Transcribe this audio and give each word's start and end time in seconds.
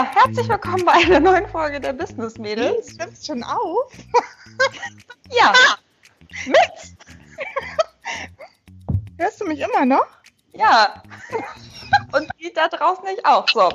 Ja, 0.00 0.10
herzlich 0.14 0.48
willkommen 0.48 0.82
bei 0.86 0.92
einer 0.92 1.20
neuen 1.20 1.46
Folge 1.46 1.78
der 1.78 1.92
Business 1.92 2.38
Mädels. 2.38 2.96
Du 2.96 3.04
nimmst 3.04 3.26
schon 3.26 3.42
auf? 3.42 3.92
Ja, 5.30 5.52
mit. 6.46 6.56
Hörst 9.18 9.42
du 9.42 9.44
mich 9.44 9.60
immer 9.60 9.84
noch? 9.84 10.06
Ja. 10.54 11.02
Und 12.12 12.30
die 12.40 12.50
da 12.50 12.68
draußen 12.68 13.04
nicht 13.04 13.26
auch. 13.26 13.46
So. 13.46 13.68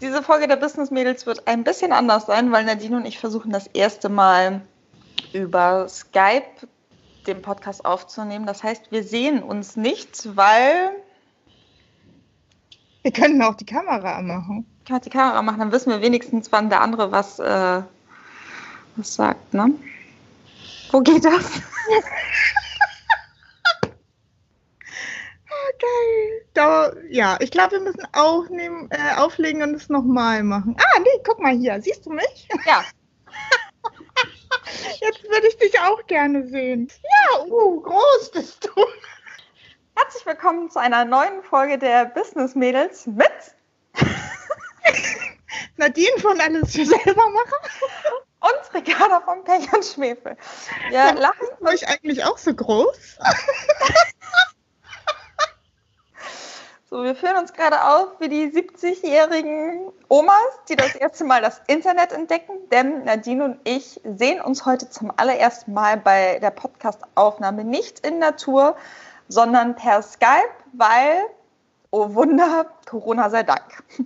Diese 0.00 0.22
Folge 0.22 0.46
der 0.46 0.56
Business 0.56 0.92
Mädels 0.92 1.26
wird 1.26 1.48
ein 1.48 1.64
bisschen 1.64 1.92
anders 1.92 2.26
sein, 2.26 2.52
weil 2.52 2.64
Nadine 2.64 2.98
und 2.98 3.06
ich 3.06 3.18
versuchen 3.18 3.50
das 3.50 3.66
erste 3.66 4.08
Mal 4.08 4.62
über 5.32 5.88
Skype 5.88 6.68
den 7.26 7.42
Podcast 7.42 7.84
aufzunehmen. 7.84 8.46
Das 8.46 8.62
heißt, 8.62 8.92
wir 8.92 9.02
sehen 9.02 9.42
uns 9.42 9.74
nicht, 9.74 10.36
weil 10.36 10.92
Wir 13.02 13.12
können 13.12 13.40
auch 13.42 13.54
die 13.54 13.66
Kamera 13.66 14.20
machen. 14.20 14.66
ich 14.80 14.88
kann 14.88 15.00
die 15.00 15.10
Kamera 15.10 15.42
machen, 15.42 15.58
dann 15.58 15.72
wissen 15.72 15.90
wir 15.90 16.02
wenigstens, 16.02 16.52
wann 16.52 16.68
der 16.68 16.80
andere 16.80 17.12
was, 17.12 17.38
äh, 17.38 17.82
was 18.96 19.14
sagt, 19.14 19.54
ne? 19.54 19.72
Wo 20.90 21.00
geht 21.00 21.24
das? 21.24 21.44
Ah, 25.52 25.72
geil. 25.80 26.46
Da, 26.54 26.92
ja, 27.10 27.36
ich 27.40 27.50
glaube, 27.50 27.72
wir 27.72 27.80
müssen 27.80 28.06
aufnehmen, 28.12 28.88
äh, 28.90 29.16
auflegen 29.16 29.62
und 29.62 29.74
es 29.74 29.88
nochmal 29.88 30.44
machen. 30.44 30.76
Ah, 30.78 31.00
nee, 31.00 31.22
guck 31.26 31.40
mal 31.40 31.56
hier. 31.56 31.82
Siehst 31.82 32.06
du 32.06 32.10
mich? 32.10 32.48
Ja, 32.66 32.84
Jetzt 35.00 35.22
würde 35.24 35.48
ich 35.48 35.56
dich 35.58 35.78
auch 35.80 36.06
gerne 36.06 36.46
sehen. 36.48 36.88
Ja, 37.02 37.44
uh, 37.46 37.80
groß 37.80 38.30
bist 38.32 38.64
du. 38.64 38.80
Herzlich 39.96 40.26
willkommen 40.26 40.70
zu 40.70 40.78
einer 40.78 41.04
neuen 41.04 41.42
Folge 41.42 41.78
der 41.78 42.06
Business 42.06 42.54
Mädels 42.54 43.06
mit 43.06 43.30
Nadine 45.76 46.18
von 46.20 46.40
Alles 46.40 46.72
für 46.74 46.84
Selbermacher. 46.84 47.56
und 48.40 48.74
Ricarda 48.74 49.20
von 49.20 49.44
Pech 49.44 49.72
und 49.72 49.84
Schwefel. 49.84 50.36
Wir 50.90 51.14
lachen 51.14 51.48
War 51.60 51.72
ich 51.74 51.86
eigentlich 51.88 52.24
auch 52.24 52.38
so 52.38 52.54
groß? 52.54 53.18
So, 56.92 57.04
wir 57.04 57.14
führen 57.14 57.36
uns 57.36 57.52
gerade 57.52 57.84
auf 57.84 58.18
wie 58.18 58.28
die 58.28 58.46
70-jährigen 58.46 59.92
Omas, 60.08 60.34
die 60.68 60.74
das 60.74 60.96
erste 60.96 61.22
Mal 61.22 61.40
das 61.40 61.62
Internet 61.68 62.10
entdecken. 62.10 62.68
Denn 62.72 63.04
Nadine 63.04 63.44
und 63.44 63.60
ich 63.62 64.00
sehen 64.02 64.40
uns 64.40 64.66
heute 64.66 64.90
zum 64.90 65.12
allerersten 65.16 65.72
Mal 65.72 65.98
bei 65.98 66.40
der 66.40 66.50
Podcast-Aufnahme 66.50 67.62
nicht 67.62 68.04
in 68.04 68.18
Natur, 68.18 68.74
sondern 69.30 69.76
per 69.76 70.02
Skype, 70.02 70.50
weil, 70.72 71.22
oh 71.90 72.14
Wunder, 72.14 72.66
Corona 72.86 73.30
sei 73.30 73.44
Dank. 73.44 73.84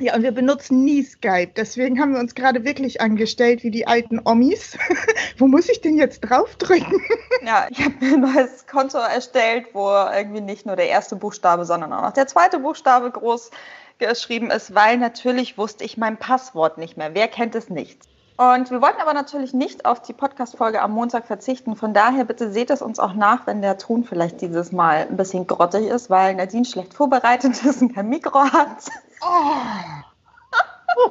Ja, 0.00 0.14
und 0.14 0.22
wir 0.22 0.30
benutzen 0.30 0.84
nie 0.84 1.02
Skype. 1.02 1.54
Deswegen 1.56 2.00
haben 2.00 2.12
wir 2.12 2.20
uns 2.20 2.36
gerade 2.36 2.64
wirklich 2.64 3.00
angestellt 3.00 3.64
wie 3.64 3.72
die 3.72 3.88
alten 3.88 4.20
Omis. 4.24 4.78
Wo 5.38 5.48
muss 5.48 5.68
ich 5.68 5.80
denn 5.80 5.96
jetzt 5.96 6.20
draufdrücken? 6.20 7.00
Ja, 7.44 7.66
ich 7.70 7.84
habe 7.84 7.94
mir 8.00 8.14
ein 8.14 8.20
neues 8.20 8.66
Konto 8.66 8.98
erstellt, 8.98 9.66
wo 9.72 9.88
irgendwie 9.90 10.40
nicht 10.40 10.66
nur 10.66 10.76
der 10.76 10.88
erste 10.88 11.16
Buchstabe, 11.16 11.64
sondern 11.64 11.92
auch 11.92 12.02
noch 12.02 12.12
der 12.12 12.26
zweite 12.26 12.58
Buchstabe 12.58 13.10
groß 13.10 13.50
geschrieben 13.98 14.50
ist, 14.50 14.74
weil 14.74 14.98
natürlich 14.98 15.58
wusste 15.58 15.84
ich 15.84 15.96
mein 15.96 16.16
Passwort 16.16 16.78
nicht 16.78 16.96
mehr. 16.96 17.14
Wer 17.14 17.26
kennt 17.26 17.54
es 17.54 17.70
nicht? 17.70 17.98
Und 18.38 18.70
wir 18.70 18.80
wollten 18.80 19.00
aber 19.00 19.14
natürlich 19.14 19.52
nicht 19.52 19.84
auf 19.84 20.00
die 20.00 20.12
Podcast-Folge 20.12 20.80
am 20.80 20.92
Montag 20.92 21.26
verzichten. 21.26 21.74
Von 21.74 21.92
daher 21.92 22.24
bitte 22.24 22.52
seht 22.52 22.70
es 22.70 22.80
uns 22.82 23.00
auch 23.00 23.12
nach, 23.14 23.48
wenn 23.48 23.62
der 23.62 23.78
Ton 23.78 24.04
vielleicht 24.04 24.40
dieses 24.40 24.70
Mal 24.70 25.08
ein 25.10 25.16
bisschen 25.16 25.48
grottig 25.48 25.88
ist, 25.88 26.08
weil 26.08 26.36
Nadine 26.36 26.64
schlecht 26.64 26.94
vorbereitet 26.94 27.62
ist 27.64 27.82
und 27.82 27.94
kein 27.94 28.08
Mikro 28.08 28.38
hat. 28.44 28.84
Oh. 29.20 31.10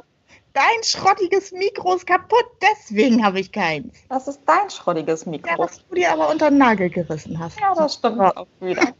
Dein 0.54 0.82
schrottiges 0.82 1.52
Mikro 1.52 1.96
ist 1.96 2.06
kaputt, 2.06 2.46
deswegen 2.62 3.22
habe 3.22 3.38
ich 3.40 3.52
keins. 3.52 3.94
Das 4.08 4.26
ist 4.26 4.40
dein 4.44 4.68
schrottiges 4.70 5.24
Ja, 5.26 5.30
Mikro. 5.30 5.58
was 5.58 5.86
du 5.86 5.94
dir 5.94 6.10
aber 6.10 6.30
unter 6.30 6.48
den 6.48 6.58
Nagel 6.58 6.90
gerissen 6.90 7.38
hast. 7.38 7.60
Ja, 7.60 7.74
das 7.74 7.94
stimmt 7.94 8.20
auch 8.20 8.46
wieder. 8.58 8.82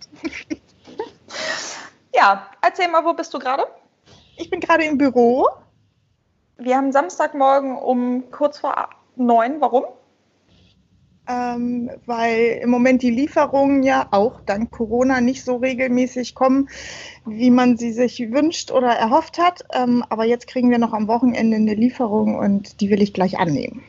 Ja, 2.14 2.48
erzähl 2.62 2.88
mal, 2.88 3.04
wo 3.04 3.12
bist 3.12 3.32
du 3.32 3.38
gerade? 3.38 3.64
Ich 4.36 4.50
bin 4.50 4.58
gerade 4.58 4.84
im 4.84 4.98
Büro. 4.98 5.48
Wir 6.58 6.76
haben 6.76 6.90
Samstagmorgen 6.90 7.76
um 7.76 8.30
kurz 8.32 8.58
vor 8.58 8.90
neun. 9.14 9.60
Warum? 9.60 9.84
Ähm, 11.28 11.90
weil 12.06 12.60
im 12.62 12.70
Moment 12.70 13.02
die 13.02 13.10
Lieferungen 13.10 13.82
ja 13.82 14.08
auch 14.10 14.40
dank 14.40 14.70
Corona 14.70 15.20
nicht 15.20 15.44
so 15.44 15.56
regelmäßig 15.56 16.34
kommen, 16.34 16.68
wie 17.26 17.50
man 17.50 17.76
sie 17.76 17.92
sich 17.92 18.18
wünscht 18.32 18.72
oder 18.72 18.88
erhofft 18.88 19.38
hat. 19.38 19.64
Ähm, 19.72 20.04
aber 20.08 20.24
jetzt 20.24 20.46
kriegen 20.46 20.70
wir 20.70 20.78
noch 20.78 20.94
am 20.94 21.06
Wochenende 21.06 21.58
eine 21.58 21.74
Lieferung 21.74 22.36
und 22.36 22.80
die 22.80 22.90
will 22.90 23.02
ich 23.02 23.12
gleich 23.12 23.38
annehmen. 23.38 23.84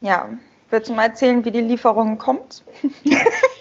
Ja, 0.00 0.30
willst 0.70 0.88
du 0.88 0.94
mal 0.94 1.04
erzählen, 1.04 1.44
wie 1.44 1.50
die 1.52 1.60
Lieferung 1.60 2.18
kommt? 2.18 2.64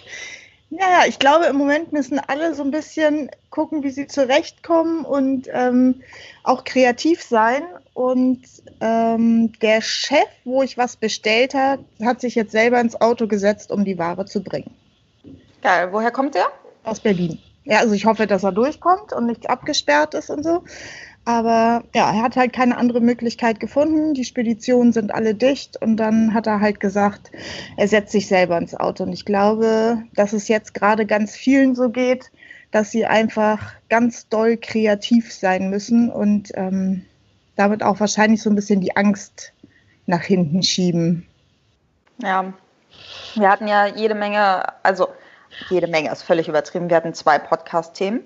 Naja, 0.78 1.08
ich 1.08 1.20
glaube, 1.20 1.46
im 1.46 1.56
Moment 1.56 1.94
müssen 1.94 2.20
alle 2.20 2.54
so 2.54 2.62
ein 2.62 2.72
bisschen 2.72 3.30
gucken, 3.50 3.84
wie 3.84 3.92
sie 3.92 4.08
zurechtkommen 4.08 5.06
und 5.06 5.48
ähm, 5.54 6.02
auch 6.44 6.66
kreativ 6.66 7.24
sein. 7.24 7.64
Und 7.94 8.42
ähm, 8.82 9.54
der 9.62 9.82
Chef, 9.82 10.28
wo 10.44 10.64
ich 10.64 10.78
was 10.78 10.98
bestellt 10.98 11.54
habe, 11.54 11.86
hat 12.04 12.20
sich 12.20 12.36
jetzt 12.36 12.52
selber 12.52 12.82
ins 12.82 13.00
Auto 13.00 13.28
gesetzt, 13.28 13.72
um 13.72 13.86
die 13.86 13.98
Ware 13.98 14.26
zu 14.26 14.44
bringen. 14.44 14.72
Geil, 15.62 15.94
woher 15.94 16.12
kommt 16.12 16.36
der? 16.36 16.48
Aus 16.84 17.00
Berlin. 17.00 17.40
Ja, 17.64 17.80
also 17.80 17.94
ich 17.94 18.06
hoffe, 18.06 18.28
dass 18.28 18.44
er 18.44 18.52
durchkommt 18.52 19.14
und 19.14 19.28
nichts 19.28 19.46
abgesperrt 19.46 20.14
ist 20.14 20.30
und 20.30 20.44
so. 20.44 20.64
Aber 21.26 21.84
ja, 21.96 22.12
er 22.14 22.22
hat 22.22 22.36
halt 22.36 22.54
keine 22.54 22.78
andere 22.78 23.02
Möglichkeit 23.02 23.60
gefunden. 23.60 24.14
Die 24.14 24.26
Speditionen 24.26 24.94
sind 24.94 25.14
alle 25.14 25.34
dicht 25.34 25.82
und 25.82 25.98
dann 25.98 26.36
hat 26.36 26.46
er 26.46 26.62
halt 26.62 26.80
gesagt, 26.80 27.32
er 27.78 27.88
setzt 27.88 28.12
sich 28.12 28.28
selber 28.28 28.58
ins 28.60 28.76
Auto. 28.76 29.04
Und 29.04 29.12
ich 29.12 29.26
glaube, 29.26 30.04
dass 30.14 30.34
es 30.34 30.48
jetzt 30.48 30.76
gerade 30.76 31.08
ganz 31.08 31.36
vielen 31.36 31.74
so 31.74 31.90
geht, 31.90 32.32
dass 32.72 32.92
sie 32.92 33.08
einfach 33.08 33.74
ganz 33.90 34.30
doll 34.30 34.58
kreativ 34.58 35.34
sein 35.34 35.72
müssen 35.72 36.12
und 36.12 36.52
ähm, 36.54 37.06
damit 37.56 37.82
auch 37.82 38.00
wahrscheinlich 38.00 38.44
so 38.44 38.50
ein 38.52 38.56
bisschen 38.56 38.82
die 38.82 38.96
Angst 38.96 39.52
nach 40.06 40.22
hinten 40.22 40.62
schieben. 40.62 41.26
Ja, 42.22 42.54
wir 43.36 43.50
hatten 43.50 43.68
ja 43.68 43.88
jede 43.88 44.14
Menge, 44.14 44.64
also 44.84 45.08
jede 45.70 45.88
Menge 45.88 46.12
ist 46.12 46.24
völlig 46.24 46.48
übertrieben. 46.48 46.90
Wir 46.90 46.98
hatten 46.98 47.14
zwei 47.14 47.40
Podcast-Themen. 47.40 48.22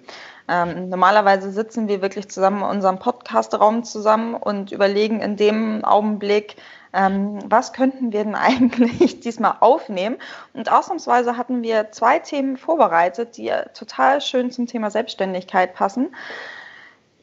Ähm, 0.50 0.90
normalerweise 0.90 1.52
sitzen 1.52 1.88
wir 1.88 2.02
wirklich 2.02 2.28
zusammen 2.28 2.64
in 2.64 2.70
unserem 2.70 2.98
Podcast-Raum 2.98 3.84
zusammen 3.84 4.34
und 4.34 4.72
überlegen 4.72 5.22
in 5.22 5.36
dem 5.36 5.86
Augenblick, 5.86 6.56
ähm, 6.92 7.38
was 7.46 7.72
könnten 7.72 8.12
wir 8.12 8.24
denn 8.24 8.34
eigentlich 8.36 9.20
diesmal 9.20 9.58
aufnehmen? 9.60 10.18
Und 10.54 10.72
ausnahmsweise 10.72 11.38
hatten 11.38 11.62
wir 11.62 11.92
zwei 11.92 12.18
Themen 12.18 12.58
vorbereitet, 12.58 13.38
die 13.38 13.52
total 13.76 14.22
schön 14.22 14.50
zum 14.50 14.66
Thema 14.66 14.90
Selbstständigkeit 14.90 15.76
passen. 15.76 16.16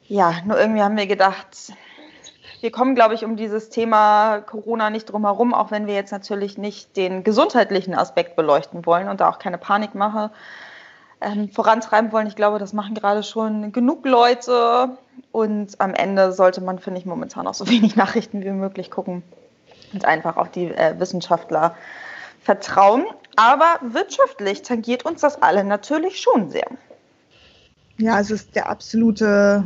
Ja, 0.07 0.35
nur 0.45 0.57
irgendwie 0.61 0.83
haben 0.83 0.97
wir 0.97 1.09
gedacht, 1.09 1.73
wir 2.61 2.71
kommen, 2.71 2.95
glaube 2.95 3.15
ich, 3.15 3.25
um 3.25 3.37
dieses 3.37 3.71
Thema 3.71 4.39
Corona 4.39 4.89
nicht 4.91 5.07
drum 5.07 5.25
herum, 5.25 5.53
auch 5.53 5.73
wenn 5.73 5.89
wir 5.89 5.95
jetzt 5.95 6.13
natürlich 6.13 6.59
nicht 6.59 6.97
den 6.97 7.25
gesundheitlichen 7.25 7.95
Aspekt 7.97 8.37
beleuchten 8.37 8.87
wollen 8.87 9.09
und 9.09 9.21
da 9.21 9.29
auch 9.29 9.41
keine 9.41 9.59
Panikmache 9.59 10.31
ähm, 11.21 11.49
vorantreiben 11.49 12.12
wollen. 12.12 12.27
Ich 12.27 12.37
glaube, 12.37 12.59
das 12.59 12.72
machen 12.72 12.94
gerade 12.94 13.22
schon 13.22 13.72
genug 13.72 14.04
Leute 14.06 14.97
und 15.32 15.81
am 15.81 15.94
Ende 15.94 16.32
sollte 16.32 16.60
man, 16.60 16.78
finde 16.78 17.00
ich, 17.00 17.06
momentan 17.06 17.47
auch 17.47 17.54
so 17.54 17.69
wenig 17.69 17.97
Nachrichten 17.97 18.43
wie 18.43 18.50
möglich 18.50 18.91
gucken 18.91 19.22
und 19.93 20.04
einfach 20.04 20.37
auf 20.37 20.50
die 20.50 20.66
äh, 20.66 20.99
Wissenschaftler 20.99 21.77
vertrauen. 22.41 23.04
Aber 23.37 23.81
wirtschaftlich 23.82 24.62
tangiert 24.62 25.04
uns 25.04 25.21
das 25.21 25.43
alle 25.43 25.65
natürlich 25.65 26.21
schon 26.21 26.51
sehr. 26.51 26.66
Ja, 27.98 28.21
es 28.21 28.30
ist 28.30 28.54
der 28.54 28.69
absolute 28.69 29.65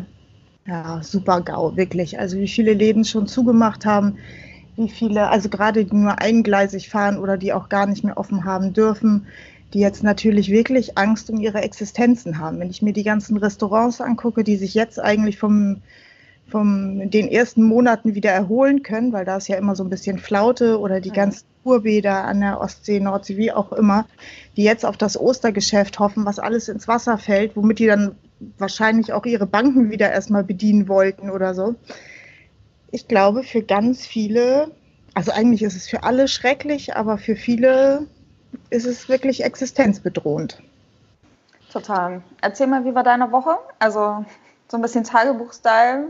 ja, 0.67 1.03
super 1.03 1.41
GAU, 1.41 1.77
wirklich. 1.77 2.19
Also 2.19 2.37
wie 2.39 2.49
viele 2.49 2.75
Läden 2.75 3.05
schon 3.05 3.27
zugemacht 3.27 3.87
haben, 3.87 4.19
wie 4.77 4.89
viele, 4.89 5.29
also 5.29 5.49
gerade 5.49 5.85
die 5.85 5.95
nur 5.95 6.21
eingleisig 6.21 6.89
fahren 6.89 7.19
oder 7.19 7.37
die 7.37 7.53
auch 7.53 7.69
gar 7.69 7.87
nicht 7.87 8.05
mehr 8.05 8.17
offen 8.17 8.45
haben 8.45 8.73
dürfen, 8.73 9.27
die 9.73 9.81
jetzt 9.81 10.03
natürlich 10.03 10.51
wirklich 10.51 10.99
Angst 10.99 11.31
um 11.31 11.41
ihre 11.41 11.63
Existenzen 11.63 12.39
haben. 12.39 12.59
Wenn 12.59 12.71
ich 12.71 12.83
mir 12.83 12.93
die 12.93 13.05
ganzen 13.05 13.37
Restaurants 13.37 14.01
angucke, 14.01 14.43
die 14.43 14.57
sich 14.57 14.75
jetzt 14.75 14.99
eigentlich 14.99 15.39
vom, 15.39 15.83
vom 16.49 17.11
den 17.11 17.29
ersten 17.29 17.63
Monaten 17.63 18.15
wieder 18.15 18.31
erholen 18.31 18.83
können, 18.83 19.13
weil 19.13 19.25
da 19.25 19.37
ist 19.37 19.49
ja 19.49 19.57
immer 19.57 19.77
so 19.77 19.85
ein 19.85 19.91
bisschen 19.91 20.19
Flaute 20.19 20.81
oder 20.81 21.01
die 21.01 21.13
ganzen 21.13 21.45
Urbäder 21.63 22.25
an 22.25 22.41
der 22.41 22.61
Ostsee, 22.61 23.01
Nordsee, 23.01 23.37
wie 23.37 23.53
auch 23.53 23.73
immer, 23.73 24.07
die 24.57 24.65
jetzt 24.65 24.85
auf 24.85 24.97
das 24.97 25.19
Ostergeschäft 25.19 25.99
hoffen, 25.99 26.25
was 26.25 26.39
alles 26.39 26.69
ins 26.69 26.89
Wasser 26.89 27.19
fällt, 27.19 27.57
womit 27.57 27.79
die 27.79 27.87
dann 27.87 28.17
wahrscheinlich 28.59 29.13
auch 29.13 29.27
ihre 29.27 29.47
Banken 29.47 29.91
wieder 29.91 30.11
erstmal 30.11 30.43
bedienen 30.43 30.89
wollten 30.89 31.31
oder 31.31 31.55
so. 31.55 31.77
Ich 32.91 33.07
glaube, 33.07 33.45
für 33.45 33.63
ganz 33.63 34.05
viele, 34.07 34.73
also 35.15 35.31
eigentlich 35.31 35.63
ist 35.63 35.77
es 35.77 35.87
für 35.87 36.03
alle 36.03 36.27
schrecklich, 36.27 36.97
aber 36.97 37.19
für 37.19 37.37
viele 37.37 38.07
ist 38.71 38.87
es 38.87 39.09
wirklich 39.09 39.45
existenzbedrohend. 39.45 40.63
Total. 41.73 42.23
Erzähl 42.41 42.67
mal, 42.67 42.85
wie 42.85 42.95
war 42.95 43.05
deine 43.05 43.31
Woche? 43.33 43.59
Also 43.79 44.25
So 44.71 44.77
ein 44.77 44.83
bisschen 44.83 45.03
Tagebuch-Style. 45.03 46.09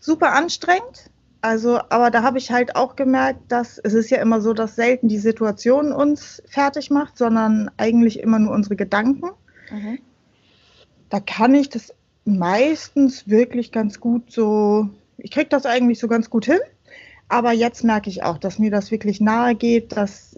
Super 0.00 0.32
anstrengend. 0.32 1.10
Also, 1.40 1.78
aber 1.90 2.10
da 2.10 2.22
habe 2.22 2.38
ich 2.38 2.50
halt 2.50 2.74
auch 2.74 2.96
gemerkt, 2.96 3.52
dass 3.52 3.78
es 3.78 3.94
ist 3.94 4.10
ja 4.10 4.18
immer 4.18 4.40
so, 4.40 4.54
dass 4.54 4.74
selten 4.74 5.08
die 5.08 5.18
Situation 5.18 5.92
uns 5.92 6.42
fertig 6.48 6.90
macht, 6.90 7.16
sondern 7.18 7.70
eigentlich 7.76 8.20
immer 8.20 8.38
nur 8.38 8.52
unsere 8.52 8.76
Gedanken. 8.76 9.30
Mhm. 9.70 9.98
Da 11.10 11.20
kann 11.20 11.54
ich 11.54 11.68
das 11.68 11.94
meistens 12.24 13.28
wirklich 13.28 13.70
ganz 13.70 14.00
gut 14.00 14.32
so, 14.32 14.88
ich 15.16 15.30
kriege 15.30 15.48
das 15.48 15.64
eigentlich 15.64 16.00
so 16.00 16.08
ganz 16.08 16.28
gut 16.28 16.46
hin. 16.46 16.58
Aber 17.30 17.52
jetzt 17.52 17.84
merke 17.84 18.08
ich 18.08 18.22
auch, 18.22 18.38
dass 18.38 18.58
mir 18.58 18.70
das 18.70 18.90
wirklich 18.90 19.20
nahe 19.20 19.54
geht, 19.54 19.92
dass 19.92 20.34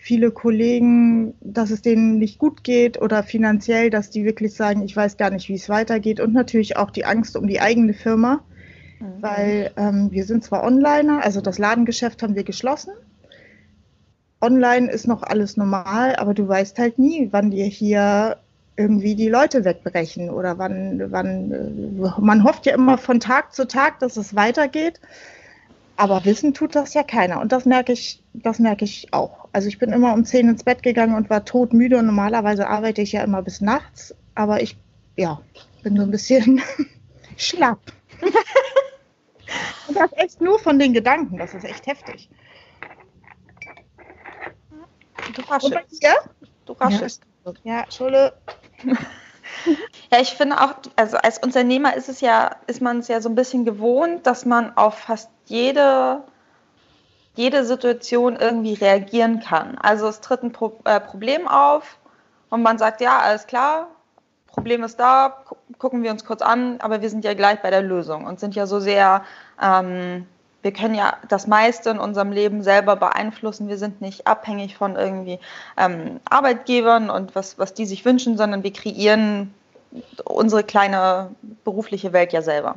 viele 0.00 0.32
Kollegen, 0.32 1.34
dass 1.40 1.70
es 1.70 1.82
denen 1.82 2.18
nicht 2.18 2.38
gut 2.38 2.64
geht 2.64 3.00
oder 3.00 3.22
finanziell, 3.22 3.90
dass 3.90 4.10
die 4.10 4.24
wirklich 4.24 4.54
sagen, 4.54 4.82
ich 4.82 4.96
weiß 4.96 5.16
gar 5.16 5.30
nicht, 5.30 5.48
wie 5.48 5.54
es 5.54 5.68
weitergeht. 5.68 6.18
Und 6.18 6.32
natürlich 6.32 6.76
auch 6.76 6.90
die 6.90 7.04
Angst 7.04 7.36
um 7.36 7.46
die 7.46 7.60
eigene 7.60 7.94
Firma, 7.94 8.42
mhm. 8.98 9.06
weil 9.20 9.70
ähm, 9.76 10.10
wir 10.10 10.24
sind 10.24 10.42
zwar 10.42 10.64
Onliner, 10.64 11.22
also 11.22 11.40
das 11.40 11.58
Ladengeschäft 11.58 12.24
haben 12.24 12.34
wir 12.34 12.44
geschlossen. 12.44 12.92
Online 14.40 14.90
ist 14.90 15.06
noch 15.06 15.22
alles 15.22 15.56
normal, 15.56 16.16
aber 16.16 16.34
du 16.34 16.48
weißt 16.48 16.76
halt 16.80 16.98
nie, 16.98 17.28
wann 17.30 17.52
dir 17.52 17.66
hier 17.66 18.38
irgendwie 18.76 19.14
die 19.14 19.28
Leute 19.28 19.64
wegbrechen 19.64 20.30
oder 20.30 20.58
wann, 20.58 21.00
wann, 21.12 21.52
äh, 21.52 22.20
man 22.20 22.42
hofft 22.42 22.66
ja 22.66 22.74
immer 22.74 22.98
von 22.98 23.20
Tag 23.20 23.54
zu 23.54 23.68
Tag, 23.68 24.00
dass 24.00 24.16
es 24.16 24.34
weitergeht. 24.34 24.98
Aber 25.96 26.24
wissen 26.24 26.54
tut 26.54 26.74
das 26.74 26.94
ja 26.94 27.02
keiner. 27.02 27.40
Und 27.40 27.52
das 27.52 27.64
merke 27.64 27.92
ich, 27.92 28.22
das 28.32 28.58
merke 28.58 28.84
ich 28.84 29.12
auch. 29.12 29.48
Also 29.52 29.68
ich 29.68 29.78
bin 29.78 29.92
immer 29.92 30.14
um 30.14 30.24
10 30.24 30.48
ins 30.48 30.64
Bett 30.64 30.82
gegangen 30.82 31.14
und 31.14 31.30
war 31.30 31.44
todmüde 31.44 31.98
und 31.98 32.06
normalerweise 32.06 32.66
arbeite 32.68 33.02
ich 33.02 33.12
ja 33.12 33.22
immer 33.22 33.42
bis 33.42 33.60
nachts. 33.60 34.14
Aber 34.34 34.62
ich, 34.62 34.76
ja, 35.16 35.40
bin 35.82 35.96
so 35.96 36.02
ein 36.02 36.10
bisschen 36.10 36.62
schlapp. 37.36 37.80
und 39.88 39.96
das 39.96 40.10
echt 40.14 40.40
nur 40.40 40.58
von 40.58 40.78
den 40.78 40.92
Gedanken. 40.92 41.38
Das 41.38 41.54
ist 41.54 41.64
echt 41.64 41.86
heftig. 41.86 42.30
Du 45.34 45.42
raschelst. 45.42 46.04
Du 46.64 46.72
raschelst. 46.72 47.22
Ja, 47.44 47.52
ja 47.64 47.90
Schule. 47.90 48.32
Ja, 50.10 50.20
ich 50.20 50.34
finde 50.34 50.60
auch, 50.60 50.74
also 50.96 51.16
als 51.16 51.38
Unternehmer 51.38 51.96
ist 51.96 52.10
es 52.10 52.20
ja, 52.20 52.56
ist 52.66 52.82
man 52.82 52.98
es 52.98 53.08
ja 53.08 53.22
so 53.22 53.30
ein 53.30 53.34
bisschen 53.34 53.64
gewohnt, 53.64 54.26
dass 54.26 54.44
man 54.44 54.76
auf 54.76 54.98
fast 54.98 55.30
jede, 55.46 56.22
jede 57.34 57.64
Situation 57.64 58.36
irgendwie 58.36 58.74
reagieren 58.74 59.40
kann. 59.40 59.78
Also 59.78 60.06
es 60.08 60.20
tritt 60.20 60.42
ein 60.42 60.52
Pro 60.52 60.78
äh, 60.84 61.00
Problem 61.00 61.48
auf 61.48 61.96
und 62.50 62.62
man 62.62 62.76
sagt, 62.76 63.00
ja, 63.00 63.20
alles 63.20 63.46
klar, 63.46 63.88
Problem 64.48 64.84
ist 64.84 65.00
da, 65.00 65.42
gu 65.48 65.56
gucken 65.78 66.02
wir 66.02 66.10
uns 66.10 66.24
kurz 66.26 66.42
an, 66.42 66.78
aber 66.80 67.00
wir 67.00 67.08
sind 67.08 67.24
ja 67.24 67.32
gleich 67.32 67.60
bei 67.62 67.70
der 67.70 67.82
Lösung 67.82 68.26
und 68.26 68.38
sind 68.38 68.54
ja 68.54 68.66
so 68.66 68.78
sehr, 68.78 69.24
ähm, 69.60 70.26
wir 70.62 70.72
können 70.72 70.94
ja 70.94 71.16
das 71.28 71.46
meiste 71.46 71.90
in 71.90 71.98
unserem 71.98 72.32
Leben 72.32 72.62
selber 72.62 72.96
beeinflussen. 72.96 73.68
Wir 73.68 73.78
sind 73.78 74.00
nicht 74.00 74.26
abhängig 74.26 74.76
von 74.76 74.96
irgendwie 74.96 75.40
ähm, 75.76 76.20
Arbeitgebern 76.28 77.10
und 77.10 77.34
was, 77.34 77.58
was 77.58 77.74
die 77.74 77.86
sich 77.86 78.04
wünschen, 78.04 78.36
sondern 78.36 78.62
wir 78.62 78.72
kreieren 78.72 79.52
unsere 80.24 80.62
kleine 80.64 81.30
berufliche 81.64 82.12
Welt 82.12 82.32
ja 82.32 82.42
selber. 82.42 82.76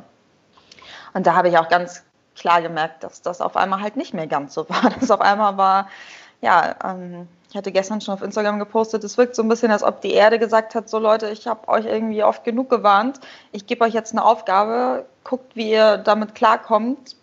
Und 1.14 1.26
da 1.26 1.34
habe 1.34 1.48
ich 1.48 1.56
auch 1.56 1.68
ganz 1.68 2.02
klar 2.34 2.60
gemerkt, 2.60 3.02
dass 3.04 3.22
das 3.22 3.40
auf 3.40 3.56
einmal 3.56 3.80
halt 3.80 3.96
nicht 3.96 4.12
mehr 4.12 4.26
ganz 4.26 4.54
so 4.54 4.68
war. 4.68 4.90
Das 5.00 5.10
auf 5.10 5.20
einmal 5.20 5.56
war, 5.56 5.88
ja, 6.42 6.74
ähm, 6.84 7.28
ich 7.48 7.56
hatte 7.56 7.72
gestern 7.72 8.00
schon 8.00 8.12
auf 8.12 8.22
Instagram 8.22 8.58
gepostet, 8.58 9.04
es 9.04 9.16
wirkt 9.16 9.34
so 9.34 9.42
ein 9.42 9.48
bisschen, 9.48 9.70
als 9.70 9.82
ob 9.82 10.00
die 10.02 10.12
Erde 10.12 10.38
gesagt 10.38 10.74
hat, 10.74 10.90
so 10.90 10.98
Leute, 10.98 11.30
ich 11.30 11.46
habe 11.46 11.68
euch 11.68 11.86
irgendwie 11.86 12.22
oft 12.22 12.44
genug 12.44 12.68
gewarnt, 12.68 13.20
ich 13.52 13.66
gebe 13.66 13.84
euch 13.84 13.94
jetzt 13.94 14.12
eine 14.12 14.24
Aufgabe, 14.24 15.06
guckt, 15.24 15.56
wie 15.56 15.70
ihr 15.70 15.96
damit 15.96 16.34
klarkommt, 16.34 17.16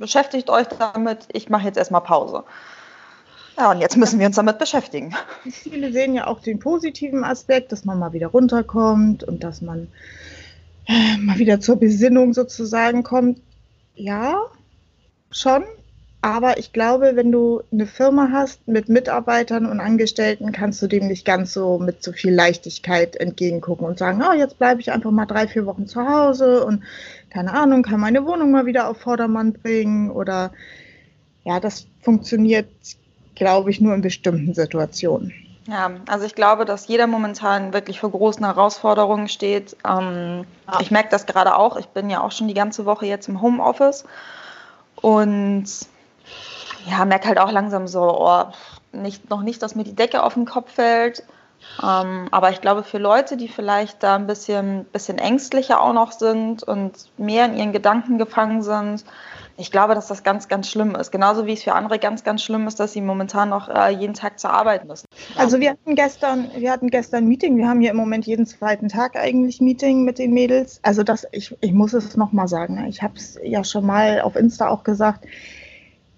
beschäftigt 0.00 0.50
euch 0.50 0.66
damit, 0.66 1.28
ich 1.32 1.48
mache 1.48 1.66
jetzt 1.66 1.78
erstmal 1.78 2.00
Pause. 2.00 2.42
Ja, 3.56 3.70
und 3.70 3.80
jetzt 3.80 3.96
müssen 3.96 4.18
wir 4.18 4.26
uns 4.26 4.36
damit 4.36 4.58
beschäftigen. 4.58 5.14
Viele 5.48 5.92
sehen 5.92 6.14
ja 6.14 6.26
auch 6.26 6.40
den 6.40 6.58
positiven 6.58 7.22
Aspekt, 7.22 7.70
dass 7.70 7.84
man 7.84 7.98
mal 7.98 8.12
wieder 8.12 8.28
runterkommt 8.28 9.22
und 9.22 9.44
dass 9.44 9.60
man 9.60 9.88
äh, 10.86 11.18
mal 11.18 11.38
wieder 11.38 11.60
zur 11.60 11.76
Besinnung 11.76 12.32
sozusagen 12.32 13.02
kommt. 13.02 13.40
Ja, 13.94 14.46
schon. 15.30 15.64
Aber 16.22 16.58
ich 16.58 16.72
glaube, 16.72 17.12
wenn 17.14 17.32
du 17.32 17.62
eine 17.72 17.86
Firma 17.86 18.28
hast 18.30 18.68
mit 18.68 18.90
Mitarbeitern 18.90 19.64
und 19.64 19.80
Angestellten, 19.80 20.52
kannst 20.52 20.82
du 20.82 20.86
dem 20.86 21.06
nicht 21.06 21.24
ganz 21.24 21.54
so 21.54 21.78
mit 21.78 22.02
so 22.02 22.12
viel 22.12 22.34
Leichtigkeit 22.34 23.16
entgegengucken 23.16 23.86
und 23.86 23.98
sagen, 23.98 24.22
oh, 24.22 24.34
jetzt 24.34 24.58
bleibe 24.58 24.82
ich 24.82 24.92
einfach 24.92 25.10
mal 25.10 25.24
drei, 25.24 25.48
vier 25.48 25.64
Wochen 25.64 25.86
zu 25.86 26.06
Hause 26.06 26.64
und 26.66 26.82
keine 27.30 27.54
Ahnung, 27.54 27.82
kann 27.82 28.00
meine 28.00 28.26
Wohnung 28.26 28.50
mal 28.50 28.66
wieder 28.66 28.88
auf 28.88 28.98
Vordermann 28.98 29.54
bringen 29.54 30.10
oder 30.10 30.52
ja, 31.44 31.58
das 31.58 31.86
funktioniert 32.02 32.66
glaube 33.40 33.70
ich, 33.70 33.80
nur 33.80 33.94
in 33.94 34.02
bestimmten 34.02 34.52
Situationen. 34.54 35.32
Ja, 35.66 35.90
also 36.08 36.26
ich 36.26 36.34
glaube, 36.34 36.66
dass 36.66 36.88
jeder 36.88 37.06
momentan 37.06 37.72
wirklich 37.72 37.98
vor 37.98 38.10
großen 38.10 38.44
Herausforderungen 38.44 39.28
steht. 39.28 39.76
Ähm, 39.88 40.44
ja. 40.70 40.80
Ich 40.80 40.90
merke 40.90 41.08
das 41.08 41.24
gerade 41.24 41.56
auch. 41.56 41.76
Ich 41.78 41.86
bin 41.86 42.10
ja 42.10 42.20
auch 42.20 42.32
schon 42.32 42.48
die 42.48 42.54
ganze 42.54 42.84
Woche 42.84 43.06
jetzt 43.06 43.28
im 43.28 43.40
Homeoffice 43.40 44.04
und 44.96 45.64
ja, 46.86 47.04
merke 47.04 47.28
halt 47.28 47.38
auch 47.38 47.52
langsam 47.52 47.86
so, 47.86 48.00
oh, 48.02 48.44
nicht, 48.92 49.30
noch 49.30 49.42
nicht, 49.42 49.62
dass 49.62 49.74
mir 49.74 49.84
die 49.84 49.94
Decke 49.94 50.22
auf 50.22 50.34
den 50.34 50.46
Kopf 50.46 50.72
fällt. 50.72 51.22
Ähm, 51.82 52.28
aber 52.30 52.50
ich 52.50 52.60
glaube, 52.60 52.82
für 52.82 52.98
Leute, 52.98 53.36
die 53.36 53.48
vielleicht 53.48 54.02
da 54.02 54.16
ein 54.16 54.26
bisschen, 54.26 54.86
bisschen 54.86 55.18
ängstlicher 55.18 55.80
auch 55.80 55.92
noch 55.92 56.12
sind 56.12 56.62
und 56.62 56.92
mehr 57.18 57.44
in 57.44 57.56
ihren 57.56 57.72
Gedanken 57.72 58.18
gefangen 58.18 58.62
sind, 58.62 59.04
ich 59.60 59.70
glaube, 59.70 59.94
dass 59.94 60.08
das 60.08 60.22
ganz, 60.22 60.48
ganz 60.48 60.70
schlimm 60.70 60.94
ist. 60.94 61.10
Genauso 61.10 61.44
wie 61.44 61.52
es 61.52 61.62
für 61.62 61.74
andere 61.74 61.98
ganz, 61.98 62.24
ganz 62.24 62.42
schlimm 62.42 62.66
ist, 62.66 62.80
dass 62.80 62.94
sie 62.94 63.02
momentan 63.02 63.50
noch 63.50 63.68
äh, 63.68 63.90
jeden 63.90 64.14
Tag 64.14 64.40
zur 64.40 64.50
Arbeit 64.50 64.86
müssen. 64.86 65.04
Also 65.36 65.60
wir 65.60 65.70
hatten 65.72 65.94
gestern, 65.96 66.50
wir 66.56 66.72
hatten 66.72 66.88
gestern 66.88 67.26
Meeting. 67.26 67.58
Wir 67.58 67.68
haben 67.68 67.80
hier 67.80 67.90
im 67.90 67.96
Moment 67.98 68.26
jeden 68.26 68.46
zweiten 68.46 68.88
Tag 68.88 69.16
eigentlich 69.16 69.60
Meeting 69.60 70.02
mit 70.02 70.18
den 70.18 70.32
Mädels. 70.32 70.80
Also 70.82 71.02
das, 71.02 71.26
ich, 71.32 71.54
ich 71.60 71.72
muss 71.72 71.92
es 71.92 72.16
nochmal 72.16 72.48
sagen. 72.48 72.86
Ich 72.88 73.02
habe 73.02 73.16
es 73.16 73.38
ja 73.44 73.62
schon 73.62 73.84
mal 73.84 74.22
auf 74.22 74.34
Insta 74.34 74.68
auch 74.68 74.82
gesagt. 74.82 75.26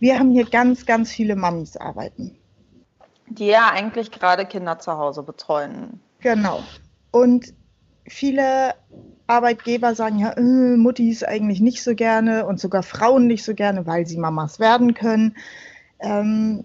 Wir 0.02 0.18
haben 0.18 0.32
hier 0.32 0.46
ganz, 0.46 0.84
ganz 0.84 1.12
viele 1.12 1.36
Mamis 1.36 1.76
arbeiten. 1.76 2.36
Die 3.28 3.46
ja 3.46 3.70
eigentlich 3.72 4.10
gerade 4.10 4.46
Kinder 4.46 4.80
zu 4.80 4.98
Hause 4.98 5.22
betreuen. 5.22 6.00
Genau. 6.18 6.64
Und 7.12 7.54
viele 8.08 8.74
Arbeitgeber 9.28 9.94
sagen 9.94 10.18
ja, 10.18 10.32
äh, 10.32 10.76
Mutti 10.76 11.08
ist 11.08 11.24
eigentlich 11.24 11.60
nicht 11.60 11.84
so 11.84 11.94
gerne 11.94 12.46
und 12.46 12.58
sogar 12.58 12.82
Frauen 12.82 13.28
nicht 13.28 13.44
so 13.44 13.54
gerne, 13.54 13.86
weil 13.86 14.04
sie 14.04 14.18
Mamas 14.18 14.58
werden 14.58 14.94
können. 14.94 15.36
Ähm, 16.00 16.64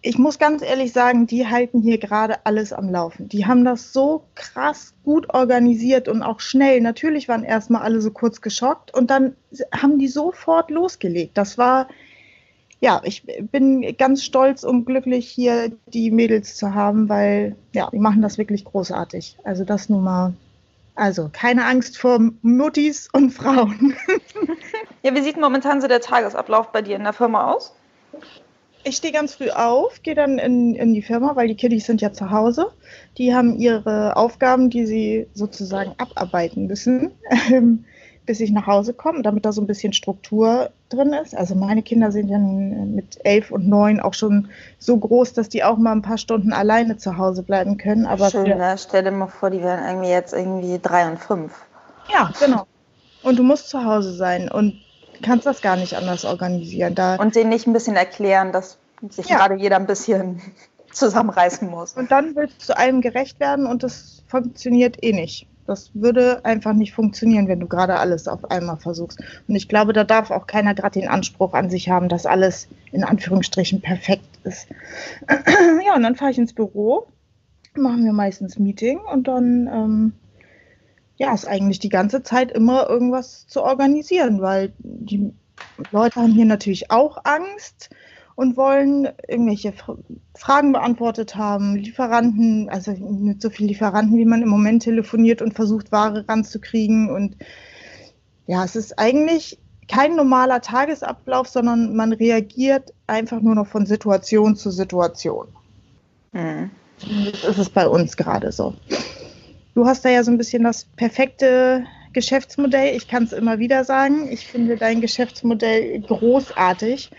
ich 0.00 0.16
muss 0.16 0.38
ganz 0.38 0.62
ehrlich 0.62 0.92
sagen, 0.92 1.26
die 1.26 1.48
halten 1.48 1.82
hier 1.82 1.98
gerade 1.98 2.46
alles 2.46 2.72
am 2.72 2.88
Laufen. 2.88 3.28
Die 3.28 3.46
haben 3.46 3.64
das 3.64 3.92
so 3.92 4.22
krass 4.36 4.94
gut 5.02 5.34
organisiert 5.34 6.06
und 6.06 6.22
auch 6.22 6.38
schnell. 6.38 6.80
Natürlich 6.80 7.28
waren 7.28 7.42
erstmal 7.42 7.82
alle 7.82 8.00
so 8.00 8.12
kurz 8.12 8.40
geschockt 8.40 8.94
und 8.94 9.10
dann 9.10 9.34
haben 9.74 9.98
die 9.98 10.06
sofort 10.06 10.70
losgelegt. 10.70 11.36
Das 11.36 11.58
war, 11.58 11.88
ja, 12.82 13.00
ich 13.04 13.22
bin 13.52 13.96
ganz 13.96 14.24
stolz 14.24 14.64
und 14.64 14.86
glücklich, 14.86 15.28
hier 15.28 15.70
die 15.86 16.10
Mädels 16.10 16.56
zu 16.56 16.74
haben, 16.74 17.08
weil, 17.08 17.54
ja, 17.72 17.88
die 17.92 18.00
machen 18.00 18.22
das 18.22 18.38
wirklich 18.38 18.64
großartig. 18.64 19.38
Also 19.44 19.64
das 19.64 19.88
nun 19.88 20.02
mal 20.02 20.34
also 20.96 21.30
keine 21.32 21.64
Angst 21.64 21.96
vor 21.96 22.18
Muttis 22.42 23.08
und 23.12 23.30
Frauen. 23.30 23.94
ja, 25.04 25.14
wie 25.14 25.22
sieht 25.22 25.40
momentan 25.40 25.80
so 25.80 25.86
der 25.86 26.00
Tagesablauf 26.00 26.72
bei 26.72 26.82
dir 26.82 26.96
in 26.96 27.04
der 27.04 27.12
Firma 27.12 27.52
aus? 27.52 27.72
Ich 28.82 28.96
stehe 28.96 29.12
ganz 29.12 29.34
früh 29.34 29.50
auf, 29.50 30.02
gehe 30.02 30.16
dann 30.16 30.38
in, 30.38 30.74
in 30.74 30.92
die 30.92 31.02
Firma, 31.02 31.36
weil 31.36 31.46
die 31.46 31.54
Kiddies 31.54 31.86
sind 31.86 32.00
ja 32.00 32.12
zu 32.12 32.32
Hause. 32.32 32.72
Die 33.16 33.32
haben 33.32 33.60
ihre 33.60 34.16
Aufgaben, 34.16 34.70
die 34.70 34.86
sie 34.86 35.28
sozusagen 35.34 35.94
abarbeiten 35.98 36.66
müssen. 36.66 37.12
Bis 38.24 38.40
ich 38.40 38.52
nach 38.52 38.66
Hause 38.66 38.94
komme, 38.94 39.22
damit 39.22 39.44
da 39.44 39.52
so 39.52 39.60
ein 39.60 39.66
bisschen 39.66 39.92
Struktur 39.92 40.70
drin 40.88 41.12
ist. 41.12 41.36
Also 41.36 41.54
meine 41.54 41.82
Kinder 41.82 42.12
sind 42.12 42.28
ja 42.28 42.38
mit 42.38 43.18
elf 43.24 43.50
und 43.50 43.66
neun 43.66 44.00
auch 44.00 44.14
schon 44.14 44.48
so 44.78 44.96
groß, 44.96 45.32
dass 45.32 45.48
die 45.48 45.64
auch 45.64 45.76
mal 45.76 45.92
ein 45.92 46.02
paar 46.02 46.18
Stunden 46.18 46.52
alleine 46.52 46.96
zu 46.96 47.18
Hause 47.18 47.42
bleiben 47.42 47.78
können. 47.78 48.06
Aber 48.06 48.30
Schön, 48.30 48.56
ne? 48.56 48.76
Stell 48.78 49.02
dir 49.02 49.10
mal 49.10 49.26
vor, 49.26 49.50
die 49.50 49.62
wären 49.62 49.84
irgendwie 49.84 50.10
jetzt 50.10 50.32
irgendwie 50.32 50.78
drei 50.80 51.08
und 51.08 51.18
fünf. 51.18 51.52
Ja, 52.12 52.32
genau. 52.38 52.66
Und 53.22 53.38
du 53.38 53.42
musst 53.42 53.68
zu 53.68 53.84
Hause 53.84 54.12
sein 54.12 54.48
und 54.50 54.74
kannst 55.22 55.46
das 55.46 55.62
gar 55.62 55.76
nicht 55.76 55.94
anders 55.94 56.24
organisieren. 56.24 56.94
Da 56.94 57.16
und 57.16 57.34
denen 57.34 57.50
nicht 57.50 57.66
ein 57.66 57.72
bisschen 57.72 57.96
erklären, 57.96 58.52
dass 58.52 58.78
sich 59.10 59.28
ja. 59.28 59.38
gerade 59.38 59.56
jeder 59.56 59.76
ein 59.76 59.86
bisschen 59.86 60.40
zusammenreißen 60.92 61.68
muss. 61.68 61.94
Und 61.94 62.10
dann 62.10 62.36
willst 62.36 62.68
du 62.68 62.76
allem 62.76 63.00
gerecht 63.00 63.40
werden 63.40 63.66
und 63.66 63.82
das 63.82 64.22
funktioniert 64.26 65.02
eh 65.02 65.12
nicht. 65.12 65.46
Das 65.66 65.90
würde 65.94 66.44
einfach 66.44 66.72
nicht 66.72 66.92
funktionieren, 66.92 67.48
wenn 67.48 67.60
du 67.60 67.68
gerade 67.68 67.96
alles 67.96 68.26
auf 68.26 68.50
einmal 68.50 68.78
versuchst. 68.78 69.20
Und 69.46 69.54
ich 69.54 69.68
glaube, 69.68 69.92
da 69.92 70.04
darf 70.04 70.30
auch 70.30 70.46
keiner 70.46 70.74
gerade 70.74 70.98
den 70.98 71.08
Anspruch 71.08 71.54
an 71.54 71.70
sich 71.70 71.88
haben, 71.88 72.08
dass 72.08 72.26
alles 72.26 72.68
in 72.90 73.04
Anführungsstrichen 73.04 73.80
perfekt 73.80 74.28
ist. 74.44 74.68
ja, 75.86 75.94
und 75.94 76.02
dann 76.02 76.16
fahre 76.16 76.32
ich 76.32 76.38
ins 76.38 76.52
Büro, 76.52 77.06
machen 77.74 78.04
wir 78.04 78.12
meistens 78.12 78.58
Meeting 78.58 78.98
und 78.98 79.28
dann 79.28 79.68
ähm, 79.72 80.12
ja, 81.16 81.32
ist 81.32 81.46
eigentlich 81.46 81.78
die 81.78 81.88
ganze 81.88 82.22
Zeit 82.22 82.50
immer 82.50 82.88
irgendwas 82.88 83.46
zu 83.46 83.62
organisieren, 83.62 84.40
weil 84.40 84.72
die 84.78 85.32
Leute 85.92 86.20
haben 86.20 86.32
hier 86.32 86.44
natürlich 86.44 86.90
auch 86.90 87.18
Angst 87.24 87.90
und 88.34 88.56
wollen 88.56 89.08
irgendwelche 89.28 89.72
Fragen 90.34 90.72
beantwortet 90.72 91.36
haben. 91.36 91.76
Lieferanten, 91.76 92.68
also 92.70 92.92
nicht 92.92 93.42
so 93.42 93.50
viele 93.50 93.68
Lieferanten, 93.68 94.16
wie 94.16 94.24
man 94.24 94.42
im 94.42 94.48
Moment 94.48 94.82
telefoniert 94.82 95.42
und 95.42 95.54
versucht, 95.54 95.92
Ware 95.92 96.26
ranzukriegen. 96.28 97.10
Und 97.10 97.36
ja, 98.46 98.64
es 98.64 98.76
ist 98.76 98.98
eigentlich 98.98 99.58
kein 99.88 100.16
normaler 100.16 100.60
Tagesablauf, 100.60 101.48
sondern 101.48 101.94
man 101.94 102.12
reagiert 102.12 102.92
einfach 103.06 103.40
nur 103.40 103.54
noch 103.54 103.66
von 103.66 103.84
Situation 103.86 104.56
zu 104.56 104.70
Situation. 104.70 105.48
Mhm. 106.32 106.70
Das 106.98 107.44
ist 107.44 107.58
es 107.58 107.70
bei 107.70 107.86
uns 107.86 108.16
gerade 108.16 108.52
so. 108.52 108.74
Du 109.74 109.86
hast 109.86 110.04
da 110.04 110.08
ja 110.08 110.22
so 110.22 110.30
ein 110.30 110.38
bisschen 110.38 110.62
das 110.62 110.84
perfekte 110.96 111.84
Geschäftsmodell. 112.12 112.94
Ich 112.94 113.08
kann 113.08 113.24
es 113.24 113.32
immer 113.32 113.58
wieder 113.58 113.84
sagen. 113.84 114.30
Ich 114.30 114.46
finde 114.46 114.76
dein 114.76 115.00
Geschäftsmodell 115.00 116.00
großartig. 116.00 117.10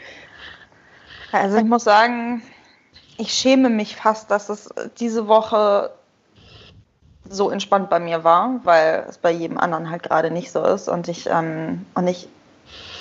Also 1.33 1.57
ich 1.57 1.63
muss 1.63 1.83
sagen, 1.83 2.43
ich 3.17 3.33
schäme 3.33 3.69
mich 3.69 3.95
fast, 3.95 4.29
dass 4.29 4.49
es 4.49 4.69
diese 4.99 5.27
Woche 5.27 5.91
so 7.27 7.49
entspannt 7.49 7.89
bei 7.89 7.99
mir 7.99 8.23
war, 8.23 8.59
weil 8.63 9.05
es 9.09 9.17
bei 9.17 9.31
jedem 9.31 9.57
anderen 9.57 9.89
halt 9.89 10.03
gerade 10.03 10.29
nicht 10.29 10.51
so 10.51 10.63
ist. 10.63 10.87
Und 10.87 11.07
ich, 11.07 11.27
ähm, 11.27 11.85
und 11.95 12.07
ich, 12.07 12.27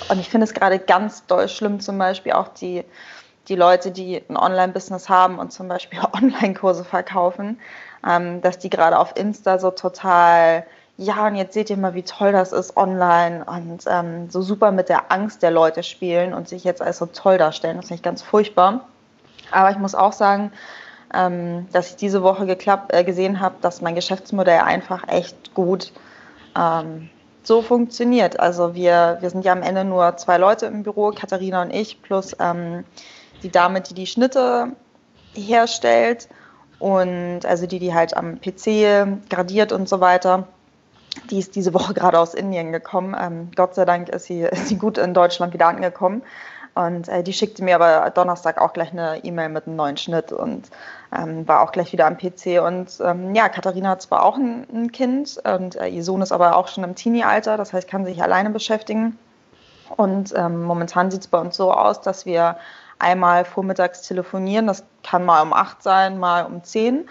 und 0.09 0.19
ich 0.19 0.29
finde 0.29 0.45
es 0.45 0.53
gerade 0.53 0.79
ganz 0.79 1.25
doll 1.27 1.47
schlimm, 1.47 1.79
zum 1.79 1.99
Beispiel 1.99 2.31
auch 2.31 2.47
die, 2.47 2.83
die 3.49 3.55
Leute, 3.55 3.91
die 3.91 4.23
ein 4.27 4.37
Online-Business 4.37 5.09
haben 5.09 5.37
und 5.37 5.51
zum 5.51 5.67
Beispiel 5.67 5.99
Online-Kurse 6.13 6.85
verkaufen, 6.85 7.59
ähm, 8.07 8.41
dass 8.41 8.57
die 8.57 8.69
gerade 8.69 8.97
auf 8.97 9.15
Insta 9.15 9.59
so 9.59 9.69
total 9.69 10.65
ja, 10.97 11.25
und 11.27 11.35
jetzt 11.35 11.53
seht 11.53 11.69
ihr 11.69 11.77
mal, 11.77 11.95
wie 11.95 12.03
toll 12.03 12.31
das 12.31 12.51
ist 12.51 12.77
online 12.77 13.45
und 13.45 13.83
ähm, 13.87 14.29
so 14.29 14.41
super 14.41 14.71
mit 14.71 14.89
der 14.89 15.11
Angst 15.11 15.41
der 15.41 15.49
Leute 15.49 15.81
spielen 15.81 16.33
und 16.33 16.47
sich 16.47 16.63
jetzt 16.63 16.81
als 16.81 16.99
so 16.99 17.07
toll 17.07 17.37
darstellen. 17.37 17.77
Das 17.77 17.87
finde 17.87 17.95
ich 17.95 18.03
ganz 18.03 18.21
furchtbar. 18.21 18.81
Aber 19.51 19.71
ich 19.71 19.77
muss 19.77 19.95
auch 19.95 20.13
sagen, 20.13 20.51
ähm, 21.13 21.67
dass 21.71 21.89
ich 21.89 21.95
diese 21.95 22.21
Woche 22.21 22.45
geklappt, 22.45 22.93
äh, 22.93 23.03
gesehen 23.03 23.39
habe, 23.39 23.55
dass 23.61 23.81
mein 23.81 23.95
Geschäftsmodell 23.95 24.59
einfach 24.59 25.07
echt 25.07 25.53
gut 25.55 25.91
ähm, 26.55 27.09
so 27.41 27.61
funktioniert. 27.61 28.39
Also 28.39 28.75
wir, 28.75 29.17
wir 29.19 29.29
sind 29.31 29.45
ja 29.45 29.51
am 29.51 29.63
Ende 29.63 29.85
nur 29.85 30.15
zwei 30.17 30.37
Leute 30.37 30.67
im 30.67 30.83
Büro, 30.83 31.11
Katharina 31.11 31.63
und 31.63 31.73
ich, 31.73 32.01
plus 32.03 32.35
ähm, 32.39 32.83
die 33.41 33.49
Dame, 33.49 33.81
die 33.81 33.95
die 33.95 34.07
Schnitte 34.07 34.67
herstellt 35.33 36.29
und 36.77 37.45
also 37.45 37.65
die, 37.65 37.79
die 37.79 37.93
halt 37.93 38.15
am 38.15 38.39
PC 38.39 39.29
gradiert 39.29 39.71
und 39.71 39.89
so 39.89 39.99
weiter. 39.99 40.47
Die 41.29 41.39
ist 41.39 41.55
diese 41.55 41.73
Woche 41.73 41.93
gerade 41.95 42.19
aus 42.19 42.33
Indien 42.33 42.71
gekommen. 42.71 43.15
Ähm, 43.19 43.51
Gott 43.55 43.75
sei 43.75 43.85
Dank 43.85 44.09
ist 44.09 44.25
sie, 44.25 44.41
ist 44.51 44.67
sie 44.67 44.77
gut 44.77 44.97
in 44.97 45.13
Deutschland 45.13 45.53
wieder 45.53 45.67
angekommen. 45.67 46.23
Und 46.75 47.07
äh, 47.07 47.21
die 47.21 47.33
schickte 47.33 47.63
mir 47.63 47.75
aber 47.75 48.09
Donnerstag 48.09 48.59
auch 48.59 48.73
gleich 48.73 48.91
eine 48.91 49.23
E-Mail 49.23 49.49
mit 49.49 49.67
einem 49.67 49.75
neuen 49.75 49.97
Schnitt 49.97 50.31
und 50.31 50.69
ähm, 51.15 51.47
war 51.47 51.61
auch 51.61 51.71
gleich 51.71 51.91
wieder 51.93 52.07
am 52.07 52.17
PC. 52.17 52.63
Und 52.65 52.99
ähm, 52.99 53.35
ja, 53.35 53.47
Katharina 53.47 53.89
hat 53.89 54.01
zwar 54.01 54.23
auch 54.23 54.37
ein, 54.37 54.65
ein 54.73 54.91
Kind 54.91 55.39
und 55.43 55.75
äh, 55.75 55.87
ihr 55.87 56.03
Sohn 56.03 56.23
ist 56.23 56.31
aber 56.31 56.55
auch 56.55 56.67
schon 56.67 56.83
im 56.83 56.95
Teenie-Alter, 56.95 57.57
das 57.57 57.73
heißt, 57.73 57.87
kann 57.87 58.05
sich 58.05 58.23
alleine 58.23 58.49
beschäftigen. 58.49 59.19
Und 59.97 60.33
ähm, 60.35 60.63
momentan 60.63 61.11
sieht 61.11 61.21
es 61.21 61.27
bei 61.27 61.37
uns 61.37 61.55
so 61.55 61.71
aus, 61.71 62.01
dass 62.01 62.25
wir 62.25 62.57
einmal 62.97 63.45
vormittags 63.45 64.01
telefonieren. 64.01 64.65
Das 64.65 64.83
kann 65.03 65.25
mal 65.25 65.41
um 65.41 65.53
acht 65.53 65.83
sein, 65.83 66.17
mal 66.17 66.45
um 66.45 66.63
zehn. 66.63 67.07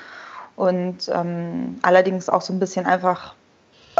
Und 0.56 1.08
ähm, 1.08 1.78
allerdings 1.82 2.28
auch 2.28 2.40
so 2.40 2.52
ein 2.52 2.58
bisschen 2.58 2.86
einfach 2.86 3.34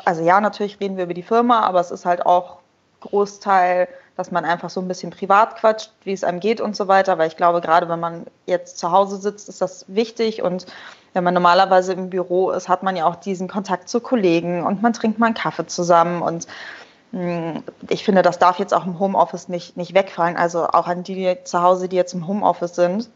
also 0.05 0.23
ja, 0.23 0.41
natürlich 0.41 0.81
reden 0.81 0.97
wir 0.97 1.05
über 1.05 1.15
die 1.15 1.23
Firma, 1.23 1.61
aber 1.61 1.81
es 1.81 1.91
ist 1.91 2.05
halt 2.05 2.27
auch 2.27 2.59
Großteil, 3.01 3.89
dass 4.17 4.31
man 4.31 4.45
einfach 4.45 4.71
so 4.71 4.81
ein 4.81 4.89
bisschen 4.89 5.11
privat 5.11 5.57
quatscht, 5.57 5.91
wie 6.05 6.13
es 6.13 6.25
einem 6.25 6.41
geht 6.41 6.61
und 6.61 6.77
so 6.77 6.89
weiter, 6.89 7.19
weil 7.19 7.29
ich 7.29 7.37
glaube, 7.37 7.61
gerade 7.61 7.89
wenn 7.89 8.01
man 8.01 8.27
jetzt 8.47 8.79
zu 8.79 8.93
Hause 8.93 9.17
sitzt, 9.17 9.49
ist 9.49 9.61
das 9.61 9.85
wichtig. 9.89 10.43
Und 10.43 10.67
wenn 11.13 11.25
man 11.25 11.35
normalerweise 11.35 11.93
im 11.95 12.11
Büro 12.11 12.51
ist, 12.51 12.69
hat 12.69 12.83
man 12.83 12.97
ja 12.97 13.07
auch 13.07 13.17
diesen 13.17 13.49
Kontakt 13.49 13.89
zu 13.89 14.01
Kollegen 14.01 14.65
und 14.65 14.83
man 14.83 14.93
trinkt 14.93 15.19
mal 15.19 15.27
einen 15.27 15.35
Kaffee 15.35 15.67
zusammen. 15.67 16.23
Und 16.23 16.47
hm, 17.13 17.63
ich 17.89 18.05
finde, 18.05 18.23
das 18.23 18.39
darf 18.39 18.59
jetzt 18.59 18.75
auch 18.75 18.87
im 18.87 18.99
Homeoffice 18.99 19.49
nicht, 19.49 19.77
nicht 19.77 19.95
wegfallen. 19.95 20.37
Also 20.37 20.67
auch 20.67 20.87
an 20.87 21.03
die 21.03 21.39
zu 21.45 21.63
Hause, 21.63 21.89
die 21.89 21.97
jetzt 21.97 22.15
im 22.15 22.27
Homeoffice 22.27 22.75
sind 22.75 23.09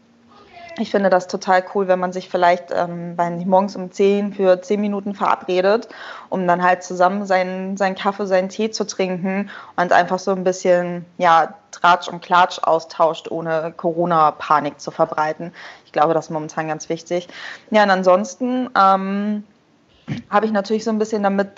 ich 0.79 0.91
finde 0.91 1.09
das 1.09 1.27
total 1.27 1.63
cool, 1.73 1.87
wenn 1.87 1.99
man 1.99 2.13
sich 2.13 2.29
vielleicht 2.29 2.71
ähm, 2.71 3.15
morgens 3.45 3.75
um 3.75 3.91
10 3.91 4.33
für 4.33 4.61
10 4.61 4.79
Minuten 4.79 5.15
verabredet, 5.15 5.89
um 6.29 6.47
dann 6.47 6.61
halt 6.61 6.83
zusammen 6.83 7.25
seinen, 7.25 7.77
seinen 7.77 7.95
Kaffee, 7.95 8.27
seinen 8.27 8.49
Tee 8.49 8.69
zu 8.69 8.85
trinken 8.85 9.49
und 9.75 9.91
einfach 9.91 10.19
so 10.19 10.31
ein 10.31 10.43
bisschen 10.43 11.05
ja, 11.17 11.55
Tratsch 11.71 12.07
und 12.07 12.21
Klatsch 12.21 12.59
austauscht, 12.61 13.31
ohne 13.31 13.73
Corona-Panik 13.75 14.79
zu 14.79 14.91
verbreiten. 14.91 15.51
Ich 15.85 15.91
glaube, 15.91 16.13
das 16.13 16.25
ist 16.25 16.31
momentan 16.31 16.67
ganz 16.67 16.89
wichtig. 16.89 17.27
Ja, 17.71 17.83
und 17.83 17.89
ansonsten 17.89 18.69
ähm, 18.77 19.43
habe 20.29 20.45
ich 20.45 20.51
natürlich 20.51 20.83
so 20.83 20.91
ein 20.91 20.99
bisschen 20.99 21.23
damit 21.23 21.49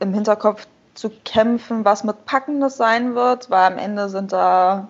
im 0.00 0.12
Hinterkopf 0.12 0.66
zu 0.94 1.10
kämpfen, 1.24 1.84
was 1.84 2.04
mit 2.04 2.26
Packendes 2.26 2.76
sein 2.76 3.14
wird, 3.14 3.48
weil 3.48 3.72
am 3.72 3.78
Ende 3.78 4.10
sind 4.10 4.32
da 4.32 4.88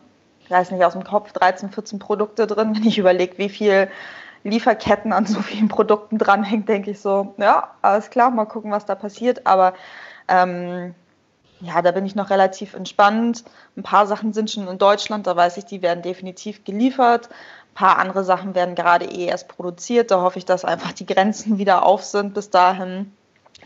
ich 0.50 0.56
weiß 0.56 0.72
nicht 0.72 0.84
aus 0.84 0.94
dem 0.94 1.04
Kopf, 1.04 1.30
13, 1.30 1.70
14 1.70 2.00
Produkte 2.00 2.48
drin. 2.48 2.74
Wenn 2.74 2.84
ich 2.84 2.98
überlege, 2.98 3.38
wie 3.38 3.48
viel 3.48 3.88
Lieferketten 4.42 5.12
an 5.12 5.24
so 5.24 5.40
vielen 5.42 5.68
Produkten 5.68 6.18
dranhängt, 6.18 6.68
denke 6.68 6.90
ich 6.90 6.98
so, 6.98 7.34
ja, 7.36 7.70
alles 7.82 8.10
klar, 8.10 8.32
mal 8.32 8.46
gucken, 8.46 8.72
was 8.72 8.84
da 8.84 8.96
passiert. 8.96 9.46
Aber 9.46 9.74
ähm, 10.26 10.96
ja, 11.60 11.82
da 11.82 11.92
bin 11.92 12.04
ich 12.04 12.16
noch 12.16 12.30
relativ 12.30 12.74
entspannt. 12.74 13.44
Ein 13.76 13.84
paar 13.84 14.08
Sachen 14.08 14.32
sind 14.32 14.50
schon 14.50 14.66
in 14.66 14.78
Deutschland, 14.78 15.28
da 15.28 15.36
weiß 15.36 15.56
ich, 15.56 15.66
die 15.66 15.82
werden 15.82 16.02
definitiv 16.02 16.64
geliefert. 16.64 17.28
Ein 17.28 17.74
paar 17.74 17.98
andere 17.98 18.24
Sachen 18.24 18.56
werden 18.56 18.74
gerade 18.74 19.04
eh 19.04 19.26
erst 19.26 19.46
produziert. 19.46 20.10
Da 20.10 20.20
hoffe 20.20 20.40
ich, 20.40 20.46
dass 20.46 20.64
einfach 20.64 20.90
die 20.90 21.06
Grenzen 21.06 21.58
wieder 21.58 21.86
auf 21.86 22.02
sind 22.02 22.34
bis 22.34 22.50
dahin. 22.50 23.12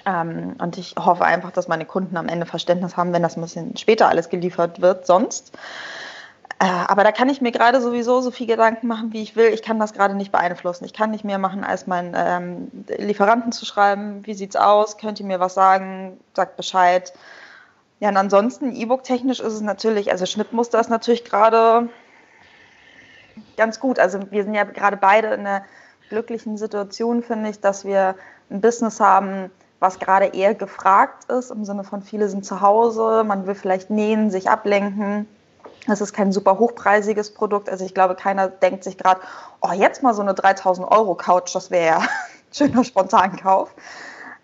Ähm, 0.05 0.57
und 0.61 0.77
ich 0.77 0.97
hoffe 0.99 1.25
einfach, 1.25 1.51
dass 1.51 1.67
meine 1.67 1.87
Kunden 1.87 2.19
am 2.19 2.29
Ende 2.29 2.45
Verständnis 2.45 2.99
haben, 2.99 3.15
wenn 3.15 3.23
das 3.23 3.39
ein 3.39 3.43
bisschen 3.43 3.75
später 3.79 4.07
alles 4.11 4.29
geliefert 4.29 4.83
wird, 4.83 5.07
sonst. 5.07 5.57
Äh, 6.61 6.67
aber 6.67 7.05
da 7.05 7.13
kann 7.13 7.29
ich 7.29 7.41
mir 7.41 7.53
gerade 7.53 7.81
sowieso 7.81 8.21
so 8.21 8.31
viel 8.31 8.47
Gedanken 8.47 8.87
machen, 8.87 9.13
wie 9.13 9.23
ich 9.23 9.37
will. 9.37 9.49
Ich 9.49 9.63
kann 9.63 9.79
das 9.79 9.93
gerade 9.93 10.15
nicht 10.15 10.33
beeinflussen. 10.33 10.85
Ich 10.85 10.93
kann 10.93 11.11
nicht 11.11 11.25
mehr 11.25 11.39
machen, 11.39 11.65
als 11.65 11.87
meinen 11.87 12.15
ähm, 12.17 12.85
Lieferanten 12.99 13.53
zu 13.53 13.67
schreiben, 13.67 14.25
wie 14.25 14.35
sieht's 14.35 14.57
aus, 14.57 14.97
könnt 14.99 15.19
ihr 15.21 15.27
mir 15.27 15.41
was 15.41 15.55
sagen, 15.55 16.19
sagt 16.35 16.57
Bescheid. 16.57 17.13
Ja, 18.01 18.09
und 18.11 18.17
ansonsten, 18.17 18.75
E-Book-technisch 18.75 19.41
ist 19.41 19.53
es 19.53 19.61
natürlich, 19.61 20.11
also 20.11 20.27
Schnittmuster 20.27 20.79
ist 20.79 20.91
natürlich 20.91 21.25
gerade 21.25 21.89
ganz 23.57 23.81
gut. 23.81 23.99
Also 23.99 24.31
wir 24.31 24.45
sind 24.45 24.55
ja 24.55 24.65
gerade 24.65 24.97
beide 24.97 25.29
in 25.29 25.41
einer 25.41 25.65
glücklichen 26.09 26.57
Situation, 26.57 27.23
finde 27.23 27.51
ich, 27.51 27.61
dass 27.61 27.85
wir 27.85 28.15
ein 28.51 28.61
Business 28.61 29.01
haben, 29.01 29.51
was 29.81 29.99
gerade 29.99 30.27
eher 30.27 30.55
gefragt 30.55 31.25
ist, 31.31 31.51
im 31.51 31.65
Sinne 31.65 31.83
von 31.83 32.03
viele 32.03 32.29
sind 32.29 32.45
zu 32.45 32.61
Hause, 32.61 33.25
man 33.25 33.47
will 33.47 33.55
vielleicht 33.55 33.91
nähen, 33.91 34.31
sich 34.31 34.49
ablenken 34.49 35.27
das 35.87 36.01
ist 36.01 36.13
kein 36.13 36.33
super 36.33 36.59
hochpreisiges 36.59 37.35
Produkt. 37.35 37.69
Also 37.69 37.85
ich 37.85 37.95
glaube, 37.95 38.15
keiner 38.15 38.49
denkt 38.49 38.85
sich 38.85 38.97
gerade, 38.97 39.21
oh, 39.61 39.73
jetzt 39.73 40.03
mal 40.03 40.15
so 40.15 40.23
eine 40.23 40.35
3000 40.35 40.91
Euro 40.91 41.15
Couch, 41.15 41.55
das 41.55 41.71
wäre 41.71 41.87
ja 41.87 41.99
ein 42.01 42.09
schöner 42.53 42.85
Spontankauf. 42.85 43.75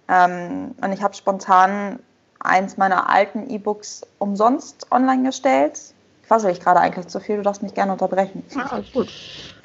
Ähm, 0.08 0.74
und 0.82 0.92
ich 0.92 1.02
habe 1.02 1.14
spontan 1.14 2.00
eins 2.40 2.76
meiner 2.76 3.08
alten 3.08 3.48
E-Books 3.48 4.02
umsonst 4.18 4.90
online 4.90 5.22
gestellt. 5.24 5.80
Ich 6.22 6.30
weiß 6.30 6.44
ich 6.44 6.60
gerade 6.60 6.80
eigentlich 6.80 7.08
zu 7.08 7.20
viel, 7.20 7.36
du 7.36 7.42
darfst 7.42 7.62
mich 7.62 7.74
gerne 7.74 7.92
unterbrechen. 7.92 8.44
Ah, 8.56 8.80
gut. 8.92 9.08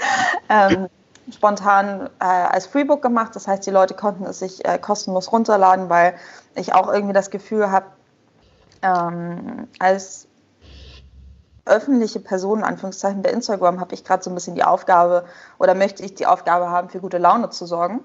ähm, 0.50 0.88
spontan 1.32 2.10
äh, 2.20 2.26
als 2.26 2.68
Freebook 2.68 3.02
gemacht. 3.02 3.36
Das 3.36 3.48
heißt, 3.48 3.66
die 3.66 3.72
Leute 3.72 3.94
konnten 3.94 4.26
es 4.26 4.40
sich 4.40 4.66
äh, 4.66 4.78
kostenlos 4.78 5.32
runterladen, 5.32 5.90
weil 5.90 6.16
ich 6.54 6.74
auch 6.74 6.92
irgendwie 6.92 7.14
das 7.14 7.32
Gefühl 7.32 7.72
habe, 7.72 7.88
ähm, 8.82 9.68
als 9.80 10.28
öffentliche 11.66 12.20
Person, 12.20 12.64
Anführungszeichen, 12.64 13.22
bei 13.22 13.32
Instagram 13.32 13.80
habe 13.80 13.94
ich 13.94 14.04
gerade 14.04 14.24
so 14.24 14.30
ein 14.30 14.36
bisschen 14.36 14.56
die 14.56 14.64
Aufgabe 14.64 15.26
oder 15.58 15.74
möchte 15.74 16.04
ich 16.04 16.14
die 16.14 16.28
Aufgabe 16.28 16.70
haben, 16.70 16.90
für 16.90 17.00
gute 17.00 17.18
Laune 17.18 17.50
zu 17.50 17.66
sorgen. 17.66 18.02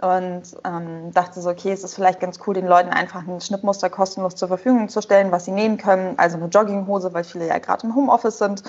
Und 0.00 0.42
ähm, 0.64 1.12
dachte 1.12 1.40
so, 1.40 1.50
okay, 1.50 1.70
es 1.70 1.84
ist 1.84 1.94
vielleicht 1.94 2.18
ganz 2.18 2.40
cool, 2.44 2.54
den 2.54 2.66
Leuten 2.66 2.90
einfach 2.90 3.24
ein 3.24 3.40
Schnittmuster 3.40 3.88
kostenlos 3.88 4.34
zur 4.34 4.48
Verfügung 4.48 4.88
zu 4.88 5.00
stellen, 5.00 5.30
was 5.30 5.44
sie 5.44 5.52
nähen 5.52 5.76
können. 5.76 6.18
Also 6.18 6.38
eine 6.38 6.46
Jogginghose, 6.46 7.14
weil 7.14 7.22
viele 7.22 7.46
ja 7.46 7.58
gerade 7.58 7.86
im 7.86 7.94
Homeoffice 7.94 8.38
sind. 8.38 8.64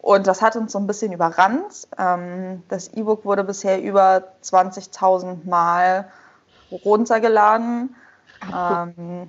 Und 0.00 0.28
das 0.28 0.40
hat 0.40 0.54
uns 0.54 0.70
so 0.72 0.78
ein 0.78 0.86
bisschen 0.86 1.12
überrannt. 1.12 1.88
Ähm, 1.98 2.62
das 2.68 2.88
E-Book 2.88 3.24
wurde 3.24 3.42
bisher 3.42 3.82
über 3.82 4.22
20.000 4.44 5.48
Mal 5.48 6.08
runtergeladen. 6.70 7.96
Ähm, 8.54 9.28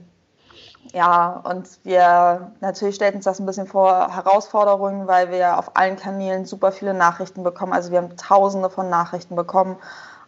ja, 0.94 1.42
und 1.44 1.68
wir 1.84 2.52
natürlich 2.62 2.96
stellten 2.96 3.18
uns 3.18 3.26
das 3.26 3.40
ein 3.40 3.46
bisschen 3.46 3.68
vor 3.68 4.14
Herausforderungen, 4.14 5.08
weil 5.08 5.32
wir 5.32 5.60
auf 5.60 5.76
allen 5.76 5.98
Kanälen 5.98 6.46
super 6.46 6.72
viele 6.72 6.94
Nachrichten 6.94 7.44
bekommen. 7.44 7.74
Also 7.74 7.92
wir 7.92 8.00
haben 8.00 8.18
tausende 8.18 8.70
von 8.70 8.90
Nachrichten 8.90 9.36
bekommen. 9.36 9.78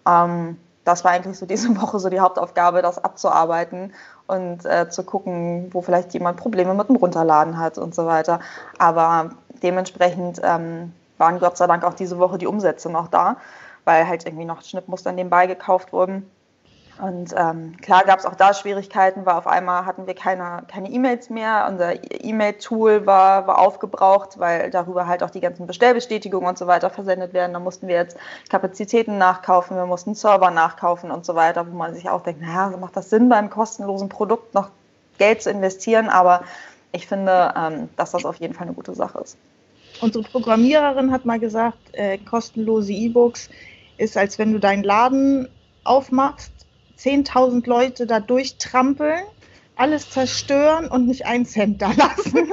Ähm, 0.08 0.58
das 0.84 1.04
war 1.04 1.12
eigentlich 1.12 1.38
so 1.38 1.46
diese 1.46 1.70
Woche 1.82 2.00
so 2.00 2.10
die 2.10 2.20
Hauptaufgabe, 2.20 2.82
das 2.82 3.04
abzuarbeiten 3.04 3.94
und 4.28 4.66
äh, 4.66 4.90
zu 4.90 5.04
gucken, 5.04 5.70
wo 5.72 5.82
vielleicht 5.82 6.14
jemand 6.14 6.38
Probleme 6.38 6.74
mit 6.74 6.90
dem 6.90 6.96
Runterladen 6.96 7.58
hat 7.58 7.78
und 7.78 7.96
so 7.96 8.06
weiter. 8.06 8.40
Aber 8.78 9.32
dementsprechend 9.64 10.42
ähm, 10.44 10.94
waren 11.18 11.40
Gott 11.40 11.58
sei 11.58 11.68
Dank 11.68 11.84
auch 11.84 11.94
diese 11.94 12.20
Woche 12.20 12.38
die 12.38 12.48
Umsätze 12.48 12.90
noch 12.90 13.08
da, 13.08 13.38
weil 13.86 14.08
halt 14.08 14.26
irgendwie 14.28 14.46
noch 14.46 14.62
Schnittmuster 14.62 15.12
nebenbei 15.12 15.48
gekauft 15.48 15.92
wurden. 15.92 16.30
Und 17.00 17.34
ähm, 17.36 17.78
klar 17.82 18.04
gab 18.04 18.20
es 18.20 18.26
auch 18.26 18.36
da 18.36 18.54
Schwierigkeiten, 18.54 19.26
weil 19.26 19.36
auf 19.36 19.48
einmal 19.48 19.86
hatten 19.86 20.06
wir 20.08 20.14
keine 20.14 20.64
E-Mails 20.88 21.30
mehr. 21.30 21.68
Unser 21.70 21.94
E-Mail-Tool 22.24 23.06
war, 23.06 23.48
war 23.48 23.60
aufgebraucht, 23.60 24.40
weil 24.40 24.70
darüber 24.70 25.08
halt 25.08 25.24
auch 25.24 25.30
die 25.30 25.40
ganzen 25.40 25.68
Bestellbestätigungen 25.68 26.48
und 26.48 26.58
so 26.58 26.68
weiter 26.68 26.90
versendet 26.90 27.34
werden. 27.34 27.54
Da 27.54 27.60
mussten 27.60 27.88
wir 27.88 27.96
jetzt 27.96 28.18
Kapazitäten 28.50 29.18
nachkaufen, 29.18 29.78
wir 29.78 29.86
mussten 29.86 30.16
Server 30.16 30.52
nachkaufen 30.52 31.12
und 31.12 31.26
so 31.26 31.34
weiter, 31.36 31.66
wo 31.66 31.76
man 31.76 31.94
sich 31.96 32.10
auch 32.10 32.22
denkt, 32.22 32.42
naja, 32.42 32.76
macht 32.78 32.96
das 32.96 33.10
Sinn, 33.10 33.30
beim 33.30 33.50
kostenlosen 33.50 34.10
Produkt 34.10 34.54
noch 34.54 34.70
Geld 35.18 35.42
zu 35.42 35.50
investieren? 35.50 36.10
Aber 36.10 36.44
ich 36.92 37.08
finde, 37.08 37.54
ähm, 37.58 37.90
dass 37.96 38.12
das 38.12 38.26
auf 38.26 38.36
jeden 38.38 38.54
Fall 38.54 38.68
eine 38.68 38.76
gute 38.76 38.94
Sache 38.94 39.20
ist. 39.20 39.38
Unsere 40.02 40.24
Programmiererin 40.24 41.12
hat 41.12 41.26
mal 41.26 41.40
gesagt, 41.40 41.78
äh, 41.94 42.18
kostenlose 42.18 42.92
E-Books 42.92 43.50
ist, 43.98 44.18
als 44.18 44.38
wenn 44.40 44.52
du 44.54 44.60
deinen 44.60 44.84
Laden 44.84 45.48
aufmachst 45.84 46.52
10.000 47.02 47.68
Leute 47.68 48.06
da 48.06 48.20
durchtrampeln, 48.20 49.24
alles 49.76 50.10
zerstören 50.10 50.88
und 50.88 51.08
nicht 51.08 51.26
einen 51.26 51.46
Cent 51.46 51.82
da 51.82 51.92
lassen. 51.92 52.52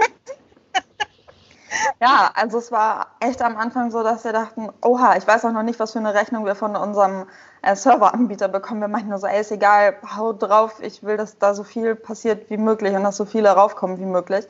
Ja, 2.00 2.30
also 2.34 2.58
es 2.58 2.72
war 2.72 3.08
echt 3.20 3.42
am 3.42 3.56
Anfang 3.56 3.90
so, 3.90 4.02
dass 4.02 4.24
wir 4.24 4.32
dachten, 4.32 4.68
oha, 4.82 5.16
ich 5.16 5.26
weiß 5.26 5.44
auch 5.44 5.52
noch 5.52 5.62
nicht, 5.62 5.78
was 5.78 5.92
für 5.92 5.98
eine 5.98 6.14
Rechnung 6.14 6.44
wir 6.44 6.54
von 6.54 6.76
unserem 6.76 7.26
äh, 7.62 7.74
Serveranbieter 7.74 8.48
bekommen. 8.48 8.80
Wir 8.80 8.88
meinten 8.88 9.10
nur 9.10 9.18
so, 9.18 9.26
ey, 9.26 9.40
ist 9.40 9.52
egal, 9.52 9.96
hau 10.16 10.32
drauf, 10.32 10.80
ich 10.80 11.02
will, 11.02 11.16
dass 11.16 11.38
da 11.38 11.54
so 11.54 11.64
viel 11.64 11.94
passiert 11.94 12.50
wie 12.50 12.56
möglich 12.56 12.94
und 12.94 13.02
dass 13.02 13.16
so 13.16 13.24
viele 13.24 13.50
raufkommen 13.50 13.98
wie 13.98 14.06
möglich. 14.06 14.46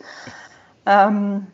Ähm, 0.86 1.46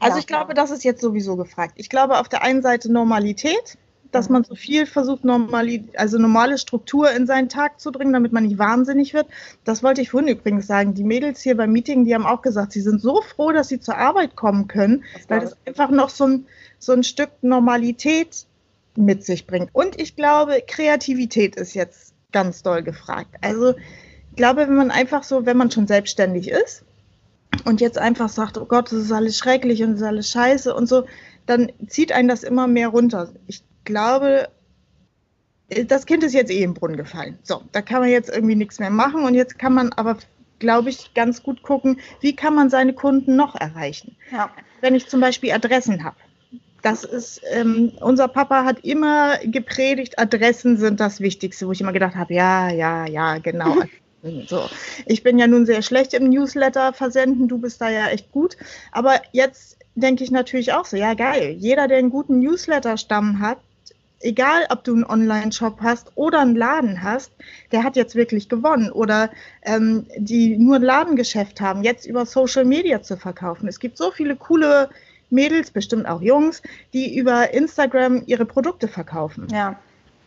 also 0.00 0.16
ja, 0.16 0.20
ich 0.20 0.26
glaube, 0.26 0.54
das 0.54 0.70
ist 0.70 0.82
jetzt 0.82 1.00
sowieso 1.00 1.36
gefragt. 1.36 1.74
Ich 1.76 1.88
glaube 1.88 2.18
auf 2.18 2.28
der 2.28 2.42
einen 2.42 2.62
Seite 2.62 2.90
Normalität, 2.90 3.78
dass 4.12 4.28
man 4.28 4.44
so 4.44 4.54
viel 4.54 4.86
versucht, 4.86 5.24
normali 5.24 5.84
also 5.96 6.18
normale 6.18 6.58
Struktur 6.58 7.10
in 7.10 7.26
seinen 7.26 7.48
Tag 7.48 7.80
zu 7.80 7.90
bringen, 7.90 8.12
damit 8.12 8.32
man 8.32 8.44
nicht 8.44 8.58
wahnsinnig 8.58 9.14
wird. 9.14 9.26
Das 9.64 9.82
wollte 9.82 10.02
ich 10.02 10.10
vorhin 10.10 10.28
übrigens 10.28 10.66
sagen. 10.66 10.94
Die 10.94 11.02
Mädels 11.02 11.40
hier 11.40 11.56
beim 11.56 11.72
Meeting, 11.72 12.04
die 12.04 12.14
haben 12.14 12.26
auch 12.26 12.42
gesagt, 12.42 12.72
sie 12.72 12.82
sind 12.82 13.00
so 13.00 13.22
froh, 13.22 13.52
dass 13.52 13.68
sie 13.68 13.80
zur 13.80 13.96
Arbeit 13.96 14.36
kommen 14.36 14.68
können, 14.68 15.02
das 15.14 15.28
weil 15.28 15.40
das 15.40 15.56
einfach 15.66 15.90
noch 15.90 16.10
so 16.10 16.24
ein, 16.24 16.46
so 16.78 16.92
ein 16.92 17.02
Stück 17.02 17.30
Normalität 17.40 18.46
mit 18.94 19.24
sich 19.24 19.46
bringt. 19.46 19.70
Und 19.72 20.00
ich 20.00 20.14
glaube, 20.14 20.62
Kreativität 20.66 21.56
ist 21.56 21.74
jetzt 21.74 22.14
ganz 22.32 22.62
doll 22.62 22.82
gefragt. 22.82 23.34
Also 23.40 23.74
ich 23.74 24.36
glaube, 24.36 24.62
wenn 24.62 24.74
man 24.74 24.90
einfach 24.90 25.22
so, 25.22 25.46
wenn 25.46 25.56
man 25.56 25.70
schon 25.70 25.86
selbstständig 25.86 26.50
ist 26.50 26.84
und 27.64 27.80
jetzt 27.80 27.98
einfach 27.98 28.28
sagt, 28.28 28.58
oh 28.58 28.66
Gott, 28.66 28.92
das 28.92 29.00
ist 29.00 29.12
alles 29.12 29.38
schrecklich 29.38 29.82
und 29.82 29.92
das 29.92 30.00
ist 30.00 30.06
alles 30.06 30.30
scheiße 30.30 30.74
und 30.74 30.86
so, 30.86 31.04
dann 31.46 31.72
zieht 31.86 32.12
einen 32.12 32.28
das 32.28 32.42
immer 32.42 32.66
mehr 32.66 32.88
runter. 32.88 33.30
Ich 33.46 33.62
glaube, 33.84 34.48
das 35.86 36.06
Kind 36.06 36.22
ist 36.22 36.34
jetzt 36.34 36.50
eh 36.50 36.62
im 36.62 36.74
Brunnen 36.74 36.96
gefallen. 36.96 37.38
So, 37.42 37.62
da 37.72 37.82
kann 37.82 38.00
man 38.00 38.10
jetzt 38.10 38.30
irgendwie 38.30 38.54
nichts 38.54 38.78
mehr 38.78 38.90
machen 38.90 39.24
und 39.24 39.34
jetzt 39.34 39.58
kann 39.58 39.74
man 39.74 39.92
aber, 39.92 40.18
glaube 40.58 40.90
ich, 40.90 41.14
ganz 41.14 41.42
gut 41.42 41.62
gucken, 41.62 42.00
wie 42.20 42.36
kann 42.36 42.54
man 42.54 42.70
seine 42.70 42.92
Kunden 42.92 43.36
noch 43.36 43.54
erreichen. 43.54 44.16
Ja. 44.30 44.50
Wenn 44.80 44.94
ich 44.94 45.08
zum 45.08 45.20
Beispiel 45.20 45.52
Adressen 45.52 46.04
habe. 46.04 46.16
Das 46.82 47.04
ist, 47.04 47.40
ähm, 47.52 47.92
unser 48.00 48.26
Papa 48.26 48.64
hat 48.64 48.84
immer 48.84 49.38
gepredigt, 49.38 50.18
Adressen 50.18 50.76
sind 50.76 50.98
das 50.98 51.20
Wichtigste, 51.20 51.68
wo 51.68 51.72
ich 51.72 51.80
immer 51.80 51.92
gedacht 51.92 52.16
habe, 52.16 52.34
ja, 52.34 52.70
ja, 52.70 53.06
ja, 53.06 53.38
genau. 53.38 53.76
So. 54.46 54.68
Ich 55.04 55.24
bin 55.24 55.36
ja 55.36 55.48
nun 55.48 55.66
sehr 55.66 55.82
schlecht 55.82 56.14
im 56.14 56.28
Newsletter 56.28 56.92
versenden, 56.92 57.48
du 57.48 57.58
bist 57.58 57.80
da 57.80 57.90
ja 57.90 58.06
echt 58.06 58.30
gut. 58.30 58.56
Aber 58.92 59.20
jetzt 59.32 59.78
denke 59.96 60.22
ich 60.22 60.30
natürlich 60.30 60.72
auch 60.72 60.84
so, 60.84 60.96
ja 60.96 61.14
geil, 61.14 61.56
jeder, 61.58 61.88
der 61.88 61.98
einen 61.98 62.10
guten 62.10 62.38
Newsletter-Stamm 62.38 63.40
hat, 63.40 63.58
egal 64.22 64.66
ob 64.70 64.84
du 64.84 64.94
einen 64.94 65.04
Online-Shop 65.04 65.78
hast 65.80 66.12
oder 66.14 66.40
einen 66.40 66.56
Laden 66.56 67.02
hast, 67.02 67.32
der 67.70 67.84
hat 67.84 67.96
jetzt 67.96 68.14
wirklich 68.14 68.48
gewonnen. 68.48 68.90
Oder 68.90 69.30
ähm, 69.62 70.06
die 70.16 70.56
nur 70.56 70.76
ein 70.76 70.82
Ladengeschäft 70.82 71.60
haben, 71.60 71.82
jetzt 71.82 72.06
über 72.06 72.26
Social 72.26 72.64
Media 72.64 73.02
zu 73.02 73.16
verkaufen. 73.16 73.68
Es 73.68 73.78
gibt 73.78 73.98
so 73.98 74.10
viele 74.10 74.36
coole 74.36 74.88
Mädels, 75.30 75.70
bestimmt 75.70 76.06
auch 76.06 76.20
Jungs, 76.20 76.62
die 76.92 77.16
über 77.16 77.52
Instagram 77.52 78.22
ihre 78.26 78.44
Produkte 78.44 78.88
verkaufen. 78.88 79.48
Ja 79.50 79.78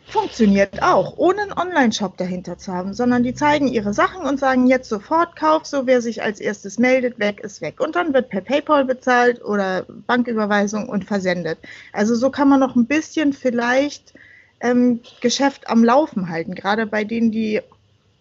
funktioniert 0.08 0.82
auch, 0.82 1.16
ohne 1.16 1.42
einen 1.42 1.52
Online-Shop 1.52 2.16
dahinter 2.16 2.58
zu 2.58 2.72
haben, 2.72 2.94
sondern 2.94 3.24
die 3.24 3.34
zeigen 3.34 3.66
ihre 3.66 3.92
Sachen 3.92 4.22
und 4.22 4.38
sagen 4.38 4.66
jetzt 4.66 4.88
sofort 4.88 5.34
Kauf, 5.34 5.66
so 5.66 5.86
wer 5.86 6.00
sich 6.00 6.22
als 6.22 6.40
erstes 6.40 6.78
meldet, 6.78 7.18
weg 7.18 7.40
ist 7.40 7.60
weg. 7.60 7.80
Und 7.80 7.96
dann 7.96 8.14
wird 8.14 8.28
per 8.28 8.40
PayPal 8.40 8.84
bezahlt 8.84 9.44
oder 9.44 9.84
Banküberweisung 10.06 10.88
und 10.88 11.04
versendet. 11.04 11.58
Also 11.92 12.14
so 12.14 12.30
kann 12.30 12.48
man 12.48 12.60
noch 12.60 12.76
ein 12.76 12.86
bisschen 12.86 13.32
vielleicht 13.32 14.14
ähm, 14.60 15.00
Geschäft 15.20 15.68
am 15.68 15.82
Laufen 15.82 16.28
halten, 16.28 16.54
gerade 16.54 16.86
bei 16.86 17.04
denen, 17.04 17.32
die 17.32 17.60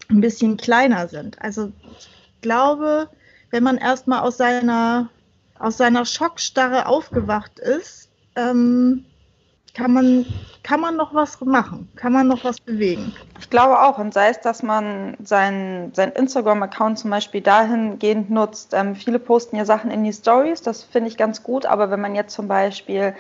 ein 0.10 0.22
bisschen 0.22 0.58
kleiner 0.58 1.08
sind. 1.08 1.40
Also 1.42 1.72
ich 2.00 2.42
glaube, 2.42 3.10
wenn 3.52 3.64
man 3.64 3.78
erstmal 3.78 4.22
aus 4.22 4.38
seiner, 4.38 5.10
aus 5.60 5.78
seiner 5.78 6.06
Schockstarre 6.06 6.88
aufgewacht 6.88 7.60
ist, 7.60 8.10
ähm, 8.36 9.06
kann 9.76 9.94
man, 9.94 10.26
kann 10.64 10.80
man 10.80 10.96
noch 10.96 11.14
was 11.14 11.40
machen, 11.42 11.90
kann 11.96 12.14
man 12.14 12.28
noch 12.28 12.44
was 12.44 12.60
bewegen. 12.60 13.14
Ich 13.40 13.50
glaube 13.50 13.80
auch, 13.80 13.98
und 13.98 14.14
sei 14.14 14.30
es, 14.30 14.40
dass 14.40 14.64
man 14.64 15.18
seinen 15.24 15.94
sein 15.94 16.12
Instagram-Account 16.14 16.98
zum 16.98 17.12
Beispiel 17.12 17.42
dahingehend 17.42 18.30
nutzt. 18.30 18.74
Ähm, 18.74 18.96
viele 18.96 19.20
posten 19.20 19.58
ja 19.58 19.66
Sachen 19.66 19.92
in 19.92 20.04
die 20.04 20.14
Stories, 20.14 20.62
das 20.62 20.84
finde 20.84 21.10
ich 21.10 21.18
ganz 21.18 21.44
gut, 21.44 21.66
aber 21.66 21.92
wenn 21.92 22.02
man 22.02 22.16
jetzt 22.16 22.34
zum 22.34 22.48
Beispiel 22.48 23.14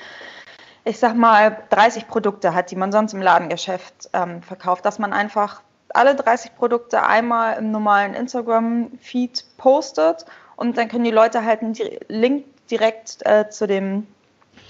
ich 0.87 0.99
sag 0.99 1.15
mal, 1.15 1.63
30 1.71 2.07
Produkte 2.07 2.53
hat, 2.53 2.69
die 2.69 2.75
man 2.75 2.91
sonst 2.91 3.13
im 3.13 3.21
Ladengeschäft 3.21 4.09
ähm, 4.13 4.43
verkauft, 4.43 4.85
dass 4.85 4.99
man 4.99 5.13
einfach 5.13 5.61
alle 5.89 6.15
30 6.15 6.55
Produkte 6.55 7.03
einmal 7.03 7.57
im 7.57 7.71
normalen 7.71 8.13
Instagram-Feed 8.13 9.45
postet 9.57 10.25
und 10.55 10.77
dann 10.77 10.87
können 10.87 11.03
die 11.03 11.11
Leute 11.11 11.43
halt 11.43 11.61
einen 11.61 11.75
Link 12.07 12.45
direkt 12.69 13.25
äh, 13.25 13.49
zu 13.49 13.65
dem 13.65 14.05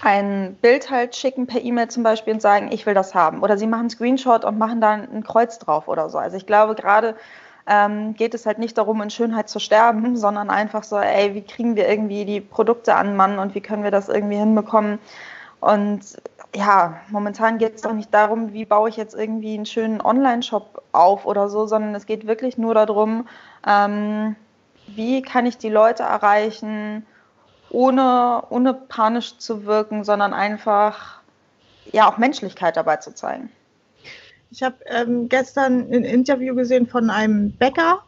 ein 0.02 0.56
Bild 0.60 0.90
halt 0.90 1.16
schicken 1.16 1.46
per 1.46 1.62
E-Mail 1.62 1.88
zum 1.88 2.02
Beispiel 2.02 2.34
und 2.34 2.42
sagen, 2.42 2.70
ich 2.70 2.86
will 2.86 2.94
das 2.94 3.14
haben. 3.14 3.42
Oder 3.42 3.56
sie 3.56 3.66
machen 3.66 3.80
einen 3.80 3.90
Screenshot 3.90 4.44
und 4.44 4.58
machen 4.58 4.80
da 4.80 4.92
ein 4.92 5.24
Kreuz 5.24 5.58
drauf 5.58 5.88
oder 5.88 6.08
so. 6.10 6.18
Also 6.18 6.36
ich 6.36 6.46
glaube, 6.46 6.74
gerade 6.74 7.16
ähm, 7.66 8.14
geht 8.14 8.34
es 8.34 8.46
halt 8.46 8.58
nicht 8.58 8.78
darum, 8.78 9.02
in 9.02 9.10
Schönheit 9.10 9.48
zu 9.48 9.58
sterben, 9.58 10.16
sondern 10.16 10.50
einfach 10.50 10.84
so, 10.84 10.98
ey, 10.98 11.34
wie 11.34 11.42
kriegen 11.42 11.76
wir 11.76 11.88
irgendwie 11.88 12.24
die 12.24 12.40
Produkte 12.40 12.94
an 12.94 13.16
Mann 13.16 13.38
und 13.38 13.54
wie 13.54 13.60
können 13.60 13.84
wir 13.84 13.90
das 13.90 14.08
irgendwie 14.08 14.36
hinbekommen? 14.36 14.98
Und 15.60 16.00
ja, 16.54 17.00
momentan 17.08 17.58
geht 17.58 17.74
es 17.76 17.82
doch 17.82 17.92
nicht 17.92 18.12
darum, 18.12 18.52
wie 18.52 18.64
baue 18.64 18.88
ich 18.88 18.96
jetzt 18.96 19.14
irgendwie 19.14 19.54
einen 19.54 19.66
schönen 19.66 20.00
Online-Shop 20.00 20.82
auf 20.92 21.26
oder 21.26 21.48
so, 21.48 21.66
sondern 21.66 21.94
es 21.94 22.06
geht 22.06 22.26
wirklich 22.26 22.56
nur 22.56 22.74
darum, 22.74 23.26
ähm, 23.66 24.36
wie 24.86 25.22
kann 25.22 25.46
ich 25.46 25.58
die 25.58 25.68
Leute 25.68 26.04
erreichen, 26.04 27.04
ohne, 27.76 28.42
ohne 28.48 28.72
panisch 28.72 29.36
zu 29.36 29.66
wirken, 29.66 30.02
sondern 30.02 30.32
einfach 30.32 31.20
ja 31.92 32.10
auch 32.10 32.16
Menschlichkeit 32.16 32.74
dabei 32.74 32.96
zu 32.96 33.14
zeigen. 33.14 33.50
Ich 34.50 34.62
habe 34.62 34.76
ähm, 34.86 35.28
gestern 35.28 35.92
ein 35.92 36.04
Interview 36.04 36.54
gesehen 36.54 36.86
von 36.86 37.10
einem 37.10 37.52
Bäcker, 37.52 38.02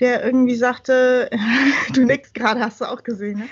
der 0.00 0.24
irgendwie 0.24 0.56
sagte, 0.56 1.28
du 1.92 2.04
nix 2.06 2.32
gerade, 2.32 2.60
hast 2.60 2.80
du 2.80 2.86
auch 2.86 3.02
gesehen, 3.02 3.40
ne? 3.40 3.48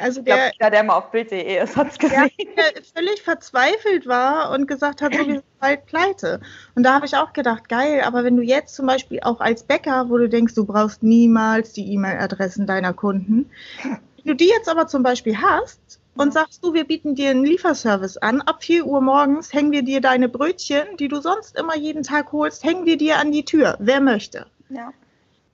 Also 0.00 0.22
der, 0.22 0.50
glaub, 0.58 0.72
der 0.72 0.82
mal 0.82 0.96
auf 0.96 1.12
Bild.de 1.12 1.62
ist, 1.62 1.76
hat 1.76 1.92
es 1.92 1.98
gesehen. 1.98 2.28
Der, 2.56 2.82
völlig 2.96 3.22
verzweifelt 3.22 4.08
war 4.08 4.50
und 4.50 4.66
gesagt 4.66 5.00
hat, 5.00 5.14
so, 5.14 5.24
wir 5.24 5.34
sind 5.34 5.60
bald 5.60 5.86
pleite. 5.86 6.40
Und 6.74 6.82
da 6.82 6.94
habe 6.94 7.06
ich 7.06 7.14
auch 7.16 7.32
gedacht, 7.32 7.68
geil, 7.68 8.02
aber 8.04 8.24
wenn 8.24 8.36
du 8.36 8.42
jetzt 8.42 8.74
zum 8.74 8.88
Beispiel 8.88 9.20
auch 9.22 9.38
als 9.38 9.62
Bäcker, 9.62 10.10
wo 10.10 10.18
du 10.18 10.28
denkst, 10.28 10.54
du 10.56 10.64
brauchst 10.64 11.04
niemals 11.04 11.74
die 11.74 11.92
E-Mail-Adressen 11.92 12.66
deiner 12.66 12.92
Kunden, 12.92 13.48
du 14.24 14.34
die 14.34 14.48
jetzt 14.48 14.68
aber 14.68 14.86
zum 14.86 15.02
Beispiel 15.02 15.36
hast 15.40 16.00
und 16.16 16.32
sagst 16.32 16.64
du, 16.64 16.74
wir 16.74 16.84
bieten 16.84 17.14
dir 17.14 17.30
einen 17.30 17.44
Lieferservice 17.44 18.16
an, 18.18 18.40
ab 18.40 18.62
4 18.62 18.86
Uhr 18.86 19.00
morgens 19.00 19.52
hängen 19.52 19.72
wir 19.72 19.82
dir 19.82 20.00
deine 20.00 20.28
Brötchen, 20.28 20.96
die 20.98 21.08
du 21.08 21.20
sonst 21.20 21.58
immer 21.58 21.76
jeden 21.76 22.02
Tag 22.02 22.32
holst, 22.32 22.64
hängen 22.64 22.86
wir 22.86 22.96
dir 22.96 23.18
an 23.18 23.32
die 23.32 23.44
Tür. 23.44 23.76
Wer 23.80 24.00
möchte? 24.00 24.46
Ja. 24.68 24.92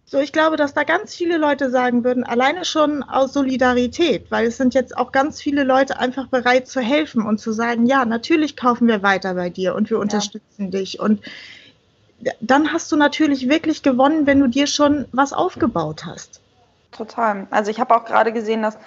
So, 0.05 0.19
ich 0.19 0.33
glaube, 0.33 0.57
dass 0.57 0.75
da 0.75 0.83
ganz 0.83 1.15
viele 1.15 1.37
Leute 1.37 1.71
sagen 1.71 2.03
würden, 2.03 2.25
alleine 2.25 2.65
schon 2.65 3.05
aus 3.05 3.33
Solidarität, 3.33 4.29
weil 4.31 4.47
es 4.49 4.57
sind 4.57 4.75
jetzt 4.75 4.97
auch 4.97 5.13
ganz 5.13 5.41
viele 5.41 5.63
Leute 5.63 6.01
einfach 6.01 6.27
bereit 6.27 6.67
zu 6.67 6.81
helfen 6.81 7.25
und 7.25 7.39
zu 7.39 7.53
sagen, 7.53 7.87
ja, 7.87 8.05
natürlich 8.05 8.57
kaufen 8.57 8.89
wir 8.89 9.05
weiter 9.05 9.35
bei 9.35 9.51
dir 9.51 9.77
und 9.77 9.89
wir 9.89 10.01
unterstützen 10.01 10.65
ja. 10.65 10.81
dich. 10.81 10.99
Und 10.99 11.21
dann 12.41 12.73
hast 12.73 12.91
du 12.91 12.97
natürlich 12.97 13.49
wirklich 13.49 13.83
gewonnen, 13.83 14.27
wenn 14.27 14.41
du 14.41 14.49
dir 14.49 14.67
schon 14.67 15.07
was 15.13 15.33
aufgebaut 15.33 16.05
hast 16.05 16.40
total. 16.93 17.47
Also 17.51 17.71
ich 17.71 17.81
habe 17.81 17.95
auch 17.95 18.05
gerade 18.05 18.33
gesehen, 18.33 18.63
dass 18.63 18.79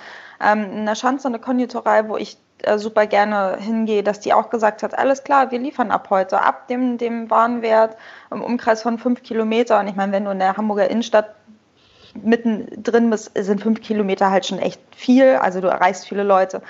ähm, 0.42 0.72
in 0.72 0.86
der 0.86 0.96
Schanze 0.96 1.28
eine 1.28 1.40
Konditorei, 1.40 2.08
wo 2.08 2.18
ich 2.18 2.38
äh, 2.64 2.78
super 2.78 3.08
gerne 3.08 3.58
hingehe, 3.60 4.04
dass 4.04 4.20
die 4.20 4.34
auch 4.34 4.50
gesagt 4.50 4.84
hat, 4.84 4.98
alles 4.98 5.24
klar, 5.24 5.52
wir 5.52 5.60
liefern 5.60 5.92
ab 5.92 6.10
heute, 6.10 6.42
ab 6.42 6.68
dem, 6.68 6.98
dem 6.98 7.30
Warenwert 7.30 7.98
im 8.32 8.42
Umkreis 8.42 8.82
von 8.82 8.98
fünf 8.98 9.24
Kilometern. 9.24 9.88
Ich 9.88 9.96
meine, 9.96 10.12
wenn 10.12 10.26
du 10.26 10.32
in 10.32 10.40
der 10.40 10.58
Hamburger 10.58 10.90
Innenstadt 10.90 11.36
mittendrin 12.22 13.10
bist, 13.10 13.32
sind 13.36 13.62
fünf 13.62 13.82
Kilometer 13.82 14.30
halt 14.30 14.46
schon 14.46 14.60
echt 14.60 14.82
viel. 14.96 15.36
Also 15.36 15.62
du 15.62 15.68
erreichst 15.68 16.08
viele 16.08 16.24
Leute. 16.24 16.62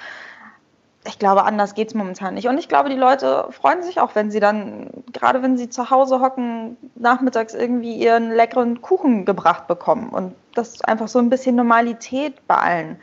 Ich 1.06 1.20
glaube, 1.20 1.44
anders 1.44 1.76
geht 1.76 1.90
es 1.90 1.94
momentan 1.96 2.36
nicht. 2.36 2.48
Und 2.48 2.58
ich 2.58 2.70
glaube, 2.70 2.90
die 2.90 2.96
Leute 2.96 3.48
freuen 3.52 3.84
sich 3.84 4.00
auch, 4.00 4.16
wenn 4.16 4.32
sie 4.32 4.40
dann, 4.40 4.90
gerade 5.12 5.42
wenn 5.42 5.58
sie 5.58 5.70
zu 5.70 5.90
Hause 5.90 6.22
hocken, 6.22 6.78
nachmittags 6.96 7.54
irgendwie 7.54 7.96
ihren 7.96 8.32
leckeren 8.32 8.82
Kuchen 8.82 9.26
gebracht 9.26 9.68
bekommen. 9.68 10.10
Und 10.10 10.34
das 10.54 10.82
einfach 10.82 11.10
so 11.10 11.20
ein 11.20 11.30
bisschen 11.30 11.56
Normalität 11.56 12.48
bei 12.48 12.56
allen 12.56 13.00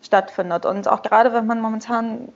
stattfindet. 0.00 0.64
Und 0.64 0.88
auch 0.88 1.02
gerade 1.02 1.32
wenn 1.34 1.46
man 1.46 1.60
momentan 1.60 2.28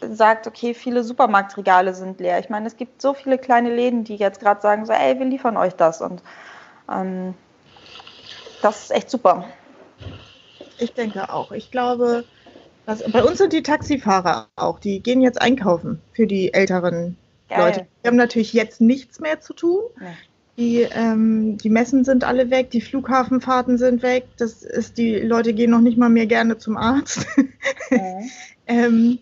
sagt, 0.00 0.46
okay, 0.46 0.74
viele 0.74 1.04
Supermarktregale 1.04 1.94
sind 1.94 2.20
leer. 2.20 2.38
Ich 2.38 2.48
meine, 2.48 2.66
es 2.66 2.76
gibt 2.76 3.00
so 3.00 3.14
viele 3.14 3.38
kleine 3.38 3.74
Läden, 3.74 4.04
die 4.04 4.16
jetzt 4.16 4.40
gerade 4.40 4.60
sagen, 4.60 4.86
so, 4.86 4.92
ey, 4.92 5.18
wir 5.18 5.26
liefern 5.26 5.56
euch 5.56 5.74
das. 5.74 6.00
Und 6.00 6.22
ähm, 6.90 7.34
das 8.62 8.84
ist 8.84 8.90
echt 8.92 9.10
super. 9.10 9.44
Ich 10.78 10.94
denke 10.94 11.32
auch. 11.32 11.52
Ich 11.52 11.70
glaube, 11.70 12.24
dass, 12.86 13.02
bei 13.10 13.22
uns 13.22 13.38
sind 13.38 13.52
die 13.52 13.62
Taxifahrer 13.62 14.48
auch, 14.56 14.78
die 14.78 15.00
gehen 15.00 15.20
jetzt 15.20 15.40
einkaufen 15.40 16.00
für 16.12 16.26
die 16.26 16.52
älteren 16.52 17.16
Geil. 17.48 17.58
Leute. 17.58 17.86
Die 18.02 18.08
haben 18.08 18.16
natürlich 18.16 18.52
jetzt 18.52 18.80
nichts 18.80 19.20
mehr 19.20 19.40
zu 19.40 19.54
tun. 19.54 19.80
Nee. 20.00 20.06
Die, 20.56 20.82
ähm, 20.82 21.58
die 21.58 21.68
Messen 21.68 22.04
sind 22.04 22.22
alle 22.22 22.48
weg, 22.50 22.70
die 22.70 22.80
Flughafenfahrten 22.80 23.76
sind 23.76 24.02
weg. 24.02 24.26
Das 24.38 24.62
ist, 24.62 24.98
die 24.98 25.16
Leute 25.16 25.52
gehen 25.52 25.70
noch 25.70 25.80
nicht 25.80 25.98
mal 25.98 26.08
mehr 26.08 26.26
gerne 26.26 26.58
zum 26.58 26.76
Arzt. 26.76 27.26
Okay. 27.90 28.30
ähm, 28.66 29.18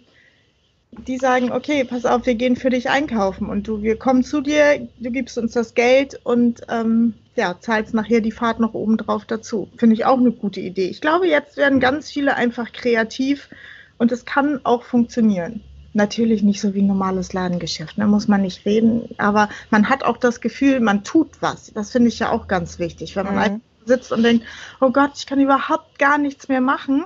die 0.92 1.16
sagen, 1.16 1.52
okay, 1.52 1.85
pass 1.85 2.05
auf, 2.05 2.26
wir 2.26 2.35
gehen 2.35 2.55
für 2.55 2.70
dich 2.70 2.90
einkaufen 2.90 3.48
und 3.48 3.66
du, 3.66 3.83
wir 3.83 3.98
kommen 3.98 4.22
zu 4.22 4.40
dir, 4.40 4.88
du 4.98 5.11
gibst 5.11 5.38
uns 5.38 5.52
das 5.52 5.74
Geld 5.74 6.20
und 6.22 6.62
ähm, 6.68 7.14
ja, 7.35 7.57
zahlst 7.59 7.94
nachher 7.94 8.20
die 8.20 8.31
Fahrt 8.31 8.61
noch 8.61 8.74
oben 8.74 8.98
drauf 8.98 9.24
dazu. 9.24 9.68
Finde 9.78 9.94
ich 9.94 10.05
auch 10.05 10.18
eine 10.18 10.33
gute 10.33 10.61
Idee. 10.61 10.88
Ich 10.88 11.00
glaube, 11.00 11.26
jetzt 11.26 11.57
werden 11.57 11.81
ganz 11.81 12.11
viele 12.11 12.37
einfach 12.37 12.72
kreativ 12.72 13.48
und 13.96 14.12
es 14.12 14.26
kann 14.26 14.61
auch 14.64 14.83
funktionieren. 14.83 15.62
Natürlich 15.94 16.42
nicht 16.42 16.61
so 16.61 16.74
wie 16.74 16.83
ein 16.83 16.87
normales 16.87 17.33
Ladengeschäft, 17.33 17.98
da 17.98 18.05
ne, 18.05 18.09
muss 18.09 18.28
man 18.28 18.42
nicht 18.42 18.64
reden, 18.64 19.11
aber 19.18 19.48
man 19.70 19.88
hat 19.88 20.05
auch 20.05 20.16
das 20.16 20.40
Gefühl, 20.40 20.81
man 20.81 21.05
tut 21.05 21.28
was. 21.40 21.72
Das 21.74 21.90
finde 21.90 22.09
ich 22.09 22.18
ja 22.18 22.31
auch 22.31 22.48
ganz 22.48 22.78
wichtig. 22.78 23.16
Wenn 23.16 23.26
man 23.26 23.35
mhm. 23.35 23.40
einfach 23.40 23.61
sitzt 23.85 24.12
und 24.12 24.22
denkt, 24.22 24.44
oh 24.81 24.90
Gott, 24.90 25.12
ich 25.16 25.26
kann 25.26 25.40
überhaupt 25.40 25.98
gar 25.98 26.18
nichts 26.18 26.48
mehr 26.48 26.61
machen, 26.61 27.05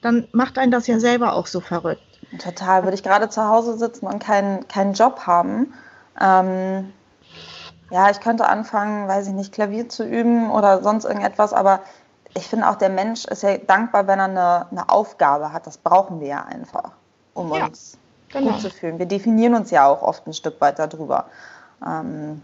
dann 0.00 0.26
macht 0.32 0.58
einen 0.58 0.72
das 0.72 0.86
ja 0.86 0.98
selber 1.00 1.34
auch 1.34 1.46
so 1.46 1.60
verrückt. 1.60 2.02
Total. 2.38 2.84
Würde 2.84 2.94
ich 2.94 3.02
gerade 3.02 3.28
zu 3.28 3.48
Hause 3.48 3.76
sitzen 3.76 4.06
und 4.06 4.18
keinen, 4.18 4.66
keinen 4.68 4.94
Job 4.94 5.26
haben, 5.26 5.72
ähm, 6.20 6.92
ja, 7.90 8.10
ich 8.10 8.20
könnte 8.20 8.46
anfangen, 8.46 9.08
weiß 9.08 9.28
ich 9.28 9.34
nicht, 9.34 9.52
Klavier 9.52 9.88
zu 9.88 10.04
üben 10.04 10.50
oder 10.50 10.82
sonst 10.82 11.04
irgendetwas, 11.04 11.52
aber 11.52 11.80
ich 12.34 12.46
finde 12.48 12.68
auch, 12.68 12.76
der 12.76 12.88
Mensch 12.88 13.24
ist 13.26 13.42
ja 13.42 13.56
dankbar, 13.56 14.06
wenn 14.06 14.18
er 14.18 14.24
eine, 14.24 14.66
eine 14.70 14.88
Aufgabe 14.88 15.52
hat. 15.52 15.66
Das 15.66 15.78
brauchen 15.78 16.20
wir 16.20 16.26
ja 16.26 16.44
einfach, 16.44 16.90
um 17.34 17.52
ja, 17.54 17.66
uns 17.66 17.96
genau. 18.30 18.52
gut 18.52 18.60
zu 18.60 18.70
fühlen. 18.70 18.98
Wir 18.98 19.06
definieren 19.06 19.54
uns 19.54 19.70
ja 19.70 19.86
auch 19.86 20.02
oft 20.02 20.26
ein 20.26 20.32
Stück 20.32 20.60
weit 20.60 20.78
darüber. 20.78 21.26
Ähm, 21.86 22.42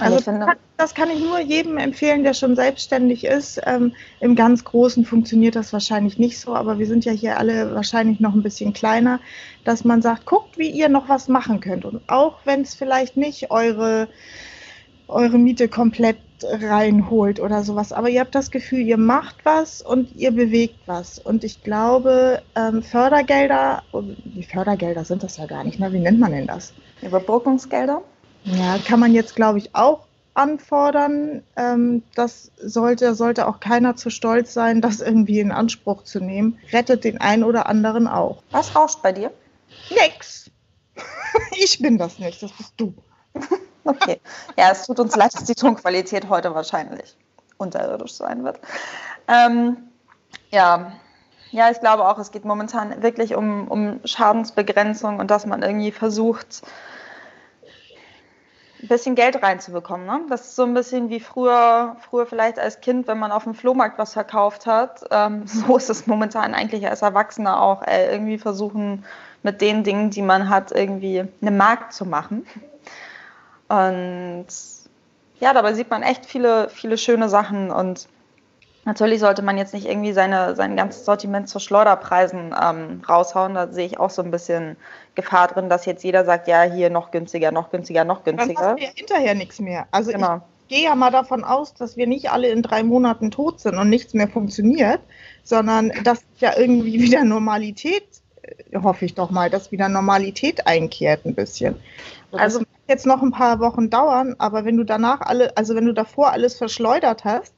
also 0.00 0.20
finde, 0.20 0.46
das, 0.76 0.94
kann, 0.94 1.10
ich 1.10 1.20
nur 1.20 1.40
jedem 1.40 1.78
empfehlen, 1.78 2.22
der 2.22 2.34
schon 2.34 2.54
selbstständig 2.54 3.24
ist. 3.24 3.60
Ähm, 3.66 3.94
Im 4.20 4.36
ganz 4.36 4.64
Großen 4.64 5.04
funktioniert 5.04 5.56
das 5.56 5.72
wahrscheinlich 5.72 6.18
nicht 6.18 6.38
so, 6.38 6.54
aber 6.54 6.78
wir 6.78 6.86
sind 6.86 7.04
ja 7.04 7.12
hier 7.12 7.38
alle 7.38 7.74
wahrscheinlich 7.74 8.20
noch 8.20 8.34
ein 8.34 8.42
bisschen 8.42 8.72
kleiner, 8.72 9.20
dass 9.64 9.84
man 9.84 10.02
sagt, 10.02 10.26
guckt, 10.26 10.58
wie 10.58 10.70
ihr 10.70 10.88
noch 10.88 11.08
was 11.08 11.28
machen 11.28 11.60
könnt. 11.60 11.84
Und 11.84 12.02
auch 12.08 12.38
wenn 12.44 12.62
es 12.62 12.74
vielleicht 12.74 13.16
nicht 13.16 13.50
eure 13.50 14.08
eure 15.08 15.38
Miete 15.38 15.68
komplett 15.68 16.18
reinholt 16.42 17.40
oder 17.40 17.64
sowas. 17.64 17.92
Aber 17.92 18.08
ihr 18.08 18.20
habt 18.20 18.34
das 18.34 18.50
Gefühl, 18.50 18.80
ihr 18.80 18.98
macht 18.98 19.36
was 19.44 19.82
und 19.82 20.14
ihr 20.14 20.30
bewegt 20.30 20.78
was. 20.86 21.18
Und 21.18 21.42
ich 21.42 21.62
glaube, 21.64 22.42
ähm, 22.54 22.82
Fördergelder, 22.82 23.82
die 23.92 24.44
Fördergelder 24.44 25.04
sind 25.04 25.22
das 25.22 25.38
ja 25.38 25.46
gar 25.46 25.64
nicht, 25.64 25.80
ne? 25.80 25.92
wie 25.92 25.98
nennt 25.98 26.20
man 26.20 26.32
denn 26.32 26.46
das? 26.46 26.72
Überbrückungsgelder? 27.02 28.02
Ja, 28.54 28.78
kann 28.78 29.00
man 29.00 29.12
jetzt, 29.12 29.36
glaube 29.36 29.58
ich, 29.58 29.74
auch 29.74 30.06
anfordern. 30.34 31.42
Ähm, 31.56 32.02
das 32.14 32.50
sollte, 32.58 33.14
sollte 33.14 33.46
auch 33.46 33.60
keiner 33.60 33.96
zu 33.96 34.10
stolz 34.10 34.54
sein, 34.54 34.80
das 34.80 35.00
irgendwie 35.00 35.40
in 35.40 35.52
Anspruch 35.52 36.04
zu 36.04 36.20
nehmen. 36.20 36.58
Rettet 36.72 37.04
den 37.04 37.20
einen 37.20 37.44
oder 37.44 37.66
anderen 37.66 38.06
auch. 38.06 38.42
Was 38.50 38.74
rauscht 38.74 39.02
bei 39.02 39.12
dir? 39.12 39.30
Nix. 39.90 40.50
ich 41.52 41.78
bin 41.80 41.98
das 41.98 42.18
nicht, 42.18 42.42
das 42.42 42.52
bist 42.52 42.74
du. 42.76 42.94
Okay. 43.84 44.20
Ja, 44.58 44.70
es 44.70 44.84
tut 44.84 45.00
uns 45.00 45.16
leid, 45.16 45.32
dass 45.32 45.44
die 45.44 45.54
Tonqualität 45.54 46.28
heute 46.28 46.54
wahrscheinlich 46.54 47.16
unterirdisch 47.56 48.12
sein 48.12 48.44
wird. 48.44 48.60
Ähm, 49.28 49.78
ja. 50.50 50.92
ja, 51.52 51.70
ich 51.70 51.80
glaube 51.80 52.06
auch, 52.06 52.18
es 52.18 52.30
geht 52.30 52.44
momentan 52.44 53.02
wirklich 53.02 53.34
um, 53.34 53.66
um 53.66 54.00
Schadensbegrenzung 54.04 55.18
und 55.18 55.30
dass 55.30 55.46
man 55.46 55.62
irgendwie 55.62 55.90
versucht, 55.90 56.64
ein 58.82 58.88
bisschen 58.88 59.14
Geld 59.14 59.42
reinzubekommen. 59.42 60.06
Ne? 60.06 60.20
Das 60.28 60.42
ist 60.42 60.56
so 60.56 60.64
ein 60.64 60.74
bisschen 60.74 61.10
wie 61.10 61.20
früher, 61.20 61.96
früher 62.08 62.26
vielleicht 62.26 62.58
als 62.58 62.80
Kind, 62.80 63.08
wenn 63.08 63.18
man 63.18 63.32
auf 63.32 63.44
dem 63.44 63.54
Flohmarkt 63.54 63.98
was 63.98 64.12
verkauft 64.12 64.66
hat. 64.66 65.04
Ähm, 65.10 65.42
so 65.46 65.76
ist 65.76 65.90
es 65.90 66.06
momentan 66.06 66.54
eigentlich 66.54 66.88
als 66.88 67.02
Erwachsener 67.02 67.60
auch, 67.60 67.82
ey, 67.82 68.10
irgendwie 68.12 68.38
versuchen, 68.38 69.04
mit 69.42 69.60
den 69.60 69.84
Dingen, 69.84 70.10
die 70.10 70.22
man 70.22 70.48
hat, 70.48 70.72
irgendwie 70.72 71.24
eine 71.40 71.50
Markt 71.50 71.92
zu 71.92 72.04
machen. 72.04 72.46
Und 73.68 74.46
ja, 75.40 75.52
dabei 75.54 75.74
sieht 75.74 75.90
man 75.90 76.02
echt 76.02 76.26
viele, 76.26 76.68
viele 76.68 76.98
schöne 76.98 77.28
Sachen 77.28 77.70
und 77.70 78.08
Natürlich 78.88 79.20
sollte 79.20 79.42
man 79.42 79.58
jetzt 79.58 79.74
nicht 79.74 79.86
irgendwie 79.86 80.14
seine, 80.14 80.56
sein 80.56 80.74
ganzes 80.74 81.04
Sortiment 81.04 81.46
zu 81.46 81.58
Schleuderpreisen 81.58 82.54
ähm, 82.58 83.02
raushauen. 83.06 83.52
Da 83.52 83.70
sehe 83.70 83.84
ich 83.84 84.00
auch 84.00 84.08
so 84.08 84.22
ein 84.22 84.30
bisschen 84.30 84.78
Gefahr 85.14 85.48
drin, 85.48 85.68
dass 85.68 85.84
jetzt 85.84 86.02
jeder 86.04 86.24
sagt, 86.24 86.48
ja, 86.48 86.62
hier 86.62 86.88
noch 86.88 87.10
günstiger, 87.10 87.52
noch 87.52 87.70
günstiger, 87.70 88.04
noch 88.04 88.24
günstiger. 88.24 88.54
Dann 88.54 88.70
hast 88.70 88.78
du 88.78 88.84
ja 88.84 88.90
hinterher 88.94 89.34
nichts 89.34 89.60
mehr. 89.60 89.86
Also 89.90 90.10
genau. 90.10 90.40
ich 90.62 90.68
gehe 90.68 90.84
ja 90.84 90.94
mal 90.94 91.10
davon 91.10 91.44
aus, 91.44 91.74
dass 91.74 91.98
wir 91.98 92.06
nicht 92.06 92.30
alle 92.30 92.48
in 92.48 92.62
drei 92.62 92.82
Monaten 92.82 93.30
tot 93.30 93.60
sind 93.60 93.76
und 93.76 93.90
nichts 93.90 94.14
mehr 94.14 94.26
funktioniert, 94.26 95.00
sondern 95.44 95.92
dass 96.04 96.22
ja 96.38 96.56
irgendwie 96.56 96.98
wieder 97.02 97.24
Normalität, 97.24 98.08
äh, 98.40 98.78
hoffe 98.78 99.04
ich 99.04 99.14
doch 99.14 99.28
mal, 99.28 99.50
dass 99.50 99.70
wieder 99.70 99.90
Normalität 99.90 100.66
einkehrt 100.66 101.26
ein 101.26 101.34
bisschen. 101.34 101.76
Also, 102.32 102.60
also 102.60 102.66
jetzt 102.88 103.04
noch 103.04 103.20
ein 103.20 103.32
paar 103.32 103.60
Wochen 103.60 103.90
dauern, 103.90 104.34
aber 104.38 104.64
wenn 104.64 104.78
du 104.78 104.84
danach 104.84 105.20
alle, 105.20 105.54
also 105.58 105.74
wenn 105.74 105.84
du 105.84 105.92
davor 105.92 106.32
alles 106.32 106.56
verschleudert 106.56 107.26
hast, 107.26 107.52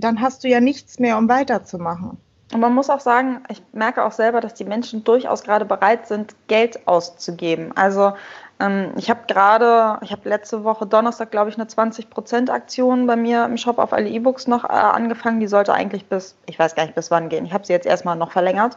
dann 0.00 0.20
hast 0.20 0.44
du 0.44 0.48
ja 0.48 0.60
nichts 0.60 0.98
mehr, 0.98 1.18
um 1.18 1.28
weiterzumachen. 1.28 2.18
Und 2.52 2.60
man 2.60 2.74
muss 2.74 2.90
auch 2.90 3.00
sagen, 3.00 3.42
ich 3.48 3.62
merke 3.72 4.04
auch 4.04 4.12
selber, 4.12 4.40
dass 4.40 4.54
die 4.54 4.64
Menschen 4.64 5.04
durchaus 5.04 5.44
gerade 5.44 5.64
bereit 5.64 6.08
sind, 6.08 6.34
Geld 6.48 6.86
auszugeben. 6.88 7.70
Also 7.76 8.12
ähm, 8.58 8.92
ich 8.96 9.08
habe 9.08 9.20
gerade, 9.28 9.98
ich 10.02 10.10
habe 10.10 10.28
letzte 10.28 10.64
Woche 10.64 10.84
Donnerstag, 10.84 11.30
glaube 11.30 11.50
ich, 11.50 11.56
eine 11.56 11.66
20%-Aktion 11.66 13.06
bei 13.06 13.14
mir 13.14 13.44
im 13.44 13.56
Shop 13.56 13.78
auf 13.78 13.92
alle 13.92 14.08
E-Books 14.08 14.48
noch 14.48 14.64
äh, 14.64 14.68
angefangen. 14.68 15.38
Die 15.38 15.46
sollte 15.46 15.72
eigentlich 15.72 16.06
bis, 16.06 16.34
ich 16.46 16.58
weiß 16.58 16.74
gar 16.74 16.84
nicht 16.84 16.96
bis 16.96 17.12
wann 17.12 17.28
gehen. 17.28 17.46
Ich 17.46 17.52
habe 17.52 17.64
sie 17.64 17.72
jetzt 17.72 17.86
erstmal 17.86 18.16
noch 18.16 18.32
verlängert. 18.32 18.76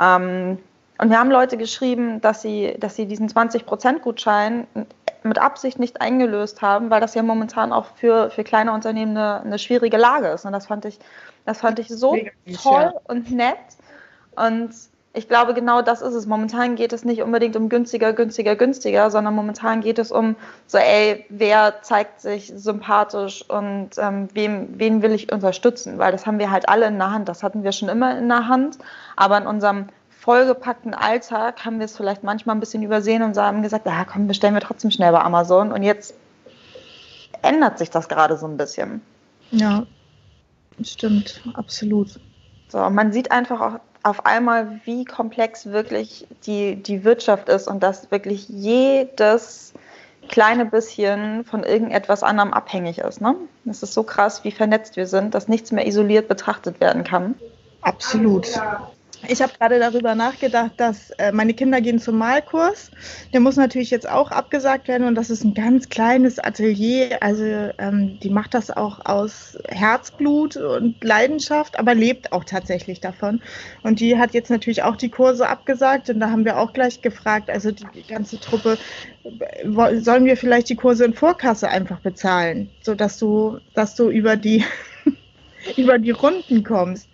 Ähm, 0.00 0.58
und 0.98 1.10
wir 1.10 1.18
haben 1.18 1.30
Leute 1.30 1.56
geschrieben, 1.56 2.20
dass 2.20 2.42
sie, 2.42 2.76
dass 2.78 2.96
sie 2.96 3.06
diesen 3.06 3.28
20%-Gutschein 3.28 4.66
mit 5.24 5.38
Absicht 5.38 5.78
nicht 5.78 6.00
eingelöst 6.00 6.62
haben, 6.62 6.90
weil 6.90 7.00
das 7.00 7.14
ja 7.14 7.22
momentan 7.22 7.72
auch 7.72 7.86
für, 7.96 8.30
für 8.30 8.44
kleine 8.44 8.72
Unternehmen 8.72 9.16
eine, 9.16 9.40
eine 9.42 9.58
schwierige 9.58 9.96
Lage 9.96 10.28
ist. 10.28 10.44
Und 10.44 10.52
das 10.52 10.66
fand 10.66 10.84
ich, 10.84 10.98
das 11.44 11.60
fand 11.60 11.78
ich 11.78 11.88
so 11.88 12.16
toll 12.62 12.92
und 13.04 13.30
nett. 13.30 13.56
Und 14.36 14.70
ich 15.14 15.28
glaube, 15.28 15.52
genau 15.52 15.82
das 15.82 16.00
ist 16.00 16.14
es. 16.14 16.26
Momentan 16.26 16.74
geht 16.74 16.92
es 16.92 17.04
nicht 17.04 17.22
unbedingt 17.22 17.54
um 17.56 17.68
günstiger, 17.68 18.12
günstiger, 18.12 18.56
günstiger, 18.56 19.10
sondern 19.10 19.34
momentan 19.34 19.82
geht 19.82 19.98
es 19.98 20.10
um 20.10 20.36
so, 20.66 20.78
ey, 20.78 21.26
wer 21.28 21.82
zeigt 21.82 22.20
sich 22.20 22.52
sympathisch 22.54 23.44
und 23.48 23.90
ähm, 23.98 24.28
wem, 24.32 24.68
wen 24.78 25.02
will 25.02 25.12
ich 25.12 25.30
unterstützen? 25.30 25.98
Weil 25.98 26.12
das 26.12 26.26
haben 26.26 26.38
wir 26.38 26.50
halt 26.50 26.68
alle 26.68 26.86
in 26.86 26.98
der 26.98 27.10
Hand. 27.10 27.28
Das 27.28 27.42
hatten 27.42 27.62
wir 27.62 27.72
schon 27.72 27.90
immer 27.90 28.16
in 28.16 28.28
der 28.28 28.48
Hand. 28.48 28.78
Aber 29.16 29.36
in 29.36 29.46
unserem 29.46 29.88
vollgepackten 30.22 30.94
Alltag 30.94 31.64
haben 31.64 31.80
wir 31.80 31.86
es 31.86 31.96
vielleicht 31.96 32.22
manchmal 32.22 32.54
ein 32.54 32.60
bisschen 32.60 32.84
übersehen 32.84 33.24
und 33.24 33.36
haben 33.36 33.60
gesagt, 33.60 33.86
ja 33.86 34.04
komm, 34.04 34.28
bestellen 34.28 34.54
wir 34.54 34.60
trotzdem 34.60 34.92
schnell 34.92 35.10
bei 35.10 35.20
Amazon. 35.20 35.72
Und 35.72 35.82
jetzt 35.82 36.14
ändert 37.42 37.78
sich 37.78 37.90
das 37.90 38.08
gerade 38.08 38.36
so 38.36 38.46
ein 38.46 38.56
bisschen. 38.56 39.02
Ja, 39.50 39.84
stimmt, 40.80 41.42
absolut. 41.54 42.20
So, 42.68 42.88
man 42.88 43.12
sieht 43.12 43.32
einfach 43.32 43.60
auch 43.60 43.80
auf 44.04 44.24
einmal, 44.24 44.80
wie 44.84 45.04
komplex 45.04 45.66
wirklich 45.66 46.28
die, 46.46 46.76
die 46.76 47.02
Wirtschaft 47.02 47.48
ist 47.48 47.66
und 47.66 47.82
dass 47.82 48.12
wirklich 48.12 48.48
jedes 48.48 49.72
kleine 50.28 50.66
bisschen 50.66 51.44
von 51.44 51.64
irgendetwas 51.64 52.22
anderem 52.22 52.52
abhängig 52.52 52.98
ist. 52.98 53.20
Ne? 53.20 53.34
Das 53.64 53.82
ist 53.82 53.92
so 53.92 54.04
krass, 54.04 54.44
wie 54.44 54.52
vernetzt 54.52 54.94
wir 54.94 55.08
sind, 55.08 55.34
dass 55.34 55.48
nichts 55.48 55.72
mehr 55.72 55.84
isoliert 55.84 56.28
betrachtet 56.28 56.80
werden 56.80 57.02
kann. 57.02 57.34
Absolut. 57.80 58.46
Ich 59.28 59.40
habe 59.40 59.52
gerade 59.56 59.78
darüber 59.78 60.14
nachgedacht, 60.16 60.72
dass 60.78 61.10
äh, 61.12 61.30
meine 61.30 61.54
Kinder 61.54 61.80
gehen 61.80 62.00
zum 62.00 62.18
Malkurs. 62.18 62.90
Der 63.32 63.40
muss 63.40 63.56
natürlich 63.56 63.90
jetzt 63.90 64.08
auch 64.08 64.32
abgesagt 64.32 64.88
werden 64.88 65.06
und 65.06 65.14
das 65.14 65.30
ist 65.30 65.44
ein 65.44 65.54
ganz 65.54 65.88
kleines 65.88 66.40
Atelier. 66.40 67.18
Also 67.22 67.44
ähm, 67.44 68.18
die 68.20 68.30
macht 68.30 68.54
das 68.54 68.70
auch 68.70 69.04
aus 69.06 69.56
Herzblut 69.68 70.56
und 70.56 71.02
Leidenschaft, 71.04 71.78
aber 71.78 71.94
lebt 71.94 72.32
auch 72.32 72.44
tatsächlich 72.44 73.00
davon. 73.00 73.40
Und 73.84 74.00
die 74.00 74.18
hat 74.18 74.34
jetzt 74.34 74.50
natürlich 74.50 74.82
auch 74.82 74.96
die 74.96 75.10
Kurse 75.10 75.48
abgesagt 75.48 76.10
und 76.10 76.18
da 76.18 76.30
haben 76.30 76.44
wir 76.44 76.58
auch 76.58 76.72
gleich 76.72 77.00
gefragt, 77.00 77.48
also 77.48 77.70
die, 77.70 77.84
ganze 78.08 78.40
Truppe, 78.40 78.76
sollen 79.64 80.24
wir 80.24 80.36
vielleicht 80.36 80.68
die 80.68 80.76
Kurse 80.76 81.04
in 81.04 81.14
Vorkasse 81.14 81.68
einfach 81.68 82.00
bezahlen, 82.00 82.70
sodass 82.82 83.18
du, 83.18 83.58
dass 83.74 83.94
du 83.94 84.10
über 84.10 84.36
die 84.36 84.64
über 85.76 85.98
die 85.98 86.10
Runden 86.10 86.64
kommst. 86.64 87.08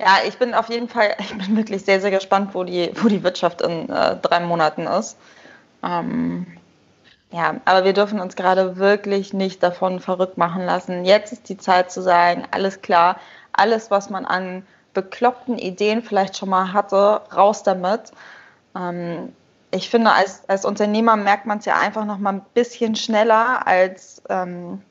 Ja, 0.00 0.20
ich 0.26 0.38
bin 0.38 0.54
auf 0.54 0.70
jeden 0.70 0.88
Fall, 0.88 1.14
ich 1.18 1.36
bin 1.36 1.56
wirklich 1.56 1.84
sehr, 1.84 2.00
sehr 2.00 2.10
gespannt, 2.10 2.54
wo 2.54 2.64
die, 2.64 2.90
wo 2.94 3.08
die 3.08 3.22
Wirtschaft 3.22 3.60
in 3.60 3.88
äh, 3.90 4.16
drei 4.16 4.40
Monaten 4.40 4.86
ist. 4.86 5.18
Ähm, 5.82 6.46
ja, 7.30 7.56
aber 7.66 7.84
wir 7.84 7.92
dürfen 7.92 8.18
uns 8.18 8.34
gerade 8.34 8.76
wirklich 8.76 9.34
nicht 9.34 9.62
davon 9.62 10.00
verrückt 10.00 10.38
machen 10.38 10.64
lassen. 10.64 11.04
Jetzt 11.04 11.32
ist 11.32 11.48
die 11.48 11.58
Zeit 11.58 11.92
zu 11.92 12.02
sagen, 12.02 12.44
alles 12.50 12.80
klar, 12.80 13.20
alles, 13.52 13.90
was 13.90 14.10
man 14.10 14.24
an 14.24 14.66
bekloppten 14.94 15.58
Ideen 15.58 16.02
vielleicht 16.02 16.36
schon 16.36 16.48
mal 16.48 16.72
hatte, 16.72 17.20
raus 17.34 17.62
damit. 17.62 18.12
Ähm, 18.74 19.34
ich 19.70 19.90
finde, 19.90 20.12
als, 20.12 20.48
als 20.48 20.64
Unternehmer 20.64 21.16
merkt 21.16 21.46
man 21.46 21.58
es 21.58 21.66
ja 21.66 21.78
einfach 21.78 22.06
noch 22.06 22.18
mal 22.18 22.32
ein 22.32 22.46
bisschen 22.54 22.96
schneller 22.96 23.66
als, 23.66 24.22
ähm, 24.30 24.82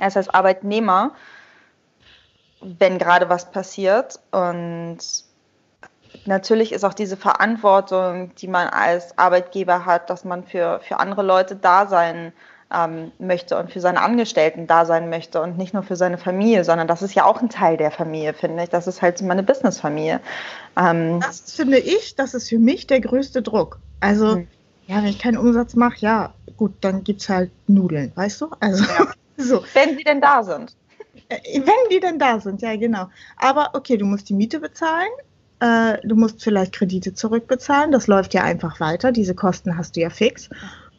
als 0.00 0.16
als 0.16 0.28
Arbeitnehmer 0.30 1.12
wenn 2.60 2.98
gerade 2.98 3.28
was 3.28 3.50
passiert. 3.50 4.18
Und 4.30 4.98
natürlich 6.24 6.72
ist 6.72 6.84
auch 6.84 6.94
diese 6.94 7.16
Verantwortung, 7.16 8.34
die 8.36 8.48
man 8.48 8.68
als 8.68 9.16
Arbeitgeber 9.18 9.84
hat, 9.86 10.10
dass 10.10 10.24
man 10.24 10.44
für, 10.44 10.80
für 10.80 10.98
andere 10.98 11.22
Leute 11.22 11.56
da 11.56 11.86
sein 11.86 12.32
ähm, 12.72 13.12
möchte 13.18 13.56
und 13.58 13.70
für 13.70 13.80
seine 13.80 14.00
Angestellten 14.00 14.66
da 14.66 14.84
sein 14.84 15.08
möchte 15.08 15.40
und 15.40 15.56
nicht 15.56 15.72
nur 15.72 15.82
für 15.82 15.96
seine 15.96 16.18
Familie, 16.18 16.64
sondern 16.64 16.88
das 16.88 17.02
ist 17.02 17.14
ja 17.14 17.24
auch 17.24 17.40
ein 17.40 17.48
Teil 17.48 17.76
der 17.76 17.90
Familie, 17.90 18.34
finde 18.34 18.64
ich. 18.64 18.70
Das 18.70 18.86
ist 18.86 19.02
halt 19.02 19.20
meine 19.22 19.42
Businessfamilie. 19.42 20.20
Ähm, 20.76 21.20
das 21.20 21.52
finde 21.52 21.78
ich, 21.78 22.16
das 22.16 22.34
ist 22.34 22.48
für 22.48 22.58
mich 22.58 22.86
der 22.86 23.00
größte 23.00 23.42
Druck. 23.42 23.78
Also, 24.00 24.38
mhm. 24.38 24.48
ja, 24.88 24.96
wenn 24.96 25.06
ich 25.06 25.18
keinen 25.18 25.38
Umsatz 25.38 25.74
mache, 25.74 25.96
ja, 26.00 26.34
gut, 26.56 26.72
dann 26.80 27.04
gibt 27.04 27.22
es 27.22 27.28
halt 27.28 27.50
Nudeln, 27.68 28.10
weißt 28.14 28.40
du? 28.40 28.50
Also, 28.58 28.84
ja. 28.84 29.12
so. 29.36 29.62
Wenn 29.74 29.96
sie 29.96 30.04
denn 30.04 30.20
da 30.20 30.42
sind. 30.42 30.74
Wenn 31.28 31.90
die 31.90 32.00
denn 32.00 32.18
da 32.18 32.40
sind, 32.40 32.62
ja 32.62 32.76
genau. 32.76 33.08
Aber 33.36 33.70
okay, 33.74 33.96
du 33.96 34.04
musst 34.04 34.28
die 34.28 34.34
Miete 34.34 34.60
bezahlen, 34.60 35.10
äh, 35.60 35.98
du 36.06 36.16
musst 36.16 36.42
vielleicht 36.42 36.74
Kredite 36.74 37.14
zurückbezahlen, 37.14 37.92
das 37.92 38.06
läuft 38.06 38.34
ja 38.34 38.42
einfach 38.42 38.80
weiter, 38.80 39.12
diese 39.12 39.34
Kosten 39.34 39.76
hast 39.76 39.96
du 39.96 40.00
ja 40.00 40.10
fix. 40.10 40.48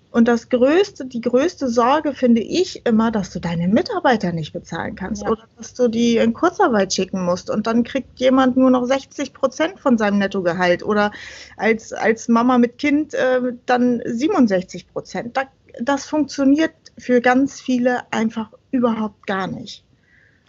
Und 0.09 0.27
das 0.27 0.49
größte, 0.49 1.05
die 1.05 1.21
größte 1.21 1.67
Sorge 1.67 2.13
finde 2.13 2.41
ich 2.41 2.85
immer, 2.85 3.11
dass 3.11 3.29
du 3.31 3.39
deine 3.39 3.67
Mitarbeiter 3.67 4.31
nicht 4.31 4.53
bezahlen 4.53 4.95
kannst 4.95 5.21
ja. 5.21 5.29
oder 5.29 5.43
dass 5.57 5.73
du 5.73 5.89
die 5.89 6.17
in 6.17 6.33
Kurzarbeit 6.33 6.93
schicken 6.93 7.23
musst 7.23 7.49
und 7.49 7.67
dann 7.67 7.83
kriegt 7.83 8.19
jemand 8.19 8.57
nur 8.57 8.71
noch 8.71 8.85
60 8.85 9.33
Prozent 9.33 9.79
von 9.79 9.97
seinem 9.97 10.17
Nettogehalt 10.17 10.81
oder 10.81 11.11
als, 11.57 11.93
als 11.93 12.29
Mama 12.29 12.57
mit 12.57 12.77
Kind 12.77 13.13
äh, 13.13 13.53
dann 13.65 14.01
67 14.05 14.91
Prozent. 14.91 15.37
Da, 15.37 15.43
das 15.81 16.05
funktioniert 16.05 16.73
für 16.97 17.21
ganz 17.21 17.61
viele 17.61 18.11
einfach 18.11 18.49
überhaupt 18.71 19.27
gar 19.27 19.45
nicht. 19.45 19.83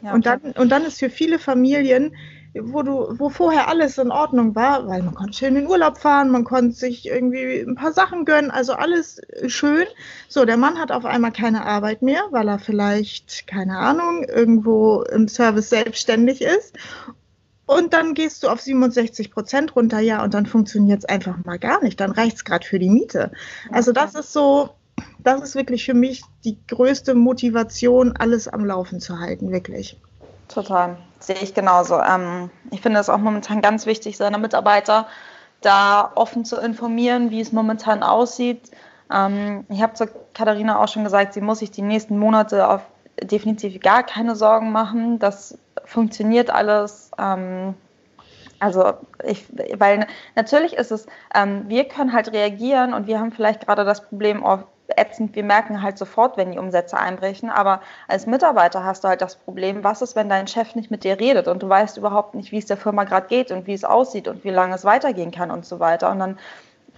Ja, 0.03 0.13
und, 0.15 0.27
dann, 0.27 0.41
und 0.57 0.69
dann 0.71 0.85
ist 0.85 0.99
für 0.99 1.11
viele 1.11 1.39
Familien, 1.39 2.15
wo 2.55 2.83
du, 2.83 3.19
wo 3.19 3.29
vorher 3.29 3.69
alles 3.69 3.99
in 3.99 4.11
Ordnung 4.11 4.55
war, 4.55 4.87
weil 4.89 5.03
man 5.03 5.15
konnte 5.15 5.37
schön 5.37 5.57
in 5.57 5.63
den 5.63 5.67
Urlaub 5.67 5.99
fahren, 5.99 6.31
man 6.31 6.45
konnte 6.45 6.73
sich 6.75 7.07
irgendwie 7.07 7.61
ein 7.61 7.75
paar 7.75 7.93
Sachen 7.93 8.25
gönnen, 8.25 8.51
also 8.51 8.73
alles 8.73 9.21
schön. 9.47 9.87
So, 10.29 10.45
der 10.45 10.57
Mann 10.57 10.79
hat 10.79 10.93
auf 10.93 11.05
einmal 11.05 11.33
keine 11.33 11.65
Arbeit 11.65 12.03
mehr, 12.03 12.23
weil 12.31 12.49
er 12.49 12.59
vielleicht, 12.59 13.47
keine 13.47 13.79
Ahnung, 13.79 14.25
irgendwo 14.25 15.03
im 15.03 15.29
Service 15.29 15.71
selbstständig 15.71 16.43
ist. 16.43 16.77
Und 17.67 17.93
dann 17.93 18.15
gehst 18.15 18.43
du 18.43 18.49
auf 18.49 18.63
67 18.63 19.31
Prozent 19.31 19.77
runter, 19.77 20.01
ja, 20.01 20.25
und 20.25 20.33
dann 20.33 20.47
funktioniert 20.47 21.01
es 21.01 21.05
einfach 21.05 21.37
mal 21.45 21.59
gar 21.59 21.83
nicht. 21.83 22.01
Dann 22.01 22.13
reicht 22.13 22.37
es 22.37 22.45
gerade 22.45 22.67
für 22.67 22.79
die 22.79 22.89
Miete. 22.89 23.31
Also 23.71 23.93
das 23.93 24.15
ist 24.15 24.33
so, 24.33 24.71
das 25.19 25.41
ist 25.41 25.55
wirklich 25.55 25.85
für 25.85 25.95
mich 25.95 26.23
die 26.45 26.59
größte 26.67 27.15
Motivation, 27.15 28.17
alles 28.17 28.49
am 28.49 28.65
Laufen 28.65 29.01
zu 29.01 29.19
halten, 29.19 29.51
wirklich. 29.53 30.01
Total, 30.49 30.97
sehe 31.19 31.37
ich 31.37 31.55
genauso. 31.55 32.01
Ähm, 32.01 32.51
ich 32.71 32.81
finde 32.81 33.01
es 33.01 33.09
auch 33.09 33.19
momentan 33.19 33.61
ganz 33.61 33.87
wichtig, 33.87 34.17
seine 34.17 34.39
Mitarbeiter 34.39 35.07
da 35.61 36.13
offen 36.15 36.45
zu 36.45 36.57
informieren, 36.57 37.31
wie 37.31 37.41
es 37.41 37.53
momentan 37.53 38.03
aussieht. 38.03 38.71
Ähm, 39.13 39.67
ich 39.69 39.83
habe 39.83 39.95
zu 39.95 40.09
Katharina 40.35 40.83
auch 40.83 40.89
schon 40.89 41.05
gesagt, 41.05 41.35
sie 41.35 41.41
muss 41.41 41.59
sich 41.59 41.71
die 41.71 41.83
nächsten 41.83 42.19
Monate 42.19 42.69
auf 42.69 42.83
definitiv 43.23 43.81
gar 43.81 44.03
keine 44.05 44.37
Sorgen 44.37 44.73
machen. 44.73 45.19
Das 45.19 45.59
funktioniert 45.85 46.51
alles. 46.51 47.11
Ähm, 47.19 47.75
also 48.61 48.95
ich, 49.25 49.47
weil 49.79 50.07
natürlich 50.35 50.75
ist 50.75 50.91
es, 50.91 51.07
ähm, 51.35 51.65
wir 51.69 51.85
können 51.85 52.13
halt 52.13 52.33
reagieren 52.33 52.95
und 52.95 53.07
wir 53.07 53.21
haben 53.21 53.33
vielleicht 53.33 53.67
gerade 53.67 53.85
das 53.85 54.05
Problem, 54.09 54.43
oh, 54.45 54.61
ätzend. 54.97 55.35
Wir 55.35 55.45
merken 55.45 55.83
halt 55.83 55.99
sofort, 55.99 56.37
wenn 56.37 56.53
die 56.53 56.59
Umsätze 56.59 56.99
einbrechen. 56.99 57.51
Aber 57.51 57.81
als 58.07 58.27
Mitarbeiter 58.27 58.85
hast 58.85 59.05
du 59.05 59.09
halt 59.09 59.21
das 59.21 59.37
Problem, 59.37 59.85
was 59.85 60.03
ist, 60.03 60.17
wenn 60.17 60.29
dein 60.29 60.47
Chef 60.47 60.75
nicht 60.75 60.91
mit 60.91 61.05
dir 61.05 61.19
redet 61.21 61.49
und 61.49 61.63
du 61.63 61.69
weißt 61.69 61.97
überhaupt 61.97 62.35
nicht, 62.35 62.53
wie 62.53 62.59
es 62.59 62.67
der 62.67 62.77
Firma 62.77 63.05
gerade 63.05 63.29
geht 63.29 63.51
und 63.51 63.67
wie 63.67 63.75
es 63.75 63.85
aussieht 63.85 64.29
und 64.29 64.45
wie 64.45 64.51
lange 64.51 64.75
es 64.75 64.85
weitergehen 64.85 65.31
kann 65.31 65.51
und 65.51 65.67
so 65.67 65.81
weiter. 65.81 66.11
Und 66.11 66.19
dann 66.19 66.39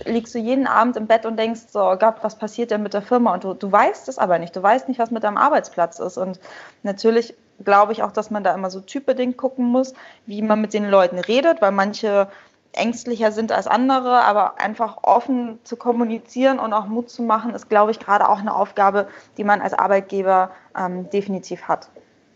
liegst 0.05 0.35
du 0.35 0.39
jeden 0.39 0.67
Abend 0.67 0.97
im 0.97 1.07
Bett 1.07 1.27
und 1.27 1.37
denkst 1.37 1.63
so, 1.69 1.83
oh 1.83 1.97
Gott, 1.97 2.17
was 2.23 2.37
passiert 2.37 2.71
denn 2.71 2.83
mit 2.83 2.95
der 2.95 3.03
Firma? 3.03 3.35
Und 3.35 3.45
du, 3.45 3.55
du 3.55 3.71
weißt 3.71 4.09
es 4.09 4.19
aber 4.19 4.39
nicht. 4.39 4.55
Du 4.57 4.63
weißt 4.63 4.89
nicht, 4.89 4.99
was 4.99 5.11
mit 5.11 5.25
deinem 5.25 5.37
Arbeitsplatz 5.37 5.99
ist. 5.99 6.17
Und 6.17 6.41
natürlich 6.83 7.35
glaube 7.65 7.93
ich 7.93 8.03
auch, 8.03 8.13
dass 8.13 8.31
man 8.31 8.43
da 8.43 8.55
immer 8.55 8.71
so 8.71 8.81
typbedingt 8.81 9.37
gucken 9.37 9.67
muss, 9.67 9.93
wie 10.27 10.43
man 10.43 10.61
mit 10.61 10.73
den 10.73 10.89
Leuten 10.89 11.19
redet, 11.19 11.61
weil 11.61 11.73
manche 11.73 12.29
ängstlicher 12.73 13.33
sind 13.33 13.53
als 13.53 13.67
andere, 13.67 14.23
aber 14.23 14.61
einfach 14.61 14.99
offen 15.03 15.59
zu 15.65 15.77
kommunizieren 15.77 16.59
und 16.59 16.73
auch 16.73 16.87
Mut 16.87 17.11
zu 17.11 17.23
machen, 17.23 17.55
ist, 17.55 17.69
glaube 17.69 17.91
ich, 17.91 17.99
gerade 17.99 18.29
auch 18.29 18.39
eine 18.39 18.55
Aufgabe, 18.55 19.09
die 19.37 19.45
man 19.45 19.61
als 19.61 19.75
Arbeitgeber 19.75 20.51
ähm, 20.79 21.11
definitiv 21.11 21.63
hat. 21.63 21.89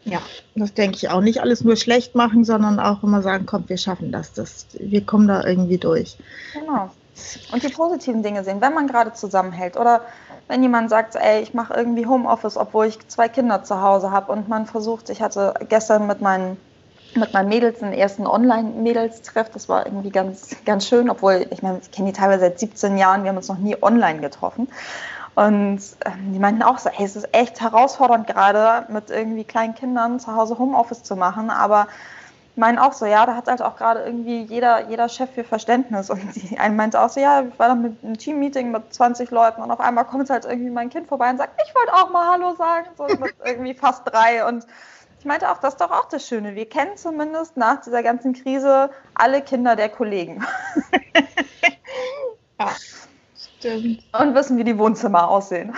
Ja, 0.04 0.20
das 0.54 0.74
denke 0.74 0.98
ich 0.98 1.08
auch. 1.08 1.20
Nicht 1.20 1.40
alles 1.40 1.64
nur 1.64 1.76
schlecht 1.76 2.14
machen, 2.14 2.44
sondern 2.44 2.78
auch 2.78 3.02
immer 3.02 3.22
sagen, 3.22 3.46
komm, 3.46 3.68
wir 3.68 3.78
schaffen 3.78 4.12
das. 4.12 4.34
das 4.34 4.66
wir 4.78 5.04
kommen 5.06 5.28
da 5.28 5.44
irgendwie 5.44 5.78
durch. 5.78 6.18
Genau. 6.52 6.90
Und 7.52 7.62
die 7.62 7.68
positiven 7.68 8.22
Dinge 8.22 8.44
sehen, 8.44 8.60
wenn 8.60 8.74
man 8.74 8.86
gerade 8.86 9.12
zusammenhält 9.12 9.76
oder 9.76 10.02
wenn 10.48 10.62
jemand 10.62 10.90
sagt, 10.90 11.14
ey, 11.14 11.42
ich 11.42 11.54
mache 11.54 11.72
irgendwie 11.72 12.06
Homeoffice, 12.06 12.56
obwohl 12.56 12.86
ich 12.86 13.06
zwei 13.08 13.28
Kinder 13.28 13.62
zu 13.62 13.80
Hause 13.80 14.10
habe 14.10 14.30
und 14.32 14.48
man 14.48 14.66
versucht, 14.66 15.08
ich 15.08 15.22
hatte 15.22 15.54
gestern 15.68 16.06
mit 16.06 16.20
meinen 16.20 16.58
mit 17.16 17.32
meinen 17.32 17.48
Mädels 17.48 17.82
einen 17.82 17.92
ersten 17.92 18.26
Online-Mädels-Treff. 18.26 19.50
Das 19.50 19.68
war 19.68 19.86
irgendwie 19.86 20.10
ganz, 20.10 20.56
ganz 20.64 20.86
schön, 20.86 21.10
obwohl 21.10 21.46
ich 21.50 21.62
meine, 21.62 21.78
ich 21.82 21.90
kenne 21.90 22.12
die 22.12 22.18
teilweise 22.18 22.40
seit 22.40 22.58
17 22.58 22.96
Jahren, 22.98 23.22
wir 23.22 23.30
haben 23.30 23.36
uns 23.36 23.48
noch 23.48 23.58
nie 23.58 23.76
online 23.80 24.20
getroffen. 24.20 24.68
Und 25.34 25.80
ähm, 26.04 26.32
die 26.32 26.38
meinten 26.38 26.62
auch 26.62 26.78
so, 26.78 26.90
hey, 26.90 27.04
es 27.04 27.16
ist 27.16 27.34
echt 27.34 27.60
herausfordernd 27.60 28.26
gerade 28.26 28.92
mit 28.92 29.10
irgendwie 29.10 29.44
kleinen 29.44 29.74
Kindern 29.74 30.20
zu 30.20 30.34
Hause 30.34 30.58
Homeoffice 30.58 31.02
zu 31.02 31.16
machen, 31.16 31.50
aber 31.50 31.88
meinen 32.56 32.78
auch 32.78 32.92
so, 32.92 33.04
ja, 33.04 33.26
da 33.26 33.34
hat 33.34 33.48
halt 33.48 33.62
auch 33.62 33.76
gerade 33.76 34.04
irgendwie 34.04 34.42
jeder, 34.42 34.88
jeder 34.88 35.08
Chef 35.08 35.30
für 35.30 35.44
Verständnis. 35.44 36.08
Und 36.08 36.22
die 36.36 36.58
eine 36.58 36.74
meinte 36.74 37.00
auch 37.00 37.08
so, 37.08 37.20
ja, 37.20 37.42
ich 37.42 37.58
war 37.58 37.68
dann 37.68 37.82
mit 37.82 38.04
einem 38.04 38.16
Team-Meeting 38.16 38.70
mit 38.70 38.94
20 38.94 39.30
Leuten 39.30 39.60
und 39.60 39.70
auf 39.70 39.80
einmal 39.80 40.04
kommt 40.04 40.30
halt 40.30 40.44
irgendwie 40.44 40.70
mein 40.70 40.88
Kind 40.88 41.08
vorbei 41.08 41.30
und 41.30 41.38
sagt, 41.38 41.60
ich 41.66 41.74
wollte 41.74 41.94
auch 41.94 42.10
mal 42.10 42.32
Hallo 42.32 42.54
sagen, 42.54 42.86
so 42.96 43.04
mit 43.04 43.34
irgendwie 43.44 43.74
fast 43.74 44.02
drei 44.06 44.46
und 44.46 44.64
ich 45.24 45.26
meinte 45.26 45.50
auch, 45.50 45.56
das 45.56 45.72
ist 45.72 45.80
doch 45.80 45.90
auch 45.90 46.06
das 46.10 46.28
Schöne. 46.28 46.54
Wir 46.54 46.66
kennen 46.66 46.98
zumindest 46.98 47.56
nach 47.56 47.80
dieser 47.80 48.02
ganzen 48.02 48.34
Krise 48.34 48.90
alle 49.14 49.40
Kinder 49.40 49.74
der 49.74 49.88
Kollegen. 49.88 50.44
ja, 52.60 52.70
stimmt. 53.34 54.02
Und 54.20 54.34
wissen, 54.34 54.58
wie 54.58 54.64
die 54.64 54.76
Wohnzimmer 54.76 55.26
aussehen. 55.30 55.72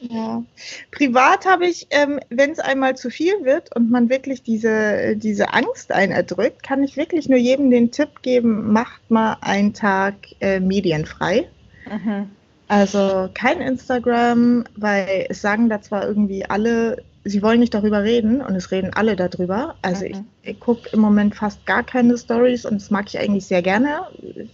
Ja. 0.00 0.42
Privat 0.90 1.44
habe 1.44 1.66
ich, 1.66 1.88
ähm, 1.90 2.18
wenn 2.30 2.52
es 2.52 2.60
einmal 2.60 2.96
zu 2.96 3.10
viel 3.10 3.44
wird 3.44 3.76
und 3.76 3.90
man 3.90 4.08
wirklich 4.08 4.42
diese, 4.42 5.16
diese 5.16 5.52
Angst 5.52 5.92
einen 5.92 6.12
erdrückt, 6.12 6.62
kann 6.62 6.82
ich 6.82 6.96
wirklich 6.96 7.28
nur 7.28 7.38
jedem 7.38 7.70
den 7.70 7.90
Tipp 7.90 8.22
geben, 8.22 8.72
macht 8.72 9.10
mal 9.10 9.36
einen 9.42 9.74
Tag 9.74 10.14
äh, 10.40 10.60
medienfrei. 10.60 11.46
Mhm. 11.86 12.30
Also 12.68 13.28
kein 13.34 13.60
Instagram, 13.60 14.64
weil 14.76 15.26
es 15.28 15.42
sagen 15.42 15.68
da 15.68 15.82
zwar 15.82 16.06
irgendwie 16.06 16.46
alle, 16.46 17.02
sie 17.24 17.42
wollen 17.42 17.60
nicht 17.60 17.74
darüber 17.74 18.02
reden 18.02 18.40
und 18.40 18.54
es 18.54 18.70
reden 18.70 18.92
alle 18.94 19.16
darüber. 19.16 19.76
Also 19.82 20.04
mhm. 20.04 20.26
ich, 20.42 20.50
ich 20.50 20.60
gucke 20.60 20.88
im 20.92 21.00
Moment 21.00 21.34
fast 21.34 21.64
gar 21.66 21.82
keine 21.82 22.16
Stories 22.16 22.64
und 22.64 22.80
das 22.80 22.90
mag 22.90 23.06
ich 23.08 23.18
eigentlich 23.18 23.46
sehr 23.46 23.62
gerne. 23.62 24.02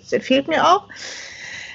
Es 0.00 0.24
fehlt 0.24 0.48
mir 0.48 0.66
auch. 0.66 0.88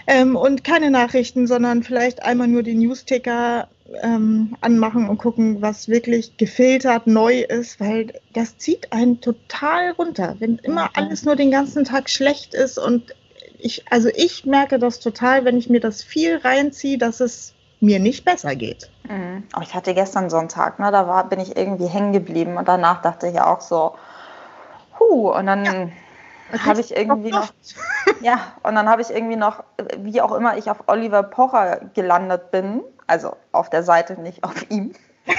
Ähm, 0.08 0.36
und 0.36 0.64
keine 0.64 0.90
Nachrichten, 0.90 1.48
sondern 1.48 1.84
vielleicht 1.84 2.24
einmal 2.24 2.48
nur 2.48 2.64
die 2.64 2.74
Newsticker 2.74 3.68
ähm, 4.02 4.56
anmachen 4.62 5.08
und 5.08 5.18
gucken, 5.18 5.62
was 5.62 5.88
wirklich 5.88 6.38
gefiltert 6.38 7.08
neu 7.08 7.42
ist, 7.42 7.80
weil 7.80 8.14
das 8.34 8.58
zieht 8.58 8.92
einen 8.92 9.22
total 9.22 9.92
runter, 9.92 10.36
wenn 10.40 10.58
immer 10.58 10.90
alles 10.96 11.24
nur 11.24 11.36
den 11.36 11.52
ganzen 11.52 11.84
Tag 11.84 12.10
schlecht 12.10 12.54
ist 12.54 12.78
und 12.78 13.14
ich, 13.60 13.84
also 13.92 14.10
ich 14.16 14.46
merke 14.46 14.80
das 14.80 15.00
total, 15.00 15.46
wenn 15.46 15.58
ich 15.58 15.70
mir 15.70 15.80
das 15.80 16.02
viel 16.02 16.38
reinziehe, 16.38 16.98
dass 16.98 17.20
es 17.20 17.54
mir 17.82 18.00
nicht 18.00 18.24
besser 18.24 18.56
geht. 18.56 18.90
Mhm. 19.10 19.44
Aber 19.52 19.64
ich 19.64 19.74
hatte 19.74 19.94
gestern 19.94 20.30
so 20.30 20.38
einen 20.38 20.50
Tag, 20.50 20.80
ne, 20.80 20.92
da 20.92 21.08
war, 21.08 21.28
bin 21.28 21.40
ich 21.40 21.58
irgendwie 21.58 21.88
hängen 21.88 22.14
geblieben 22.14 22.58
und 22.58 22.68
danach 22.68 23.02
dachte 23.02 23.28
ich 23.28 23.42
auch 23.42 23.60
so, 23.60 23.96
huh, 25.00 25.32
und 25.32 25.48
dann 25.48 25.66
ja, 25.66 26.66
habe 26.66 26.80
ich 26.80 26.96
irgendwie 26.96 27.32
noch, 27.32 27.52
ja, 28.22 28.54
und 28.64 28.76
dann 28.76 28.88
habe 28.88 29.02
ich 29.02 29.10
irgendwie 29.10 29.36
noch, 29.36 29.64
wie 29.98 30.22
auch 30.22 30.32
immer 30.34 30.56
ich 30.58 30.70
auf 30.70 30.84
Oliver 30.88 31.24
Pocher 31.24 31.82
gelandet 31.94 32.52
bin, 32.52 32.84
also 33.08 33.36
auf 33.52 33.70
der 33.72 33.84
Seite, 33.84 34.22
nicht 34.22 34.44
auf 34.44 34.70
ihm. 34.70 34.94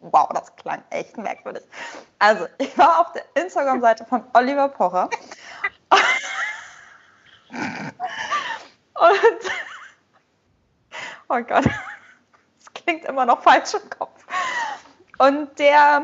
wow, 0.00 0.28
das 0.32 0.54
klang 0.56 0.82
echt 0.90 1.18
merkwürdig. 1.18 1.64
Also, 2.20 2.46
ich 2.58 2.78
war 2.78 3.00
auf 3.00 3.12
der 3.12 3.24
Instagram-Seite 3.42 4.04
von 4.04 4.22
Oliver 4.32 4.68
Pocher. 4.68 5.10
Und 8.94 9.40
oh 11.28 11.40
Gott, 11.46 11.64
das 12.58 12.74
klingt 12.74 13.04
immer 13.04 13.24
noch 13.24 13.42
falsch 13.42 13.74
im 13.74 13.90
Kopf. 13.90 14.24
Und 15.18 15.58
der 15.58 16.02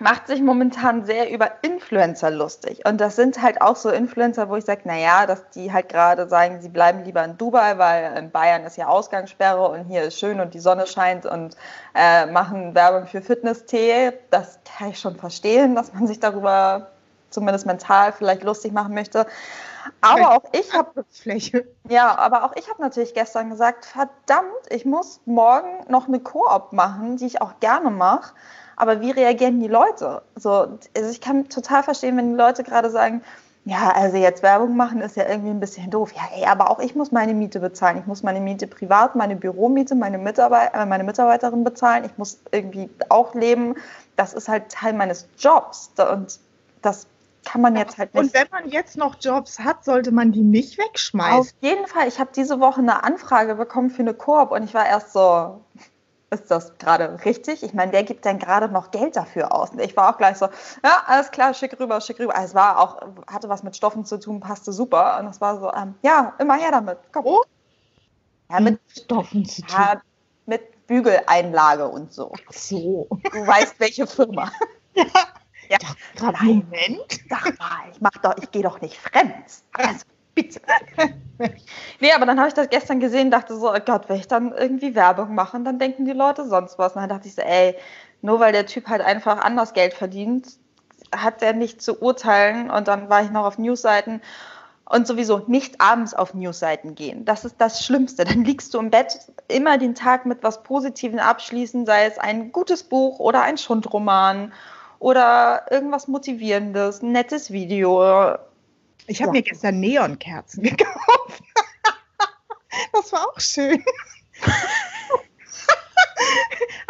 macht 0.00 0.28
sich 0.28 0.40
momentan 0.40 1.04
sehr 1.04 1.30
über 1.30 1.50
Influencer 1.62 2.30
lustig. 2.30 2.80
Und 2.86 3.00
das 3.00 3.16
sind 3.16 3.42
halt 3.42 3.60
auch 3.60 3.76
so 3.76 3.90
Influencer, 3.90 4.48
wo 4.48 4.56
ich 4.56 4.64
sage, 4.64 4.82
naja, 4.84 5.26
dass 5.26 5.50
die 5.50 5.72
halt 5.72 5.90
gerade 5.90 6.26
sagen, 6.26 6.62
sie 6.62 6.70
bleiben 6.70 7.04
lieber 7.04 7.22
in 7.22 7.36
Dubai, 7.36 7.76
weil 7.76 8.16
in 8.16 8.30
Bayern 8.30 8.64
ist 8.64 8.78
ja 8.78 8.88
Ausgangssperre 8.88 9.68
und 9.68 9.84
hier 9.84 10.02
ist 10.04 10.18
schön 10.18 10.40
und 10.40 10.54
die 10.54 10.58
Sonne 10.58 10.86
scheint 10.86 11.26
und 11.26 11.54
äh, 11.94 12.24
machen 12.26 12.74
Werbung 12.74 13.06
für 13.06 13.20
Fitness-Tee. 13.20 14.12
Das 14.30 14.58
kann 14.64 14.90
ich 14.90 14.98
schon 14.98 15.16
verstehen, 15.16 15.74
dass 15.74 15.92
man 15.92 16.06
sich 16.06 16.18
darüber 16.18 16.88
zumindest 17.28 17.66
mental 17.66 18.12
vielleicht 18.12 18.42
lustig 18.42 18.72
machen 18.72 18.94
möchte. 18.94 19.26
Aber 20.00 20.36
auch 20.36 20.44
ich 20.52 20.72
habe 20.74 21.04
Ja, 21.88 22.16
aber 22.16 22.44
auch 22.44 22.54
ich 22.56 22.68
habe 22.68 22.80
natürlich 22.80 23.14
gestern 23.14 23.50
gesagt, 23.50 23.86
verdammt, 23.86 24.46
ich 24.68 24.84
muss 24.84 25.20
morgen 25.26 25.84
noch 25.88 26.08
eine 26.08 26.20
Koop 26.20 26.72
machen, 26.72 27.16
die 27.16 27.26
ich 27.26 27.42
auch 27.42 27.58
gerne 27.60 27.90
mache. 27.90 28.34
Aber 28.76 29.00
wie 29.00 29.10
reagieren 29.10 29.60
die 29.60 29.68
Leute? 29.68 30.22
So, 30.36 30.78
also 30.96 31.10
ich 31.10 31.20
kann 31.20 31.48
total 31.48 31.82
verstehen, 31.82 32.16
wenn 32.16 32.30
die 32.30 32.38
Leute 32.38 32.62
gerade 32.62 32.90
sagen, 32.90 33.22
ja, 33.66 33.90
also 33.90 34.16
jetzt 34.16 34.42
Werbung 34.42 34.74
machen 34.74 35.02
ist 35.02 35.16
ja 35.16 35.28
irgendwie 35.28 35.50
ein 35.50 35.60
bisschen 35.60 35.90
doof. 35.90 36.12
Ja, 36.12 36.22
ey, 36.34 36.46
aber 36.46 36.70
auch 36.70 36.78
ich 36.78 36.94
muss 36.94 37.12
meine 37.12 37.34
Miete 37.34 37.60
bezahlen. 37.60 37.98
Ich 37.98 38.06
muss 38.06 38.22
meine 38.22 38.40
Miete 38.40 38.66
privat, 38.66 39.16
meine 39.16 39.36
Büromiete, 39.36 39.94
meine, 39.94 40.16
Mitarbeit 40.16 40.70
äh, 40.74 40.86
meine 40.86 41.04
Mitarbeiterin 41.04 41.62
bezahlen. 41.62 42.04
Ich 42.04 42.16
muss 42.16 42.40
irgendwie 42.52 42.88
auch 43.10 43.34
leben. 43.34 43.74
Das 44.16 44.32
ist 44.32 44.48
halt 44.48 44.70
Teil 44.70 44.94
meines 44.94 45.28
Jobs. 45.38 45.90
Und 45.98 46.40
das 46.80 47.06
kann 47.44 47.60
man 47.60 47.76
jetzt 47.76 47.98
halt 47.98 48.14
nicht. 48.14 48.22
Und 48.22 48.34
wenn 48.34 48.46
man 48.50 48.68
jetzt 48.68 48.96
noch 48.96 49.16
Jobs 49.20 49.58
hat, 49.58 49.84
sollte 49.84 50.12
man 50.12 50.32
die 50.32 50.42
nicht 50.42 50.78
wegschmeißen. 50.78 51.38
Auf 51.38 51.48
jeden 51.60 51.86
Fall. 51.86 52.08
Ich 52.08 52.18
habe 52.18 52.30
diese 52.34 52.60
Woche 52.60 52.80
eine 52.80 53.04
Anfrage 53.04 53.54
bekommen 53.54 53.90
für 53.90 54.02
eine 54.02 54.14
Koop 54.14 54.50
und 54.52 54.62
ich 54.64 54.74
war 54.74 54.86
erst 54.86 55.12
so, 55.12 55.60
ist 56.30 56.50
das 56.50 56.78
gerade 56.78 57.18
richtig? 57.24 57.62
Ich 57.62 57.74
meine, 57.74 57.92
wer 57.92 58.04
gibt 58.04 58.24
denn 58.24 58.38
gerade 58.38 58.68
noch 58.68 58.90
Geld 58.90 59.16
dafür 59.16 59.52
aus? 59.52 59.70
Und 59.70 59.80
ich 59.80 59.96
war 59.96 60.12
auch 60.12 60.18
gleich 60.18 60.36
so, 60.38 60.46
ja, 60.84 61.02
alles 61.06 61.30
klar, 61.30 61.54
schick 61.54 61.78
rüber, 61.78 62.00
schick 62.00 62.20
rüber. 62.20 62.34
Also 62.34 62.48
es 62.48 62.54
war 62.54 62.78
auch, 62.78 63.02
hatte 63.26 63.48
was 63.48 63.62
mit 63.62 63.76
Stoffen 63.76 64.04
zu 64.04 64.18
tun, 64.18 64.40
passte 64.40 64.72
super. 64.72 65.18
Und 65.18 65.26
es 65.26 65.40
war 65.40 65.58
so, 65.58 65.72
ähm, 65.72 65.94
ja, 66.02 66.34
immer 66.38 66.54
her 66.54 66.70
damit. 66.70 66.98
Komm. 67.12 67.26
Oh. 67.26 67.42
Ja, 68.48 68.60
mit 68.60 68.80
Stoffen 68.88 69.44
zu 69.44 69.62
tun. 69.62 69.76
Ja, 69.76 70.00
mit 70.46 70.86
Bügeleinlage 70.86 71.88
und 71.88 72.12
so. 72.12 72.32
Ach 72.48 72.52
so. 72.52 73.08
Du 73.32 73.46
weißt, 73.46 73.78
welche 73.78 74.06
Firma. 74.06 74.50
Ja. 74.94 75.04
Ja, 75.70 75.78
doch, 76.16 76.40
Moment. 76.42 77.20
Sag 77.28 77.56
mal, 77.58 77.90
ich 77.92 78.00
mach 78.00 78.16
doch, 78.22 78.34
ich 78.42 78.50
gehe 78.50 78.62
doch 78.62 78.80
nicht 78.80 78.96
fremd. 78.96 79.44
Also, 79.72 80.04
bitte. 80.34 80.60
nee, 82.00 82.12
aber 82.12 82.26
dann 82.26 82.38
habe 82.38 82.48
ich 82.48 82.54
das 82.54 82.68
gestern 82.70 82.98
gesehen, 82.98 83.30
dachte 83.30 83.56
so, 83.56 83.72
oh 83.72 83.78
Gott, 83.86 84.08
wenn 84.08 84.16
ich 84.18 84.26
dann 84.26 84.52
irgendwie 84.52 84.96
Werbung 84.96 85.34
mache, 85.34 85.60
dann 85.60 85.78
denken 85.78 86.06
die 86.06 86.12
Leute 86.12 86.48
sonst 86.48 86.76
was. 86.78 86.96
Und 86.96 87.02
dann 87.02 87.08
dachte 87.08 87.28
ich 87.28 87.36
so, 87.36 87.42
ey, 87.42 87.76
nur 88.20 88.40
weil 88.40 88.52
der 88.52 88.66
Typ 88.66 88.88
halt 88.88 89.00
einfach 89.00 89.38
anders 89.38 89.72
Geld 89.72 89.94
verdient, 89.94 90.48
hat 91.14 91.40
der 91.40 91.52
nicht 91.52 91.80
zu 91.80 92.02
urteilen. 92.02 92.68
Und 92.68 92.88
dann 92.88 93.08
war 93.08 93.22
ich 93.22 93.30
noch 93.30 93.44
auf 93.44 93.56
Newsseiten 93.56 94.20
und 94.86 95.06
sowieso 95.06 95.44
nicht 95.46 95.80
abends 95.80 96.14
auf 96.14 96.34
Newsseiten 96.34 96.96
gehen. 96.96 97.24
Das 97.24 97.44
ist 97.44 97.56
das 97.58 97.84
Schlimmste. 97.84 98.24
Dann 98.24 98.44
liegst 98.44 98.74
du 98.74 98.80
im 98.80 98.90
Bett, 98.90 99.20
immer 99.46 99.78
den 99.78 99.94
Tag 99.94 100.26
mit 100.26 100.42
was 100.42 100.64
Positivem 100.64 101.20
abschließen, 101.20 101.86
sei 101.86 102.06
es 102.06 102.18
ein 102.18 102.50
gutes 102.50 102.82
Buch 102.82 103.20
oder 103.20 103.42
ein 103.42 103.56
Schundroman 103.56 104.52
oder 105.00 105.66
irgendwas 105.70 106.06
Motivierendes, 106.06 107.02
ein 107.02 107.10
nettes 107.10 107.50
Video. 107.50 108.36
Ich 109.06 109.20
habe 109.20 109.30
ja. 109.30 109.32
mir 109.32 109.42
gestern 109.42 109.80
Neonkerzen 109.80 110.62
gekauft. 110.76 111.42
das 112.92 113.12
war 113.12 113.26
auch 113.28 113.40
schön. 113.40 113.82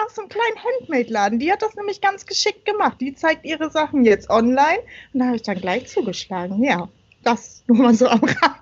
Aus 0.05 0.15
so 0.15 0.23
einem 0.23 0.29
kleinen 0.29 0.57
Handmade-Laden. 0.63 1.39
Die 1.39 1.53
hat 1.53 1.63
das 1.63 1.77
nämlich 1.77 2.01
ganz 2.01 2.27
geschickt 2.27 2.65
gemacht. 2.67 3.01
Die 3.01 3.15
zeigt 3.15 3.47
ihre 3.47 3.71
Sachen 3.71 4.05
jetzt 4.05 4.29
online. 4.29 4.81
Und 5.15 5.21
da 5.21 5.27
habe 5.27 5.37
ich 5.37 5.43
dann 5.43 5.61
gleich 5.61 5.87
zugeschlagen. 5.89 6.63
Ja, 6.65 6.89
das 7.23 7.63
nur 7.69 7.79
mal 7.79 7.95
so 7.95 8.09
am 8.09 8.23
Rand. 8.25 8.57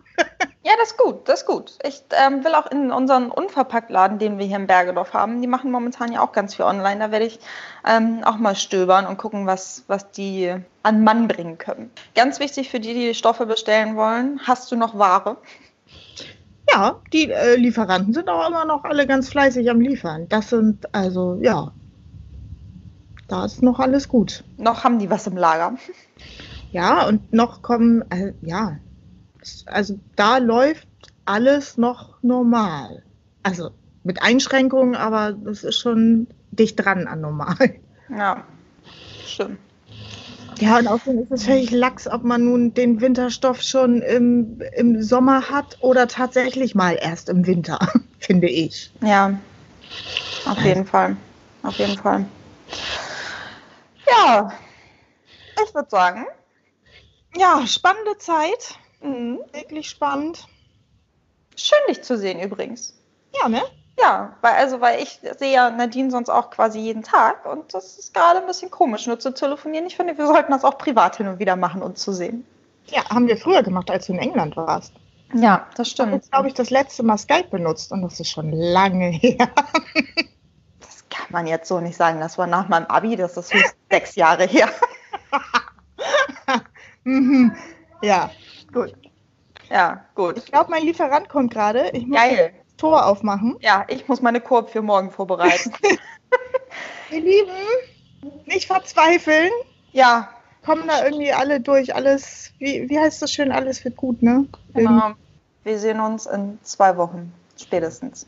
Ja, 0.69 0.75
das 0.79 0.91
ist 0.91 0.99
gut, 0.99 1.27
das 1.27 1.41
ist 1.41 1.47
gut. 1.47 1.79
Ich 1.83 2.03
ähm, 2.11 2.45
will 2.45 2.55
auch 2.55 2.71
in 2.71 2.93
unseren 2.93 3.31
Unverpacktladen, 3.31 4.19
den 4.19 4.37
wir 4.37 4.45
hier 4.45 4.57
in 4.57 4.67
Bergedorf 4.67 5.15
haben, 5.15 5.41
die 5.41 5.47
machen 5.47 5.71
momentan 5.71 6.13
ja 6.13 6.21
auch 6.21 6.33
ganz 6.33 6.57
viel 6.57 6.67
online. 6.67 6.99
Da 6.99 7.11
werde 7.11 7.25
ich 7.25 7.41
ähm, 7.87 8.21
auch 8.23 8.37
mal 8.37 8.55
stöbern 8.55 9.07
und 9.07 9.17
gucken, 9.17 9.47
was, 9.47 9.85
was 9.87 10.11
die 10.11 10.55
an 10.83 11.03
Mann 11.03 11.27
bringen 11.27 11.57
können. 11.57 11.91
Ganz 12.15 12.39
wichtig 12.39 12.69
für 12.69 12.81
die, 12.81 12.93
die 12.93 13.15
Stoffe 13.15 13.47
bestellen 13.47 13.97
wollen, 13.97 14.41
hast 14.47 14.71
du 14.71 14.77
noch 14.77 14.99
Ware? 14.99 15.39
Ja, 16.71 16.97
die 17.15 17.31
äh, 17.31 17.57
Lieferanten 17.57 18.13
sind 18.13 18.29
auch 18.29 18.47
immer 18.47 18.67
noch 18.67 18.85
alle 18.85 19.07
ganz 19.07 19.31
fleißig 19.31 19.71
am 19.71 19.81
Liefern. 19.81 20.29
Das 20.29 20.51
sind 20.51 20.95
also, 20.95 21.39
ja, 21.41 21.73
da 23.27 23.47
ist 23.47 23.63
noch 23.63 23.79
alles 23.79 24.07
gut. 24.07 24.45
Noch 24.59 24.85
haben 24.85 24.99
die 24.99 25.09
was 25.09 25.27
im 25.27 25.39
Lager. 25.39 25.79
Ja, 26.73 27.07
und 27.09 27.33
noch 27.33 27.63
kommen, 27.63 28.05
äh, 28.11 28.35
ja, 28.43 28.77
also 29.67 29.99
da 30.17 30.39
läuft 30.39 30.89
alles 31.25 31.77
noch 31.77 32.23
normal. 32.23 33.03
Also 33.43 33.71
mit 34.03 34.23
Einschränkungen, 34.23 34.95
aber 34.95 35.33
das 35.33 35.65
ist 35.65 35.79
schon 35.79 36.27
dicht 36.51 36.83
dran 36.83 37.07
an 37.07 37.21
normal. 37.21 37.79
Ja, 38.11 38.45
stimmt. 39.25 39.59
Ja, 40.61 40.79
und 40.79 40.89
außerdem 40.89 41.23
ist 41.23 41.31
es 41.31 41.45
völlig 41.45 41.71
lax, 41.71 42.09
ob 42.09 42.25
man 42.25 42.45
nun 42.45 42.75
den 42.75 43.01
Winterstoff 43.01 43.63
schon 43.63 44.03
im, 44.03 44.61
im 44.77 45.03
Sommer 45.03 45.51
hat 45.51 45.77
oder 45.81 46.09
tatsächlich 46.09 46.75
mal 46.75 46.99
erst 47.01 47.29
im 47.29 47.47
Winter, 47.47 47.79
finde 48.19 48.49
ich. 48.49 48.93
Ja, 49.03 49.39
auf 50.47 50.59
jeden 50.65 50.85
Fall. 50.85 51.17
Auf 51.63 51.79
jeden 51.79 51.97
Fall. 51.97 52.27
Ja, 54.09 54.53
ich 55.65 55.75
würde 55.75 55.91
sagen. 55.91 56.27
Ja, 57.37 57.65
spannende 57.67 58.17
Zeit. 58.19 58.79
Mhm. 59.01 59.41
Wirklich 59.53 59.89
spannend. 59.89 60.47
Schön, 61.57 61.79
dich 61.89 62.03
zu 62.03 62.17
sehen 62.17 62.41
übrigens. 62.41 62.95
Ja, 63.41 63.49
ne? 63.49 63.63
Ja, 64.01 64.37
weil, 64.43 64.55
also, 64.55 64.81
weil 64.81 65.03
ich 65.03 65.21
sehe 65.39 65.53
ja 65.53 65.71
Nadine 65.71 66.11
sonst 66.11 66.29
auch 66.29 66.51
quasi 66.51 66.79
jeden 66.79 67.03
Tag 67.03 67.45
und 67.47 67.75
das 67.75 67.99
ist 67.99 68.15
gerade 68.15 68.41
ein 68.41 68.47
bisschen 68.47 68.71
komisch, 68.71 69.07
nur 69.07 69.19
zu 69.19 69.35
telefonieren. 69.35 69.87
Ich 69.87 69.97
finde, 69.97 70.17
wir 70.17 70.27
sollten 70.27 70.53
das 70.53 70.65
auch 70.65 70.79
privat 70.79 71.17
hin 71.17 71.27
und 71.27 71.41
wieder 71.41 71.57
machen, 71.57 71.83
uns 71.83 72.01
zu 72.01 72.13
sehen. 72.13 72.45
Ja, 72.87 73.09
haben 73.11 73.27
wir 73.27 73.37
früher 73.37 73.63
gemacht, 73.63 73.91
als 73.91 74.07
du 74.07 74.13
in 74.13 74.21
England 74.21 74.57
warst. 74.57 74.93
Ja, 75.35 75.67
das 75.77 75.91
stimmt. 75.91 76.09
Ich 76.09 76.15
habe 76.15 76.29
glaube 76.31 76.49
ich, 76.49 76.55
das 76.55 76.71
letzte 76.71 77.03
Mal 77.03 77.19
Skype 77.19 77.49
benutzt 77.51 77.91
und 77.93 78.03
das 78.03 78.21
ist 78.21 78.31
schon 78.31 78.53
lange 78.53 79.07
her. 79.11 79.49
das 80.81 81.05
kann 81.11 81.27
man 81.31 81.47
jetzt 81.47 81.69
so 81.69 81.81
nicht 81.81 81.97
sagen. 81.97 82.21
Das 82.21 82.39
war 82.39 82.47
nach 82.47 82.69
meinem 82.69 82.87
Abi, 82.87 83.17
das 83.17 83.37
ist 83.37 83.53
sechs 83.91 84.15
Jahre 84.15 84.47
her. 84.47 84.71
mhm. 87.05 87.55
Ja, 88.01 88.31
Gut. 88.73 88.95
Ja, 89.71 90.05
gut. 90.15 90.39
Ich 90.39 90.47
glaube, 90.47 90.71
mein 90.71 90.85
Lieferant 90.85 91.29
kommt 91.29 91.53
gerade. 91.53 91.91
Ich 91.93 92.07
muss 92.07 92.19
Geil. 92.19 92.53
das 92.67 92.77
Tor 92.77 93.07
aufmachen. 93.07 93.57
Ja, 93.61 93.85
ich 93.89 94.09
muss 94.09 94.23
meine 94.23 94.41
Korb 94.41 94.71
für 94.71 94.83
morgen 94.83 95.11
vorbereiten. 95.11 95.73
Ihr 97.11 97.21
Lieben, 97.21 97.51
nicht 98.47 98.67
verzweifeln. 98.67 99.51
Ja. 99.93 100.31
Kommen 100.65 100.87
da 100.87 101.05
irgendwie 101.05 101.33
alle 101.33 101.61
durch. 101.61 101.95
Alles, 101.95 102.53
wie, 102.59 102.89
wie 102.89 102.99
heißt 102.99 103.23
das 103.23 103.33
schön, 103.33 103.53
alles 103.53 103.85
wird 103.85 103.97
gut, 103.97 104.23
ne? 104.23 104.47
Genau. 104.75 105.13
Wir 105.65 105.79
sehen 105.79 106.01
uns 106.01 106.27
in 106.27 106.59
zwei 106.63 106.97
Wochen 106.97 107.33
spätestens. 107.57 108.27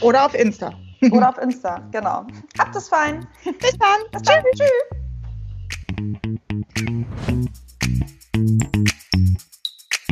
Oder 0.00 0.26
auf 0.26 0.34
Insta. 0.34 0.72
Oder 1.12 1.28
auf 1.30 1.38
Insta, 1.38 1.80
genau. 1.92 2.26
Habt 2.58 2.74
es 2.74 2.88
fein. 2.88 3.26
Bis 3.44 3.78
dann. 3.78 4.00
Bis 4.10 4.22
dann. 4.22 4.42
Tschüss. 4.56 4.70
Tschüss. 8.34 8.94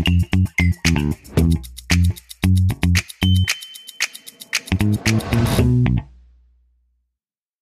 thank 0.06 0.74
you 0.88 1.25